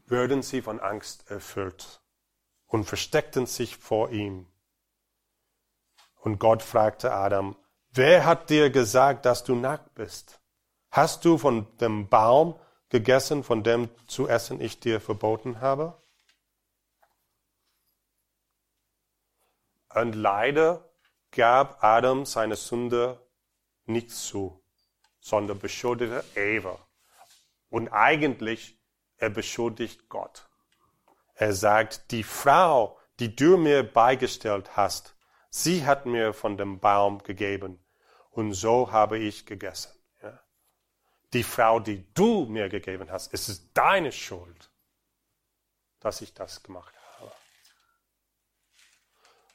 wurden 0.07 0.43
sie 0.43 0.61
von 0.61 0.79
Angst 0.79 1.31
erfüllt 1.31 2.03
und 2.67 2.85
versteckten 2.85 3.47
sich 3.47 3.79
vor 3.79 4.11
ihm. 4.11 4.47
Und 6.17 6.39
Gott 6.39 6.63
fragte 6.63 7.15
Adam, 7.15 7.57
wer 7.93 8.27
hat 8.27 8.51
dir 8.51 8.69
gesagt, 8.69 9.25
dass 9.25 9.43
du 9.43 9.55
nackt 9.55 9.95
bist? 9.95 10.39
Hast 10.91 11.25
du 11.25 11.39
von 11.39 11.67
dem 11.79 12.11
Baum 12.11 12.61
gegessen, 12.91 13.43
von 13.43 13.63
dem 13.63 13.89
zu 14.07 14.29
essen 14.29 14.61
ich 14.61 14.81
dir 14.81 15.01
verboten 15.01 15.63
habe? 15.63 15.99
Und 19.95 20.13
leider 20.15 20.87
gab 21.31 21.83
Adam 21.83 22.27
seine 22.27 22.57
Sünde 22.57 23.19
nicht 23.87 24.11
zu 24.11 24.63
sondern 25.25 25.59
beschuldigte 25.59 26.23
Eva. 26.35 26.79
Und 27.71 27.89
eigentlich, 27.89 28.79
er 29.17 29.31
beschuldigt 29.31 30.11
Gott. 30.11 30.47
Er 31.35 31.55
sagt, 31.55 32.11
die 32.11 32.23
Frau, 32.23 33.01
die 33.19 33.35
du 33.35 33.57
mir 33.57 33.83
beigestellt 33.83 34.77
hast, 34.77 35.17
sie 35.49 35.87
hat 35.87 36.05
mir 36.05 36.35
von 36.35 36.59
dem 36.59 36.79
Baum 36.79 37.23
gegeben 37.23 37.83
und 38.33 38.53
so 38.53 38.93
habe 38.93 39.19
ich 39.19 39.47
gegessen. 39.47 39.93
Ja? 40.23 40.39
Die 41.33 41.43
Frau, 41.43 41.81
die 41.81 42.05
du 42.13 42.45
mir 42.45 42.69
gegeben 42.69 43.11
hast, 43.11 43.33
es 43.33 43.49
ist 43.49 43.71
deine 43.73 44.13
Schuld, 44.13 44.71
dass 46.01 46.21
ich 46.21 46.35
das 46.35 46.63
gemacht 46.63 46.95
habe. 47.19 47.33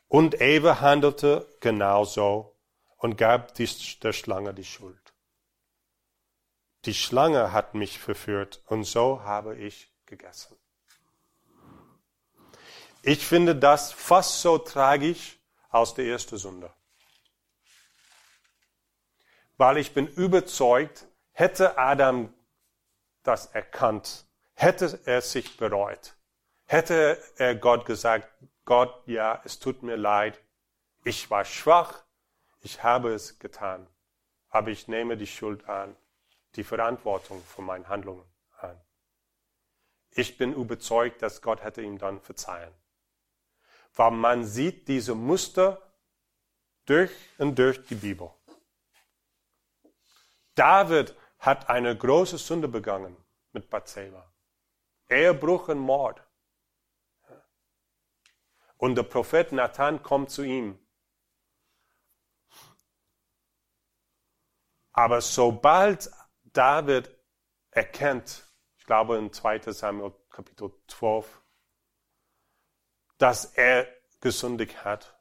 Und 0.07 0.41
Eva 0.41 0.81
handelte 0.81 1.47
genauso 1.59 2.57
und 2.97 3.17
gab 3.19 3.53
der 3.53 4.13
Schlange 4.13 4.55
die 4.55 4.65
Schuld. 4.65 4.98
Die 6.85 6.93
Schlange 6.93 7.51
hat 7.51 7.75
mich 7.75 7.99
verführt 7.99 8.61
und 8.67 8.85
so 8.85 9.21
habe 9.23 9.57
ich 9.57 9.91
gegessen. 10.05 10.55
Ich 13.01 13.25
finde 13.25 13.55
das 13.55 13.91
fast 13.91 14.41
so 14.41 14.57
tragisch 14.57 15.39
aus 15.69 15.93
der 15.93 16.05
ersten 16.05 16.37
Sünde. 16.37 16.73
Weil 19.57 19.77
ich 19.77 19.93
bin 19.93 20.07
überzeugt, 20.07 21.05
hätte 21.31 21.77
Adam 21.77 22.33
das 23.23 23.47
erkannt, 23.47 24.25
hätte 24.53 24.99
er 25.05 25.21
sich 25.21 25.57
bereut, 25.57 26.15
hätte 26.65 27.21
er 27.35 27.55
Gott 27.55 27.85
gesagt, 27.85 28.29
Gott, 28.63 29.03
ja, 29.05 29.41
es 29.43 29.59
tut 29.59 29.83
mir 29.83 29.97
leid, 29.97 30.39
ich 31.03 31.29
war 31.29 31.43
schwach, 31.43 32.03
ich 32.61 32.83
habe 32.83 33.13
es 33.13 33.37
getan, 33.37 33.85
aber 34.49 34.69
ich 34.69 34.87
nehme 34.87 35.17
die 35.17 35.27
Schuld 35.27 35.67
an 35.67 35.95
die 36.55 36.63
Verantwortung 36.63 37.43
für 37.43 37.61
meine 37.61 37.87
Handlungen 37.87 38.25
an. 38.57 38.79
Ich 40.11 40.37
bin 40.37 40.53
überzeugt, 40.53 41.21
dass 41.21 41.41
Gott 41.41 41.63
hätte 41.63 41.81
ihm 41.81 41.97
dann 41.97 42.19
verzeihen. 42.21 42.73
Weil 43.93 44.11
man 44.11 44.45
sieht 44.45 44.87
diese 44.87 45.15
Muster 45.15 45.81
durch 46.85 47.11
und 47.37 47.57
durch 47.57 47.85
die 47.85 47.95
Bibel. 47.95 48.31
David 50.55 51.15
hat 51.37 51.69
eine 51.69 51.97
große 51.97 52.37
Sünde 52.37 52.67
begangen 52.67 53.15
mit 53.53 53.69
Bathseba. 53.69 54.31
Ehebruch 55.07 55.69
und 55.69 55.79
Mord. 55.79 56.21
Und 58.77 58.95
der 58.95 59.03
Prophet 59.03 59.51
Nathan 59.51 60.01
kommt 60.03 60.31
zu 60.31 60.43
ihm. 60.43 60.79
Aber 64.91 65.21
sobald 65.21 66.11
David 66.53 67.09
erkennt, 67.71 68.47
ich 68.77 68.85
glaube 68.85 69.17
in 69.17 69.31
2 69.31 69.71
Samuel 69.71 70.13
Kapitel 70.29 70.71
12, 70.87 71.41
dass 73.17 73.45
er 73.45 73.87
gesündigt 74.21 74.83
hat. 74.83 75.15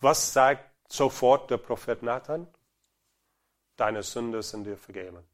Was 0.00 0.32
sagt 0.32 0.92
sofort 0.92 1.50
der 1.50 1.58
Prophet 1.58 2.02
Nathan? 2.02 2.52
Deine 3.76 4.02
Sünde 4.02 4.42
sind 4.42 4.64
dir 4.64 4.76
vergeben. 4.76 5.28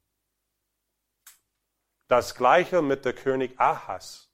Das 2.08 2.34
gleiche 2.34 2.82
mit 2.82 3.04
der 3.04 3.14
König 3.14 3.58
Ahas. 3.58 4.30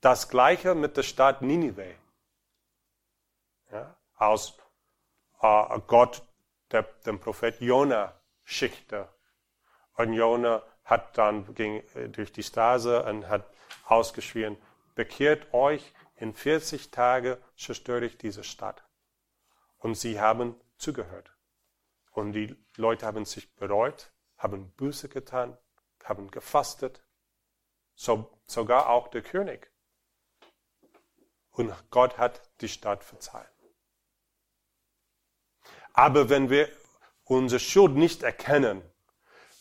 Das 0.00 0.28
gleiche 0.28 0.74
mit 0.74 0.96
der 0.96 1.02
Stadt 1.02 1.42
Ninive. 1.42 1.96
Ja, 3.70 3.96
als 4.14 4.54
äh, 5.40 5.80
Gott 5.86 6.22
der, 6.70 6.82
dem 6.82 7.18
Prophet 7.20 7.60
Jonah 7.60 8.17
schickte. 8.48 9.08
Und 9.94 10.14
Jona 10.14 10.62
hat 10.84 11.18
dann 11.18 11.54
ging 11.54 11.82
äh, 11.94 12.08
durch 12.08 12.32
die 12.32 12.42
Straße 12.42 13.04
und 13.04 13.28
hat 13.28 13.44
ausgeschrien, 13.84 14.56
bekehrt 14.94 15.52
euch, 15.52 15.92
in 16.16 16.32
40 16.34 16.90
Tagen 16.90 17.36
zerstöre 17.56 18.06
ich 18.06 18.16
diese 18.16 18.42
Stadt. 18.42 18.82
Und 19.76 19.96
sie 19.96 20.18
haben 20.18 20.58
zugehört. 20.78 21.30
Und 22.10 22.32
die 22.32 22.56
Leute 22.76 23.06
haben 23.06 23.24
sich 23.24 23.54
bereut, 23.54 24.10
haben 24.38 24.72
Buße 24.72 25.08
getan, 25.08 25.56
haben 26.02 26.30
gefastet. 26.30 27.04
So, 27.94 28.30
sogar 28.46 28.88
auch 28.88 29.08
der 29.08 29.22
König. 29.22 29.70
Und 31.50 31.72
Gott 31.90 32.16
hat 32.16 32.40
die 32.60 32.68
Stadt 32.68 33.04
verzeiht. 33.04 33.52
Aber 35.92 36.28
wenn 36.28 36.48
wir 36.50 36.68
unsere 37.28 37.60
Schuld 37.60 37.94
nicht 37.94 38.22
erkennen, 38.22 38.82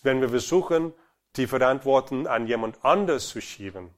wenn 0.02 0.22
wir 0.22 0.30
versuchen, 0.30 0.94
die 1.36 1.48
Verantwortung 1.48 2.28
an 2.28 2.48
jemand 2.48 2.84
anderes 2.84 3.30
zu 3.30 3.42
schieben, 3.42 3.94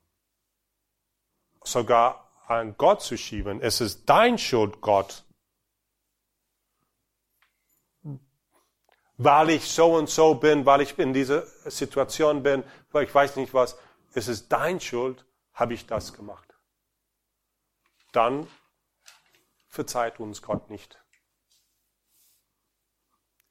sogar 1.64 2.30
an 2.48 2.76
Gott 2.78 3.02
zu 3.02 3.18
schieben. 3.18 3.62
Es 3.62 3.80
ist 3.80 4.10
dein 4.10 4.38
Schuld, 4.38 4.82
Gott. 4.82 5.24
Weil 9.18 9.50
ich 9.52 9.66
so 9.66 9.96
und 9.96 10.10
so 10.10 10.36
bin, 10.36 10.66
weil 10.66 10.82
ich 10.82 10.98
in 10.98 11.14
dieser 11.14 11.46
Situation 11.70 12.42
bin, 12.42 12.64
weil 12.92 13.04
ich 13.04 13.14
weiß 13.14 13.36
nicht 13.36 13.54
was, 13.54 13.78
es 14.14 14.28
ist 14.28 14.52
dein 14.52 14.80
Schuld, 14.80 15.26
habe 15.54 15.74
ich 15.74 15.86
das 15.86 16.14
gemacht. 16.14 16.56
Dann 18.14 18.48
verzeiht 19.68 20.20
uns 20.20 20.42
Gott 20.42 20.70
nicht. 20.70 21.00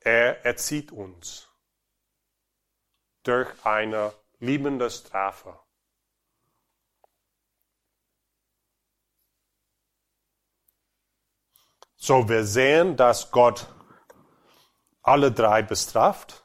Er 0.01 0.45
erzieht 0.45 0.93
uns 0.93 1.49
durch 3.23 3.49
eine 3.65 4.13
liebende 4.39 4.91
Strafe. 4.91 5.59
So, 11.97 12.29
wir 12.29 12.45
sehen, 12.45 12.97
dass 12.97 13.31
Gott 13.31 13.67
alle 15.03 15.33
drei 15.33 15.63
bestraft. 15.63 16.45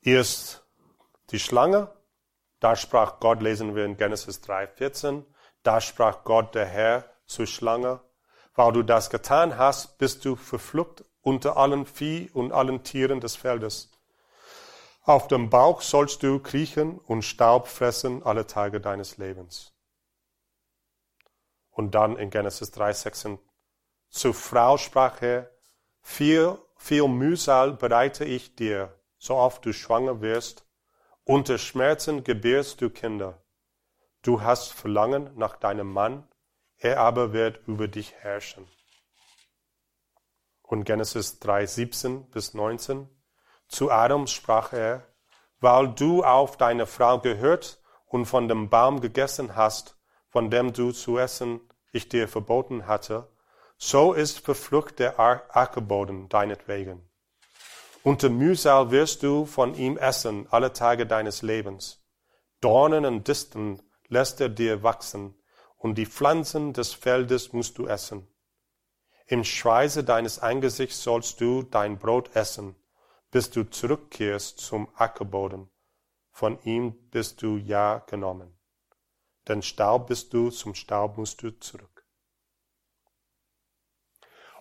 Erst 0.00 0.64
die 1.30 1.40
Schlange, 1.40 1.92
da 2.60 2.76
sprach 2.76 3.20
Gott, 3.20 3.42
lesen 3.42 3.74
wir 3.74 3.84
in 3.84 3.96
Genesis 3.96 4.42
3,14, 4.42 5.24
da 5.62 5.80
sprach 5.80 6.24
Gott 6.24 6.54
der 6.54 6.66
Herr 6.66 7.12
zur 7.26 7.46
Schlange, 7.46 8.00
weil 8.60 8.72
du 8.74 8.82
das 8.82 9.08
getan 9.08 9.56
hast, 9.56 9.96
bist 9.96 10.22
du 10.26 10.36
verflucht 10.36 11.02
unter 11.22 11.56
allen 11.56 11.86
Vieh 11.86 12.28
und 12.34 12.52
allen 12.52 12.84
Tieren 12.84 13.18
des 13.18 13.34
Feldes. 13.34 13.90
Auf 15.02 15.28
dem 15.28 15.48
Bauch 15.48 15.80
sollst 15.80 16.22
du 16.22 16.40
kriechen 16.40 16.98
und 16.98 17.22
Staub 17.22 17.68
fressen 17.68 18.22
alle 18.22 18.46
Tage 18.46 18.78
deines 18.78 19.16
Lebens. 19.16 19.72
Und 21.70 21.94
dann 21.94 22.18
in 22.18 22.28
Genesis 22.28 22.70
3,16 22.74 23.38
Zur 24.10 24.34
Frau 24.34 24.76
sprach 24.76 25.22
er, 25.22 25.50
viel, 26.02 26.58
viel 26.76 27.08
Mühsal 27.08 27.72
bereite 27.72 28.26
ich 28.26 28.56
dir, 28.56 28.94
so 29.16 29.36
oft 29.36 29.64
du 29.64 29.72
schwanger 29.72 30.20
wirst, 30.20 30.66
Unter 31.24 31.56
Schmerzen 31.56 32.24
gebärst 32.24 32.82
du 32.82 32.90
Kinder. 32.90 33.42
Du 34.20 34.42
hast 34.42 34.74
Verlangen 34.74 35.30
nach 35.34 35.56
deinem 35.56 35.90
Mann, 35.90 36.29
er 36.80 36.98
aber 36.98 37.32
wird 37.32 37.60
über 37.66 37.88
dich 37.88 38.14
herrschen. 38.14 38.66
Und 40.62 40.84
Genesis 40.84 41.38
3, 41.38 41.66
17 41.66 42.30
bis 42.30 42.54
19. 42.54 43.08
Zu 43.68 43.90
Adam 43.90 44.26
sprach 44.26 44.72
er, 44.72 45.06
weil 45.60 45.88
du 45.94 46.24
auf 46.24 46.56
deine 46.56 46.86
Frau 46.86 47.20
gehört 47.20 47.80
und 48.06 48.26
von 48.26 48.48
dem 48.48 48.70
Baum 48.70 49.00
gegessen 49.00 49.54
hast, 49.54 49.96
von 50.30 50.50
dem 50.50 50.72
du 50.72 50.92
zu 50.92 51.18
essen 51.18 51.60
ich 51.92 52.08
dir 52.08 52.28
verboten 52.28 52.86
hatte, 52.86 53.28
so 53.76 54.12
ist 54.12 54.40
verflucht 54.40 54.98
der 54.98 55.18
Ackerboden 55.18 56.28
deinetwegen. 56.28 57.08
Unter 58.02 58.30
Mühsal 58.30 58.90
wirst 58.90 59.22
du 59.22 59.44
von 59.44 59.74
ihm 59.74 59.98
essen 59.98 60.46
alle 60.50 60.72
Tage 60.72 61.06
deines 61.06 61.42
Lebens. 61.42 62.02
Dornen 62.60 63.04
und 63.04 63.28
Disteln 63.28 63.82
lässt 64.08 64.40
er 64.40 64.48
dir 64.48 64.82
wachsen, 64.82 65.34
und 65.80 65.96
die 65.96 66.06
Pflanzen 66.06 66.74
des 66.74 66.92
Feldes 66.92 67.54
musst 67.54 67.78
du 67.78 67.86
essen. 67.86 68.28
Im 69.26 69.44
Schweiße 69.44 70.04
deines 70.04 70.38
Angesichts 70.38 71.02
sollst 71.02 71.40
du 71.40 71.62
dein 71.62 71.98
Brot 71.98 72.36
essen, 72.36 72.76
bis 73.30 73.50
du 73.50 73.64
zurückkehrst 73.64 74.58
zum 74.58 74.88
Ackerboden. 74.94 75.70
Von 76.32 76.62
ihm 76.64 76.92
bist 77.10 77.40
du 77.40 77.56
ja 77.56 78.00
genommen. 78.06 78.54
Denn 79.48 79.62
Staub 79.62 80.08
bist 80.08 80.34
du, 80.34 80.50
zum 80.50 80.74
Staub 80.74 81.16
musst 81.16 81.42
du 81.42 81.58
zurück. 81.58 82.04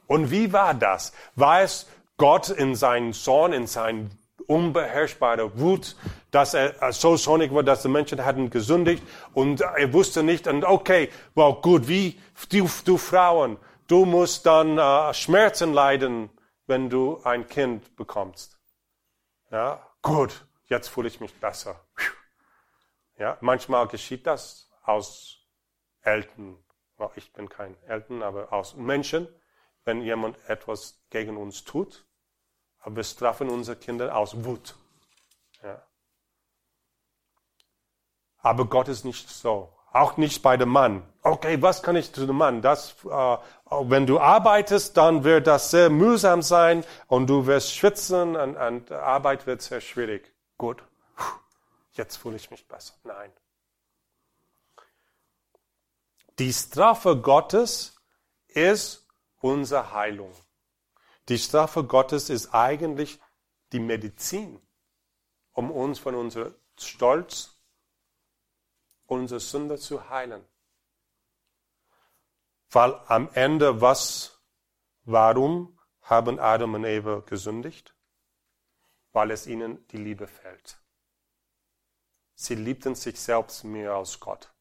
Und 0.07 0.31
wie 0.31 0.53
war 0.53 0.73
das? 0.73 1.11
War 1.35 1.61
es 1.61 1.85
Gott 2.15 2.49
in 2.49 2.75
seinen 2.75 3.11
Zorn, 3.13 3.51
in 3.51 3.67
seinen 3.67 4.17
unbeherrschbare 4.47 5.59
Wut, 5.59 5.97
dass 6.31 6.53
er 6.53 6.91
so 6.93 7.17
sonnig 7.17 7.53
war, 7.53 7.63
dass 7.63 7.81
die 7.81 7.87
Menschen 7.87 8.23
hatten 8.23 8.49
gesündigt 8.49 9.03
und 9.33 9.61
er 9.61 9.93
wusste 9.93 10.23
nicht, 10.23 10.47
und 10.47 10.63
okay, 10.63 11.09
well, 11.35 11.53
gut, 11.61 11.87
wie, 11.87 12.19
du, 12.49 12.69
du 12.85 12.97
Frauen, 12.97 13.57
du 13.87 14.05
musst 14.05 14.45
dann 14.45 14.77
uh, 14.77 15.13
Schmerzen 15.13 15.73
leiden, 15.73 16.29
wenn 16.67 16.89
du 16.89 17.19
ein 17.23 17.47
Kind 17.47 17.95
bekommst. 17.95 18.59
Ja, 19.51 19.85
gut, 20.01 20.45
jetzt 20.67 20.89
fühle 20.89 21.07
ich 21.07 21.19
mich 21.19 21.33
besser. 21.33 21.79
Ja, 23.17 23.37
manchmal 23.41 23.87
geschieht 23.87 24.25
das 24.25 24.71
aus 24.83 25.39
Eltern. 26.01 26.57
Ich 27.15 27.33
bin 27.33 27.49
kein 27.49 27.75
Eltern, 27.83 28.23
aber 28.23 28.53
aus 28.53 28.75
Menschen, 28.75 29.27
wenn 29.83 30.01
jemand 30.01 30.37
etwas 30.47 31.01
gegen 31.09 31.35
uns 31.35 31.63
tut. 31.65 32.05
Aber 32.79 32.97
wir 32.97 33.03
strafen 33.03 33.49
unsere 33.49 33.75
Kinder 33.77 34.15
aus 34.15 34.45
Wut. 34.45 34.75
Aber 38.41 38.65
Gott 38.65 38.87
ist 38.87 39.05
nicht 39.05 39.29
so. 39.29 39.73
Auch 39.91 40.17
nicht 40.17 40.43
bei 40.43 40.55
dem 40.55 40.69
Mann. 40.69 41.03
Okay, 41.23 41.61
was 41.61 41.81
kann 41.81 41.95
ich 41.95 42.13
zu 42.13 42.25
dem 42.25 42.37
Mann? 42.37 42.61
Das, 42.61 42.95
äh, 43.05 43.37
wenn 43.69 44.05
du 44.05 44.19
arbeitest, 44.19 44.95
dann 44.97 45.23
wird 45.23 45.47
das 45.47 45.71
sehr 45.71 45.89
mühsam 45.89 46.41
sein 46.41 46.85
und 47.07 47.27
du 47.27 47.47
wirst 47.47 47.73
schwitzen 47.73 48.35
und, 48.35 48.55
und 48.55 48.91
Arbeit 48.91 49.47
wird 49.47 49.61
sehr 49.61 49.81
schwierig. 49.81 50.31
Gut, 50.57 50.83
jetzt 51.93 52.17
fühle 52.17 52.35
ich 52.35 52.51
mich 52.51 52.67
besser. 52.67 52.93
Nein. 53.03 53.31
Die 56.37 56.53
Strafe 56.53 57.17
Gottes 57.17 57.99
ist 58.47 59.07
unsere 59.39 59.91
Heilung. 59.91 60.31
Die 61.27 61.37
Strafe 61.37 61.83
Gottes 61.83 62.29
ist 62.29 62.53
eigentlich 62.53 63.19
die 63.71 63.79
Medizin, 63.79 64.61
um 65.51 65.69
uns 65.69 65.99
von 65.99 66.15
unserem 66.15 66.53
Stolz 66.77 67.58
unsere 69.09 69.39
Sünde 69.39 69.77
zu 69.77 70.09
heilen. 70.09 70.45
Weil 72.71 72.93
am 73.07 73.29
Ende 73.33 73.81
was, 73.81 74.39
warum 75.03 75.79
haben 76.01 76.39
Adam 76.39 76.75
und 76.75 76.85
Eva 76.85 77.19
gesündigt? 77.21 77.95
Weil 79.11 79.31
es 79.31 79.47
ihnen 79.47 79.87
die 79.87 79.97
Liebe 79.97 80.27
fällt. 80.27 80.79
Sie 82.35 82.55
liebten 82.55 82.95
sich 82.95 83.19
selbst 83.19 83.63
mehr 83.63 83.93
als 83.93 84.19
Gott. 84.19 84.53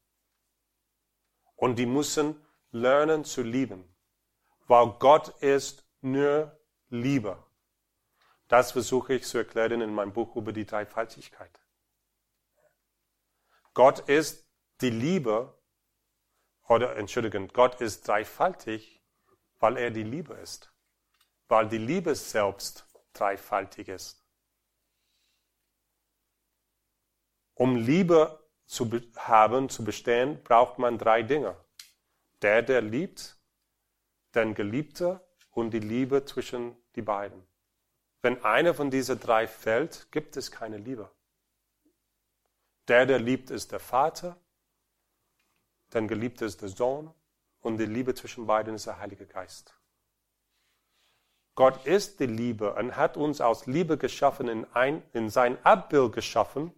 Und 1.55 1.77
die 1.77 1.85
müssen 1.85 2.35
lernen 2.71 3.23
zu 3.25 3.41
lieben, 3.43 3.95
weil 4.67 4.87
Gott 4.99 5.29
ist 5.41 5.85
nur 6.01 6.59
Liebe. 6.89 7.43
Das 8.47 8.71
versuche 8.71 9.13
ich 9.13 9.25
zu 9.25 9.37
erklären 9.37 9.81
in 9.81 9.93
meinem 9.93 10.11
Buch 10.11 10.35
über 10.35 10.51
die 10.51 10.65
Dreifaltigkeit. 10.65 11.58
Gott 13.79 14.09
ist 14.09 14.45
die 14.81 14.89
Liebe, 14.89 15.57
oder 16.67 16.97
entschuldigen, 16.97 17.47
Gott 17.47 17.79
ist 17.79 18.05
dreifaltig, 18.05 19.01
weil 19.57 19.77
er 19.77 19.89
die 19.89 20.03
Liebe 20.03 20.33
ist. 20.33 20.73
Weil 21.47 21.69
die 21.69 21.77
Liebe 21.77 22.13
selbst 22.13 22.85
dreifaltig 23.13 23.87
ist. 23.87 24.21
Um 27.53 27.77
Liebe 27.77 28.45
zu 28.65 28.91
haben, 29.15 29.69
zu 29.69 29.85
bestehen, 29.85 30.43
braucht 30.43 30.77
man 30.77 30.97
drei 30.97 31.23
Dinge. 31.23 31.55
Der, 32.41 32.61
der 32.61 32.81
liebt, 32.81 33.39
den 34.35 34.55
Geliebte 34.55 35.25
und 35.51 35.71
die 35.71 35.79
Liebe 35.79 36.25
zwischen 36.25 36.75
die 36.95 37.01
beiden. 37.01 37.47
Wenn 38.21 38.43
einer 38.43 38.73
von 38.73 38.91
diesen 38.91 39.21
drei 39.21 39.47
fällt, 39.47 40.11
gibt 40.11 40.35
es 40.35 40.51
keine 40.51 40.75
Liebe. 40.75 41.09
Der, 42.89 43.05
der 43.05 43.19
liebt, 43.19 43.51
ist 43.51 43.71
der 43.71 43.79
Vater, 43.79 44.35
dein 45.91 46.07
Geliebter 46.07 46.47
ist 46.47 46.63
der 46.63 46.69
Sohn 46.69 47.13
und 47.61 47.77
die 47.77 47.85
Liebe 47.85 48.15
zwischen 48.15 48.47
beiden 48.47 48.73
ist 48.73 48.87
der 48.87 48.97
Heilige 48.97 49.27
Geist. 49.27 49.75
Gott 51.53 51.85
ist 51.85 52.19
die 52.19 52.25
Liebe 52.25 52.73
und 52.73 52.95
hat 52.95 53.15
uns 53.15 53.41
aus 53.41 53.67
Liebe 53.67 53.97
geschaffen, 53.97 54.47
in, 54.47 54.65
ein, 54.73 55.03
in 55.13 55.29
sein 55.29 55.63
Abbild 55.63 56.13
geschaffen, 56.13 56.73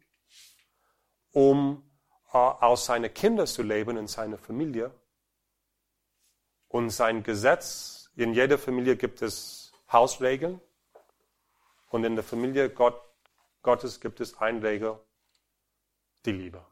um 1.31 1.89
äh, 2.33 2.37
aus 2.37 2.87
seinen 2.87 3.13
Kindern 3.13 3.47
zu 3.47 3.63
leben, 3.63 3.95
in 3.95 4.07
seiner 4.07 4.37
Familie. 4.37 4.91
Und 6.67 6.89
sein 6.89 7.23
Gesetz, 7.23 8.09
in 8.17 8.33
jeder 8.33 8.57
Familie 8.57 8.97
gibt 8.97 9.21
es 9.21 9.71
Hausregeln. 9.89 10.59
Und 11.87 12.03
in 12.03 12.15
der 12.15 12.23
Familie 12.23 12.69
Gott, 12.69 13.01
Gottes 13.61 14.01
gibt 14.01 14.19
es 14.19 14.37
eine 14.39 14.61
Regel, 14.61 14.99
die 16.25 16.31
Liebe. 16.31 16.65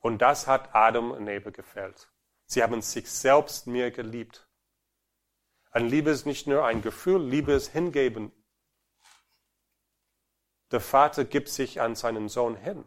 Und 0.00 0.18
das 0.18 0.46
hat 0.46 0.74
Adam 0.74 1.10
und 1.10 1.26
Eva 1.28 1.50
gefällt. 1.50 2.10
Sie 2.46 2.62
haben 2.62 2.80
sich 2.82 3.10
selbst 3.10 3.66
mehr 3.66 3.90
geliebt. 3.90 4.48
Und 5.72 5.88
Liebe 5.88 6.10
ist 6.10 6.24
nicht 6.24 6.46
nur 6.46 6.64
ein 6.64 6.82
Gefühl, 6.82 7.22
Liebe 7.22 7.52
ist 7.52 7.68
hingeben. 7.68 8.32
Der 10.70 10.80
Vater 10.80 11.24
gibt 11.24 11.48
sich 11.48 11.80
an 11.80 11.94
seinen 11.94 12.28
Sohn 12.28 12.56
hin. 12.56 12.84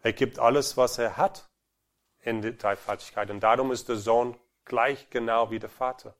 Er 0.00 0.12
gibt 0.12 0.38
alles, 0.38 0.76
was 0.76 0.98
er 0.98 1.16
hat 1.16 1.48
in 2.20 2.42
die 2.42 2.56
Dreifaltigkeit. 2.56 3.30
Und 3.30 3.40
darum 3.40 3.72
ist 3.72 3.88
der 3.88 3.96
Sohn 3.96 4.38
gleich 4.64 5.10
genau 5.10 5.50
wie 5.50 5.58
der 5.58 5.70
Vater. 5.70 6.16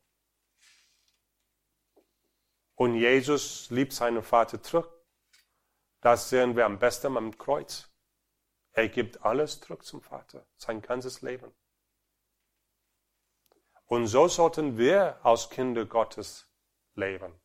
Und 2.75 2.95
Jesus 2.95 3.71
liebt 3.71 3.93
seinen 3.93 4.23
Vater 4.23 4.63
zurück. 4.63 4.91
Das 6.03 6.29
sehen 6.29 6.57
wir 6.57 6.67
am 6.67 6.79
besten 6.79 7.17
am 7.17 7.39
Kreuz. 7.39 7.89
Er 8.73 8.89
gibt 8.89 9.25
alles 9.25 9.61
zurück 9.61 9.85
zum 9.85 10.03
Vater, 10.03 10.45
sein 10.57 10.83
ganzes 10.83 11.23
Leben. 11.23 11.55
Und 13.87 14.09
so 14.09 14.27
sollten 14.27 14.77
wir 14.77 15.25
als 15.25 15.49
Kinder 15.49 15.87
Gottes 15.87 16.51
leben. 16.95 17.41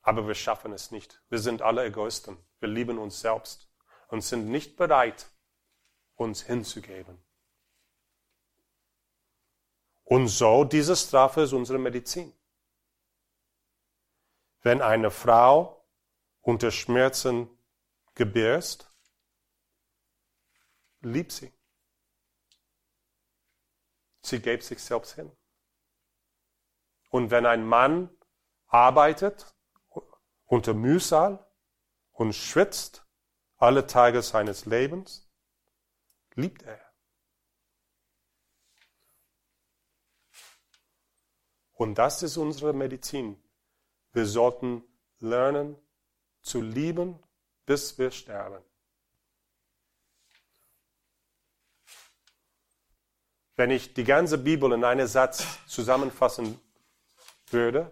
Aber 0.00 0.26
wir 0.26 0.34
schaffen 0.34 0.72
es 0.72 0.90
nicht. 0.90 1.22
Wir 1.28 1.38
sind 1.38 1.62
alle 1.62 1.84
Egoisten. 1.84 2.36
Wir 2.58 2.68
lieben 2.68 2.98
uns 2.98 3.20
selbst 3.20 3.70
und 4.08 4.22
sind 4.22 4.48
nicht 4.48 4.76
bereit, 4.76 5.30
uns 6.16 6.42
hinzugeben. 6.42 7.22
Und 10.02 10.26
so, 10.26 10.64
diese 10.64 10.96
Strafe 10.96 11.42
ist 11.42 11.52
unsere 11.52 11.78
Medizin. 11.78 12.34
Wenn 14.62 14.82
eine 14.82 15.12
Frau 15.12 15.81
unter 16.42 16.70
Schmerzen 16.70 17.48
gebärst, 18.14 18.92
lieb 21.00 21.32
sie. 21.32 21.52
Sie 24.22 24.40
gibt 24.40 24.62
sich 24.62 24.82
selbst 24.82 25.14
hin. 25.14 25.32
Und 27.10 27.30
wenn 27.30 27.46
ein 27.46 27.66
Mann 27.66 28.10
arbeitet 28.66 29.54
unter 30.46 30.74
Mühsal 30.74 31.44
und 32.12 32.34
schwitzt 32.34 33.06
alle 33.56 33.86
Tage 33.86 34.22
seines 34.22 34.66
Lebens, 34.66 35.28
liebt 36.34 36.62
er. 36.62 36.80
Und 41.72 41.96
das 41.96 42.22
ist 42.22 42.36
unsere 42.36 42.72
Medizin. 42.72 43.42
Wir 44.12 44.26
sollten 44.26 44.84
lernen 45.18 45.76
zu 46.42 46.60
lieben 46.60 47.18
bis 47.66 47.98
wir 47.98 48.10
sterben. 48.10 48.62
Wenn 53.56 53.70
ich 53.70 53.94
die 53.94 54.04
ganze 54.04 54.38
Bibel 54.38 54.72
in 54.72 54.84
einen 54.84 55.06
Satz 55.06 55.58
zusammenfassen 55.66 56.60
würde, 57.46 57.90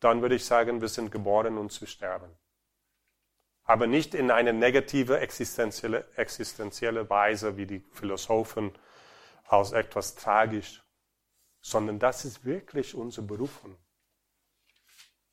dann 0.00 0.22
würde 0.22 0.34
ich 0.34 0.44
sagen, 0.44 0.80
wir 0.80 0.88
sind 0.88 1.10
geboren, 1.10 1.58
um 1.58 1.70
zu 1.70 1.86
sterben. 1.86 2.34
Aber 3.64 3.86
nicht 3.86 4.14
in 4.14 4.30
eine 4.30 4.52
negative 4.52 5.20
existenzielle, 5.20 6.08
existenzielle 6.16 7.08
Weise, 7.10 7.56
wie 7.56 7.66
die 7.66 7.80
Philosophen 7.92 8.76
aus 9.46 9.72
etwas 9.72 10.14
tragisch, 10.14 10.82
sondern 11.60 11.98
das 11.98 12.24
ist 12.24 12.44
wirklich 12.44 12.94
unsere 12.94 13.26
Berufung. 13.26 13.76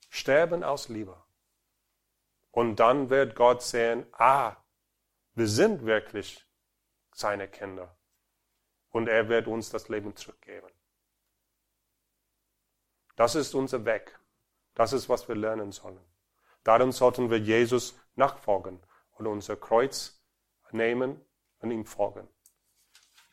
Sterben 0.09 0.63
aus 0.63 0.89
Liebe. 0.89 1.24
Und 2.55 2.77
dann 2.77 3.09
wird 3.09 3.35
Gott 3.35 3.61
sehen, 3.61 4.07
ah, 4.13 4.55
wir 5.33 5.47
sind 5.49 5.85
wirklich 5.85 6.47
seine 7.13 7.49
Kinder. 7.49 7.97
Und 8.91 9.09
er 9.09 9.27
wird 9.27 9.47
uns 9.47 9.69
das 9.71 9.89
Leben 9.89 10.15
zurückgeben. 10.15 10.69
Das 13.17 13.35
ist 13.35 13.55
unser 13.55 13.83
Weg. 13.83 14.17
Das 14.73 14.93
ist, 14.93 15.09
was 15.09 15.27
wir 15.27 15.35
lernen 15.35 15.73
sollen. 15.73 15.99
Darum 16.63 16.93
sollten 16.93 17.29
wir 17.29 17.39
Jesus 17.39 17.99
nachfolgen 18.15 18.79
und 19.15 19.27
unser 19.27 19.57
Kreuz 19.57 20.23
nehmen 20.71 21.19
und 21.59 21.71
ihm 21.71 21.85
folgen. 21.85 22.25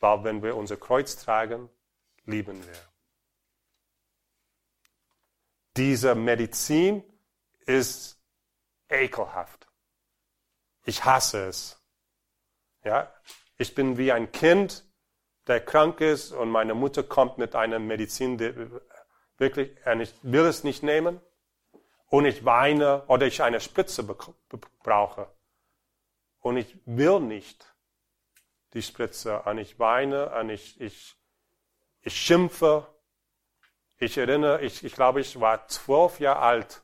Weil 0.01 0.25
wenn 0.25 0.43
wir 0.43 0.57
unser 0.57 0.75
Kreuz 0.75 1.15
tragen, 1.15 1.69
lieben 2.25 2.61
wir. 2.67 2.89
Diese 5.77 6.13
Medizin 6.13 7.05
ist 7.65 8.21
ekelhaft. 8.89 9.67
Ich 10.85 11.05
hasse 11.05 11.47
es. 11.47 11.79
Ja, 12.83 13.13
ich 13.57 13.75
bin 13.75 13.97
wie 13.97 14.11
ein 14.11 14.31
Kind, 14.31 14.83
der 15.47 15.63
krank 15.63 16.01
ist 16.01 16.31
und 16.31 16.49
meine 16.49 16.73
Mutter 16.73 17.03
kommt 17.03 17.37
mit 17.37 17.55
einer 17.55 17.79
Medizin, 17.79 18.37
die 18.37 18.53
wirklich, 19.37 19.71
er 19.83 19.95
nicht, 19.95 20.15
will 20.21 20.45
es 20.45 20.63
nicht 20.63 20.83
nehmen 20.83 21.21
und 22.07 22.25
ich 22.25 22.45
weine 22.45 23.03
oder 23.07 23.25
ich 23.25 23.41
eine 23.41 23.59
Spritze 23.59 24.03
brauche 24.83 25.27
und 26.39 26.57
ich 26.57 26.77
will 26.85 27.19
nicht 27.21 27.73
die 28.73 28.81
Spritze 28.81 29.41
und 29.43 29.57
ich 29.57 29.79
weine 29.79 30.33
und 30.35 30.49
ich, 30.49 30.79
ich, 30.81 31.15
ich 32.01 32.15
schimpfe. 32.15 32.87
Ich 33.97 34.17
erinnere, 34.17 34.61
ich, 34.61 34.83
ich 34.83 34.93
glaube, 34.93 35.21
ich 35.21 35.39
war 35.39 35.67
zwölf 35.67 36.19
Jahre 36.19 36.39
alt, 36.39 36.82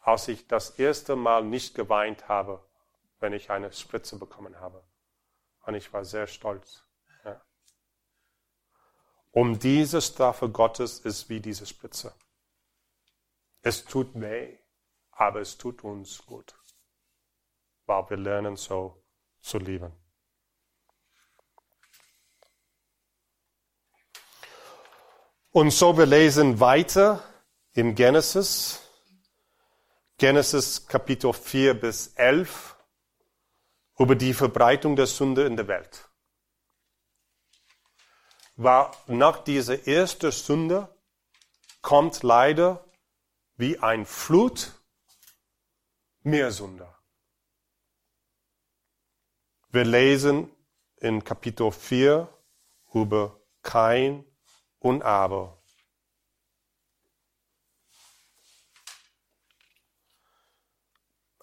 als 0.00 0.28
ich 0.28 0.46
das 0.46 0.70
erste 0.70 1.16
Mal 1.16 1.44
nicht 1.44 1.74
geweint 1.74 2.28
habe, 2.28 2.64
wenn 3.20 3.32
ich 3.32 3.50
eine 3.50 3.72
Spritze 3.72 4.18
bekommen 4.18 4.58
habe. 4.60 4.82
Und 5.66 5.74
ich 5.74 5.92
war 5.92 6.04
sehr 6.04 6.26
stolz. 6.26 6.84
Ja. 7.24 7.40
Um 9.32 9.58
diese 9.58 10.00
Strafe 10.00 10.48
Gottes 10.48 11.00
ist 11.00 11.28
wie 11.28 11.40
diese 11.40 11.66
Spritze. 11.66 12.14
Es 13.62 13.84
tut 13.84 14.08
weh, 14.14 14.56
aber 15.10 15.40
es 15.40 15.58
tut 15.58 15.84
uns 15.84 16.24
gut, 16.24 16.54
weil 17.86 18.08
wir 18.08 18.16
lernen 18.16 18.56
so 18.56 19.02
zu 19.40 19.58
lieben. 19.58 19.92
Und 25.50 25.72
so 25.72 25.96
wir 25.98 26.06
lesen 26.06 26.60
weiter 26.60 27.22
in 27.72 27.94
Genesis, 27.94 28.87
Genesis 30.18 30.84
Kapitel 30.84 31.32
4 31.32 31.74
bis 31.74 32.08
11, 32.16 32.76
über 33.98 34.16
die 34.16 34.34
Verbreitung 34.34 34.96
der 34.96 35.06
Sünde 35.06 35.46
in 35.46 35.56
der 35.56 35.68
Welt. 35.68 36.08
War 38.56 38.96
nach 39.06 39.44
dieser 39.44 39.86
ersten 39.86 40.32
Sünde 40.32 40.92
kommt 41.82 42.24
leider 42.24 42.84
wie 43.56 43.78
ein 43.78 44.04
Flut 44.04 44.72
mehr 46.22 46.50
Sünder. 46.50 46.98
Wir 49.70 49.84
lesen 49.84 50.50
in 50.96 51.22
Kapitel 51.22 51.70
4 51.70 52.28
über 52.92 53.40
Kain 53.62 54.24
und 54.80 55.02
Abel. 55.02 55.57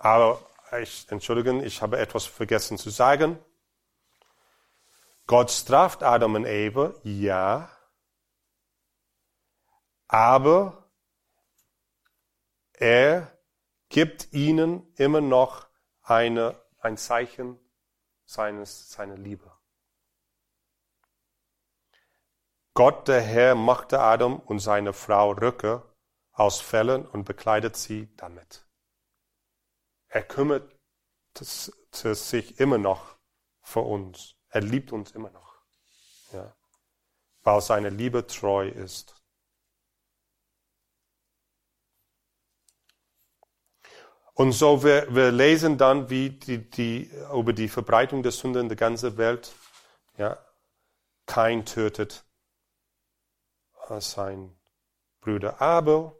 Aber 0.06 0.40
ich, 0.84 1.10
entschuldigen, 1.10 1.64
ich 1.64 1.82
habe 1.82 1.98
etwas 1.98 2.28
vergessen 2.28 2.78
zu 2.78 2.92
sagen. 2.92 3.40
Gott 5.26 5.50
straft 5.50 6.04
Adam 6.04 6.36
und 6.36 6.46
Eva, 6.46 6.94
ja, 7.02 7.76
aber 10.08 10.92
er 12.74 13.36
gibt 13.90 14.32
ihnen 14.32 14.94
immer 14.94 15.22
noch 15.22 15.66
eine, 16.04 16.62
ein 16.78 16.98
Zeichen 16.98 17.60
seines, 18.26 18.92
seiner 18.92 19.18
Liebe. 19.18 19.52
Gott, 22.76 23.08
der 23.08 23.22
Herr, 23.22 23.56
machte 23.56 24.00
Adam 24.00 24.40
und 24.40 24.60
seine 24.60 24.94
Frau 24.94 25.32
Röcke 25.32 25.82
aus 26.32 26.62
Fellen 26.62 27.08
und 27.08 27.24
bekleidet 27.24 27.76
sie 27.76 28.16
damit. 28.18 28.65
Er 30.16 30.24
kümmert 30.24 30.74
sich 31.34 32.58
immer 32.58 32.78
noch 32.78 33.18
für 33.62 33.82
uns. 33.82 34.36
Er 34.48 34.62
liebt 34.62 34.94
uns 34.94 35.12
immer 35.12 35.30
noch. 35.30 35.58
Ja. 36.32 36.56
Weil 37.44 37.60
seine 37.60 37.90
Liebe 37.90 38.26
treu 38.26 38.70
ist. 38.70 39.14
Und 44.36 44.54
so, 44.54 44.86
wir, 44.86 45.14
wir 45.14 45.34
lesen 45.34 45.78
dann, 45.78 46.10
wie 46.10 46.30
die, 46.30 46.60
die, 46.70 47.12
über 47.34 47.52
die 47.52 47.68
Verbreitung 47.68 48.24
der 48.24 48.32
Sünde 48.32 48.62
in 48.62 48.70
der 48.70 48.78
ganzen 48.78 49.18
Welt, 49.18 49.54
ja, 50.18 50.38
kein 51.26 51.66
tötet 51.66 52.24
sein 54.00 54.56
Bruder 55.20 55.62
Abel. 55.62 56.14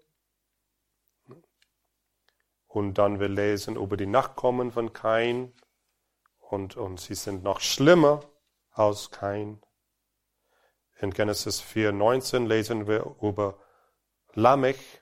Und 2.76 2.96
dann 2.96 3.22
wir 3.22 3.30
lesen 3.30 3.78
über 3.78 3.96
die 3.96 4.06
Nachkommen 4.06 4.70
von 4.70 4.92
Kain. 4.92 5.54
Und, 6.40 6.76
und 6.76 7.00
sie 7.00 7.16
sind 7.16 7.42
noch 7.42 7.62
schlimmer 7.62 8.20
als 8.72 9.12
Kain. 9.12 9.62
In 11.00 11.12
Genesis 11.12 11.62
4,19 11.62 12.48
lesen 12.48 12.86
wir 12.86 13.16
über 13.22 13.58
Lamech, 14.34 15.02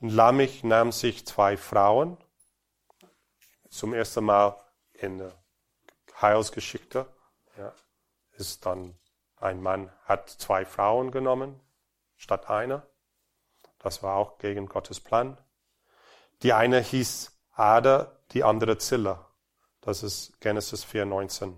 Lamech 0.00 0.64
nahm 0.64 0.90
sich 0.90 1.24
zwei 1.24 1.56
Frauen, 1.56 2.18
zum 3.68 3.94
ersten 3.94 4.24
Mal 4.24 4.60
in 4.94 5.18
der 5.18 5.32
Heilsgeschichte, 6.20 7.06
ja, 7.58 7.72
ist 8.32 8.66
dann 8.66 8.98
ein 9.36 9.62
Mann 9.62 9.92
hat 10.02 10.28
zwei 10.28 10.64
Frauen 10.64 11.12
genommen 11.12 11.60
statt 12.16 12.50
einer. 12.50 12.84
Das 13.78 14.02
war 14.02 14.16
auch 14.16 14.38
gegen 14.38 14.66
Gottes 14.66 14.98
Plan. 14.98 15.38
Die 16.42 16.52
eine 16.52 16.80
hieß 16.80 17.32
Ada, 17.52 18.18
die 18.32 18.44
andere 18.44 18.78
Zilla. 18.78 19.26
Das 19.80 20.02
ist 20.02 20.40
Genesis 20.40 20.84
4,19. 20.84 21.54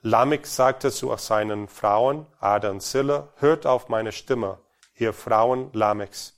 Lamech 0.00 0.46
sagte 0.46 0.90
zu 0.90 1.16
seinen 1.16 1.68
Frauen, 1.68 2.26
Ada 2.38 2.70
und 2.70 2.80
Zilla, 2.80 3.28
hört 3.36 3.66
auf 3.66 3.88
meine 3.88 4.12
Stimme, 4.12 4.60
ihr 4.94 5.12
Frauen 5.12 5.72
Lamechs 5.72 6.34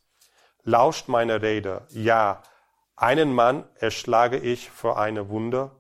lauscht 0.67 1.09
meine 1.09 1.41
Rede. 1.41 1.87
Ja, 1.91 2.43
einen 2.97 3.33
Mann 3.33 3.67
erschlage 3.77 4.39
ich 4.39 4.71
für 4.71 4.97
eine 4.97 5.29
Wunde 5.31 5.71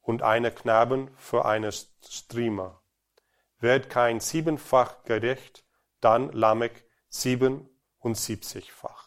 und 0.00 0.22
eine 0.22 0.52
Knaben 0.52 1.10
für 1.16 1.44
eine 1.46 1.72
Striemer. 1.72 2.80
Wird 3.58 3.88
kein 3.88 4.20
siebenfach 4.20 5.02
gerecht, 5.04 5.64
dann 6.00 6.30
Lamech 6.32 6.84
siebenundsiebzigfach. 7.08 9.03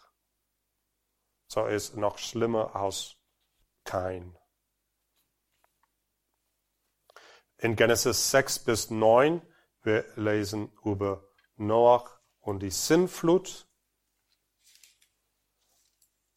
So 1.47 1.65
ist 1.65 1.95
noch 1.95 2.17
schlimmer 2.17 2.75
als 2.75 3.15
kein. 3.83 4.37
In 7.57 7.75
Genesis 7.75 8.29
6 8.31 8.59
bis 8.59 8.89
9, 8.91 9.41
wir 9.81 10.05
lesen 10.15 10.71
über 10.83 11.23
Noach 11.55 12.19
und 12.41 12.59
die 12.59 12.69
Sinnflut 12.69 13.67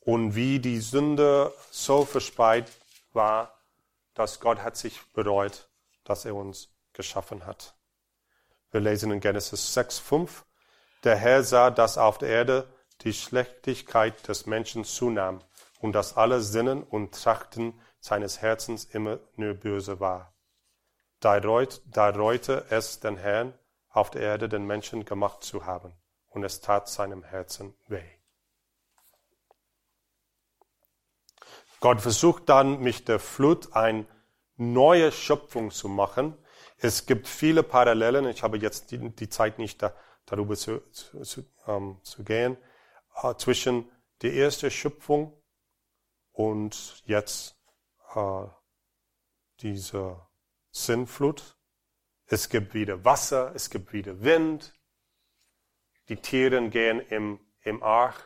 und 0.01 0.35
wie 0.35 0.61
die 0.61 0.81
Sünde 0.81 1.53
so 1.71 2.05
verspeit 2.05 2.71
war, 3.13 3.61
dass 4.15 4.41
Gott 4.41 4.61
hat 4.61 4.77
sich 4.77 5.01
bereut, 5.13 5.69
dass 6.05 6.25
er 6.25 6.35
uns 6.35 6.69
geschaffen 6.93 7.45
hat. 7.45 7.75
Wir 8.71 8.81
lesen 8.81 9.11
in 9.11 9.21
Genesis 9.21 9.75
6, 9.75 9.99
5. 9.99 10.47
Der 11.05 11.17
Herr 11.17 11.43
sah, 11.43 11.71
dass 11.71 11.99
auf 11.99 12.19
der 12.19 12.29
Erde 12.29 12.73
die 13.03 13.13
Schlechtigkeit 13.13 14.27
des 14.29 14.47
Menschen 14.47 14.85
zunahm 14.85 15.41
und 15.81 15.93
dass 15.93 16.17
alle 16.17 16.41
Sinnen 16.41 16.83
und 16.83 17.15
Trachten 17.15 17.81
seines 18.01 18.41
Herzens 18.41 18.85
immer 18.85 19.19
nur 19.37 19.55
böse 19.55 20.01
war. 20.01 20.33
Da, 21.21 21.37
reut, 21.37 21.83
da 21.87 22.09
reute 22.11 22.67
es 22.71 23.01
den 23.01 23.17
Herrn, 23.17 23.55
auf 23.91 24.11
der 24.11 24.23
Erde 24.23 24.49
den 24.49 24.67
Menschen 24.67 25.05
gemacht 25.05 25.43
zu 25.43 25.67
haben, 25.67 25.93
und 26.29 26.45
es 26.45 26.61
tat 26.61 26.89
seinem 26.89 27.25
Herzen 27.25 27.75
weh. 27.89 28.03
Gott 31.81 32.01
versucht 32.01 32.49
dann 32.49 32.81
mit 32.81 33.09
der 33.09 33.19
Flut 33.19 33.75
eine 33.75 34.07
neue 34.57 35.11
Schöpfung 35.13 35.71
zu 35.71 35.89
machen. 35.89 36.37
Es 36.77 37.07
gibt 37.07 37.27
viele 37.27 37.63
Parallelen. 37.63 38.27
Ich 38.27 38.43
habe 38.43 38.59
jetzt 38.59 38.91
die, 38.91 39.11
die 39.11 39.29
Zeit 39.31 39.59
nicht 39.59 39.83
da, 39.83 39.95
darüber 40.27 40.57
zu, 40.57 40.81
zu, 40.93 41.23
zu, 41.23 41.45
ähm, 41.67 41.99
zu 42.03 42.23
gehen, 42.23 42.59
äh, 43.23 43.35
zwischen 43.37 43.91
der 44.23 44.35
ersten 44.35 44.71
Schöpfung 44.71 45.41
und 46.33 47.03
jetzt 47.07 47.57
äh, 48.15 48.47
diese 49.61 50.27
Sinnflut. 50.71 51.57
Es 52.27 52.49
gibt 52.49 52.75
wieder 52.75 53.05
Wasser, 53.05 53.53
es 53.55 53.71
gibt 53.71 53.93
wieder 53.93 54.21
Wind. 54.23 54.75
Die 56.09 56.17
Tiere 56.17 56.69
gehen 56.71 57.01
im, 57.01 57.41
im 57.63 57.83
Arch 57.83 58.17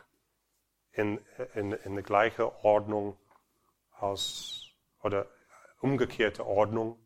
in, 0.91 1.19
in, 1.55 1.73
in 1.73 1.95
die 1.95 2.03
gleiche 2.03 2.63
Ordnung 2.63 3.17
aus, 3.91 4.71
oder 5.01 5.27
umgekehrte 5.81 6.45
Ordnung 6.45 6.99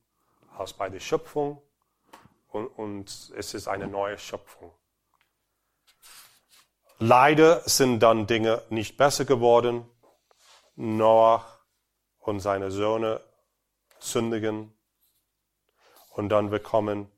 aus 0.56 0.74
bei 0.74 0.90
der 0.90 1.00
Schöpfung. 1.00 1.62
Und, 2.48 2.68
und 2.68 3.34
es 3.36 3.54
ist 3.54 3.68
eine 3.68 3.88
neue 3.88 4.18
Schöpfung. 4.18 4.74
Leider 7.02 7.62
sind 7.62 8.02
dann 8.02 8.28
Dinge 8.28 8.62
nicht 8.70 8.98
besser 8.98 9.24
geworden. 9.24 9.90
Noach 10.76 11.46
und 12.20 12.42
seine 12.42 12.72
Söhne 12.72 13.22
sündigen. 14.00 14.74
Und 16.10 16.28
dann 16.28 16.52
wir 16.52 16.60
kommen 16.60 17.10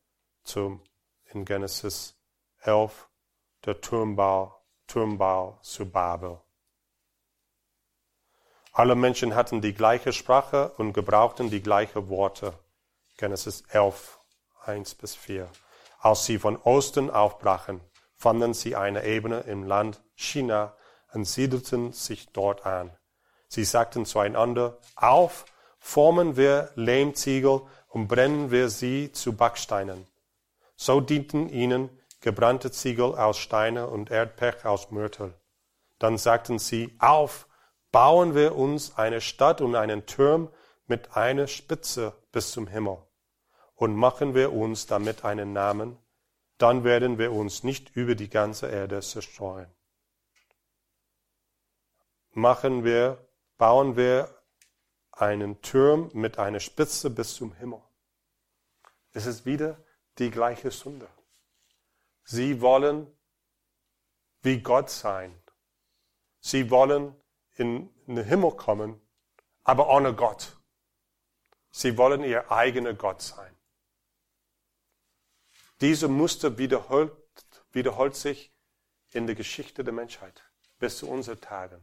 zum, 0.44 0.82
in 1.32 1.46
Genesis 1.46 2.16
11, 2.62 3.10
der 3.66 3.82
Turmbau, 3.82 4.56
Turmbau 4.86 5.58
zu 5.64 5.90
Babel. 5.90 6.40
Alle 8.72 8.96
Menschen 8.96 9.34
hatten 9.34 9.62
die 9.62 9.74
gleiche 9.74 10.14
Sprache 10.14 10.74
und 10.78 10.94
gebrauchten 10.94 11.50
die 11.50 11.62
gleichen 11.62 12.08
Worte. 12.08 12.54
Genesis 13.18 13.62
11, 13.70 14.20
1 14.64 14.94
bis 14.94 15.16
4. 15.16 15.50
Als 16.00 16.26
sie 16.26 16.38
von 16.38 16.58
Osten 16.58 17.10
aufbrachen, 17.10 17.82
fanden 18.22 18.54
sie 18.54 18.76
eine 18.76 19.04
Ebene 19.04 19.40
im 19.42 19.64
Land 19.64 20.00
China 20.16 20.76
und 21.12 21.26
siedelten 21.26 21.92
sich 21.92 22.32
dort 22.32 22.68
an. 22.68 22.92
Sie 23.48 23.64
sagten 23.64 24.06
zueinander, 24.06 24.78
auf, 24.96 25.46
formen 25.80 26.38
wir 26.38 26.70
Lehmziegel 26.76 27.64
und 27.88 28.08
brennen 28.08 28.52
wir 28.52 28.70
sie 28.70 29.12
zu 29.12 29.34
Backsteinen. 29.34 30.06
So 30.76 31.02
dienten 31.02 31.50
ihnen 31.50 31.90
gebrannte 32.22 32.72
Ziegel 32.72 33.16
aus 33.16 33.40
Steine 33.40 33.88
und 33.88 34.12
Erdpech 34.12 34.66
aus 34.66 34.92
Mörtel. 34.92 35.34
Dann 35.98 36.20
sagten 36.20 36.60
sie, 36.60 36.96
auf, 37.00 37.48
bauen 37.92 38.36
wir 38.36 38.56
uns 38.56 38.98
eine 38.98 39.20
Stadt 39.20 39.62
und 39.62 39.76
einen 39.76 40.06
Turm 40.06 40.50
mit 40.86 41.18
einer 41.18 41.48
Spitze 41.48 42.14
bis 42.32 42.52
zum 42.52 42.68
Himmel 42.68 43.00
und 43.74 43.96
machen 43.96 44.36
wir 44.36 44.54
uns 44.54 44.86
damit 44.86 45.26
einen 45.26 45.54
Namen, 45.54 45.98
dann 46.62 46.84
werden 46.84 47.18
wir 47.18 47.32
uns 47.32 47.64
nicht 47.64 47.96
über 47.96 48.16
die 48.16 48.30
ganze 48.30 48.68
Erde 48.70 49.02
zerstreuen. 49.02 49.70
Machen 52.34 52.84
wir, 52.84 53.28
bauen 53.58 53.96
wir 53.96 54.42
einen 55.12 55.62
Turm 55.62 56.10
mit 56.14 56.38
einer 56.38 56.60
Spitze 56.60 57.10
bis 57.10 57.36
zum 57.36 57.54
Himmel. 57.54 57.82
Es 59.14 59.26
ist 59.26 59.46
wieder 59.46 59.84
die 60.18 60.32
gleiche 60.32 60.72
Sünde. 60.72 61.10
Sie 62.24 62.62
wollen 62.62 63.08
wie 64.42 64.62
Gott 64.62 64.90
sein. 64.90 65.36
Sie 66.40 66.70
wollen 66.70 67.16
in 67.56 67.90
den 68.08 68.24
Himmel 68.24 68.52
kommen, 68.52 69.02
aber 69.64 69.90
ohne 69.90 70.16
Gott. 70.16 70.58
Sie 71.72 71.98
wollen 71.98 72.24
ihr 72.24 72.52
eigener 72.52 72.94
Gott 72.94 73.22
sein. 73.22 73.51
Diese 75.82 76.08
Muster 76.08 76.58
wiederholt, 76.58 77.12
wiederholt 77.72 78.16
sich 78.16 78.54
in 79.12 79.26
der 79.26 79.36
Geschichte 79.36 79.84
der 79.84 79.94
Menschheit 79.94 80.44
bis 80.80 80.98
zu 80.98 81.10
unseren 81.10 81.42
Tagen. 81.42 81.82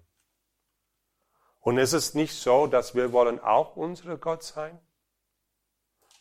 Und 1.60 1.78
es 1.78 1.92
ist 1.92 2.14
nicht 2.14 2.34
so, 2.34 2.66
dass 2.66 2.94
wir 2.94 3.12
wollen 3.12 3.40
auch 3.40 3.76
unsere 3.76 4.16
Gott 4.16 4.42
sein, 4.42 4.80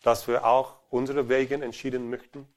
dass 0.02 0.28
wir 0.28 0.46
auch 0.46 0.80
unsere 0.90 1.30
Wege 1.30 1.56
entschieden 1.56 2.10
möchten 2.10 2.52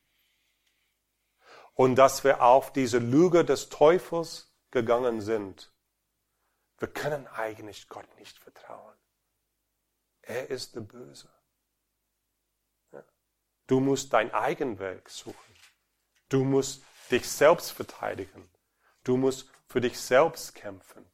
und 1.74 1.96
dass 1.96 2.24
wir 2.24 2.42
auf 2.42 2.72
diese 2.72 2.98
Lüge 2.98 3.44
des 3.44 3.68
Teufels 3.68 4.52
gegangen 4.70 5.20
sind 5.20 5.70
wir 6.80 6.88
können 6.88 7.26
eigentlich 7.28 7.88
Gott 7.88 8.08
nicht 8.18 8.38
vertrauen. 8.38 8.96
Er 10.22 10.48
ist 10.48 10.74
der 10.74 10.80
Böse. 10.80 11.28
Du 13.70 13.78
musst 13.78 14.12
dein 14.12 14.32
Eigenwerk 14.34 15.08
suchen. 15.08 15.54
Du 16.28 16.42
musst 16.42 16.82
dich 17.10 17.28
selbst 17.28 17.70
verteidigen. 17.70 18.50
Du 19.04 19.16
musst 19.16 19.48
für 19.66 19.80
dich 19.80 20.00
selbst 20.00 20.54
kämpfen. 20.56 21.06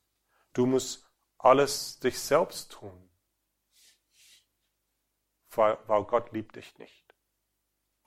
Du 0.55 0.65
musst 0.65 1.07
alles 1.37 1.99
dich 2.01 2.19
selbst 2.19 2.73
tun. 2.73 3.11
Weil, 5.51 5.79
weil 5.87 6.05
Gott 6.05 6.33
liebt 6.33 6.57
dich 6.57 6.79
nicht. 6.79 7.15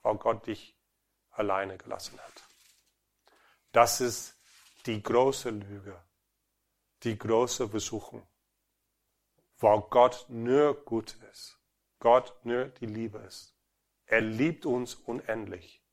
Weil 0.02 0.16
Gott 0.16 0.46
dich 0.46 0.76
alleine 1.30 1.78
gelassen 1.78 2.18
hat. 2.18 2.42
Das 3.70 4.00
ist 4.00 4.36
die 4.86 5.00
große 5.00 5.50
Lüge 5.50 6.02
die 7.02 7.18
große 7.18 7.68
Versuchung, 7.68 8.26
weil 9.58 9.80
Gott 9.90 10.26
nur 10.28 10.74
gut 10.84 11.16
ist, 11.32 11.58
Gott 11.98 12.34
nur 12.44 12.66
die 12.66 12.86
Liebe 12.86 13.18
ist. 13.18 13.54
Er 14.10 14.22
liebt 14.22 14.66
uns 14.66 14.96
unendlich. 14.96 15.84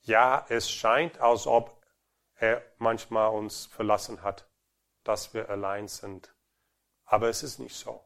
Ja, 0.00 0.46
es 0.48 0.70
scheint, 0.70 1.18
als 1.18 1.46
ob 1.46 1.84
er 2.36 2.64
manchmal 2.78 3.28
uns 3.34 3.66
verlassen 3.66 4.22
hat, 4.22 4.48
dass 5.04 5.34
wir 5.34 5.50
allein 5.50 5.88
sind. 5.88 6.34
Aber 7.04 7.28
es 7.28 7.42
ist 7.42 7.58
nicht 7.58 7.76
so. 7.76 8.02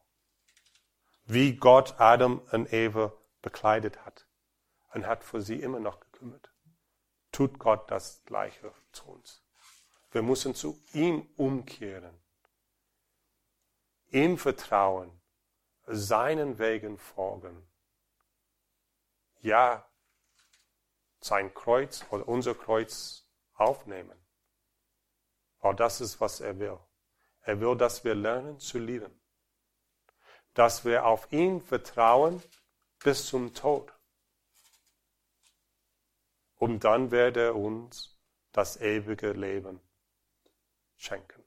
Wie 1.23 1.55
Gott 1.55 2.01
Adam 2.01 2.41
und 2.51 2.73
Eva 2.73 3.12
bekleidet 3.43 4.05
hat 4.05 4.27
und 4.93 5.07
hat 5.07 5.23
für 5.23 5.41
sie 5.41 5.61
immer 5.61 5.79
noch 5.79 6.01
gekümmert, 6.01 6.53
tut 7.31 7.61
Gott 7.61 7.89
das 7.93 8.25
Gleiche 8.25 8.73
zu 8.91 9.05
uns. 9.05 9.45
Wir 10.11 10.23
müssen 10.23 10.57
zu 10.57 10.83
ihm 10.95 11.29
umkehren, 11.37 12.20
ihm 14.09 14.37
vertrauen, 14.37 15.23
seinen 15.87 16.59
Wegen 16.59 16.99
folgen. 16.99 17.68
Ja, 19.43 19.88
sein 21.20 21.53
Kreuz 21.53 22.05
oder 22.11 22.26
unser 22.26 22.55
Kreuz 22.55 23.28
aufnehmen. 23.55 24.18
Weil 25.59 25.74
das 25.76 26.01
ist, 26.01 26.20
was 26.20 26.40
er 26.40 26.59
will. 26.59 26.78
Er 27.40 27.61
will, 27.61 27.76
dass 27.76 28.05
wir 28.05 28.14
lernen 28.14 28.59
zu 28.61 28.78
lieben. 28.78 29.20
Dass 30.55 30.84
wir 30.84 31.07
auf 31.07 31.30
ihn 31.32 31.61
vertrauen 31.61 32.43
bis 33.01 33.26
zum 33.26 33.53
Tod. 33.53 33.93
Und 36.55 36.84
dann 36.84 37.11
wird 37.11 37.36
er 37.36 37.57
uns 37.57 38.16
das 38.53 38.76
ewige 38.80 39.32
Leben 39.32 39.80
schenken. 40.97 41.41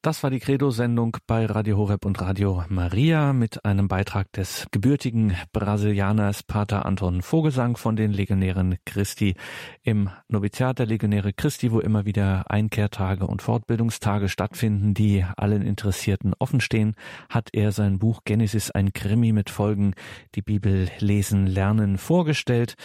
Das 0.00 0.22
war 0.22 0.30
die 0.30 0.38
Credo-Sendung 0.38 1.16
bei 1.26 1.44
Radio 1.44 1.76
Horeb 1.76 2.04
und 2.04 2.20
Radio 2.20 2.62
Maria 2.68 3.32
mit 3.32 3.64
einem 3.64 3.88
Beitrag 3.88 4.30
des 4.30 4.68
gebürtigen 4.70 5.36
Brasilianers 5.52 6.44
Pater 6.44 6.86
Anton 6.86 7.20
Vogelsang 7.20 7.76
von 7.76 7.96
den 7.96 8.12
Legionären 8.12 8.76
Christi 8.86 9.34
im 9.82 10.08
Noviziat 10.28 10.78
der 10.78 10.86
Legionäre 10.86 11.32
Christi, 11.32 11.72
wo 11.72 11.80
immer 11.80 12.04
wieder 12.04 12.48
Einkehrtage 12.48 13.26
und 13.26 13.42
Fortbildungstage 13.42 14.28
stattfinden, 14.28 14.94
die 14.94 15.24
allen 15.36 15.62
Interessierten 15.62 16.32
offenstehen, 16.38 16.94
hat 17.28 17.48
er 17.52 17.72
sein 17.72 17.98
Buch 17.98 18.20
Genesis, 18.24 18.70
ein 18.70 18.92
Krimi 18.92 19.32
mit 19.32 19.50
Folgen, 19.50 19.94
die 20.36 20.42
Bibel 20.42 20.88
lesen, 21.00 21.48
lernen 21.48 21.98
vorgestellt. 21.98 22.76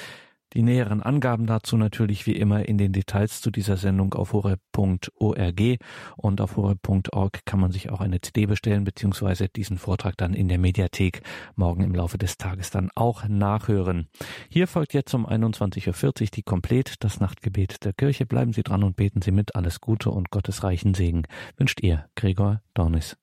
Die 0.53 0.61
näheren 0.61 1.01
Angaben 1.01 1.47
dazu 1.47 1.77
natürlich 1.77 2.25
wie 2.27 2.35
immer 2.35 2.67
in 2.67 2.77
den 2.77 2.93
Details 2.93 3.41
zu 3.41 3.49
dieser 3.49 3.77
Sendung 3.77 4.13
auf 4.13 4.33
horeb.org 4.33 5.61
und 6.17 6.41
auf 6.41 6.57
horeb.org 6.57 7.45
kann 7.45 7.59
man 7.59 7.71
sich 7.71 7.89
auch 7.89 8.01
eine 8.01 8.21
CD 8.21 8.45
bestellen 8.45 8.83
beziehungsweise 8.83 9.49
diesen 9.49 9.77
Vortrag 9.77 10.15
dann 10.17 10.33
in 10.33 10.47
der 10.47 10.59
Mediathek 10.59 11.21
morgen 11.55 11.83
im 11.83 11.95
Laufe 11.95 12.17
des 12.17 12.37
Tages 12.37 12.69
dann 12.69 12.89
auch 12.95 13.27
nachhören. 13.27 14.07
Hier 14.49 14.67
folgt 14.67 14.93
jetzt 14.93 15.13
um 15.13 15.25
21.40 15.27 16.21
Uhr 16.21 16.27
die 16.33 16.43
Komplett, 16.43 17.03
das 17.03 17.19
Nachtgebet 17.19 17.83
der 17.83 17.93
Kirche. 17.93 18.25
Bleiben 18.25 18.53
Sie 18.53 18.63
dran 18.63 18.83
und 18.83 18.95
beten 18.95 19.21
Sie 19.21 19.31
mit. 19.31 19.55
Alles 19.55 19.81
Gute 19.81 20.11
und 20.11 20.29
Gottes 20.29 20.63
reichen 20.63 20.93
Segen 20.93 21.23
wünscht 21.57 21.81
ihr, 21.81 22.05
Gregor 22.15 22.61
Dornis. 22.73 23.17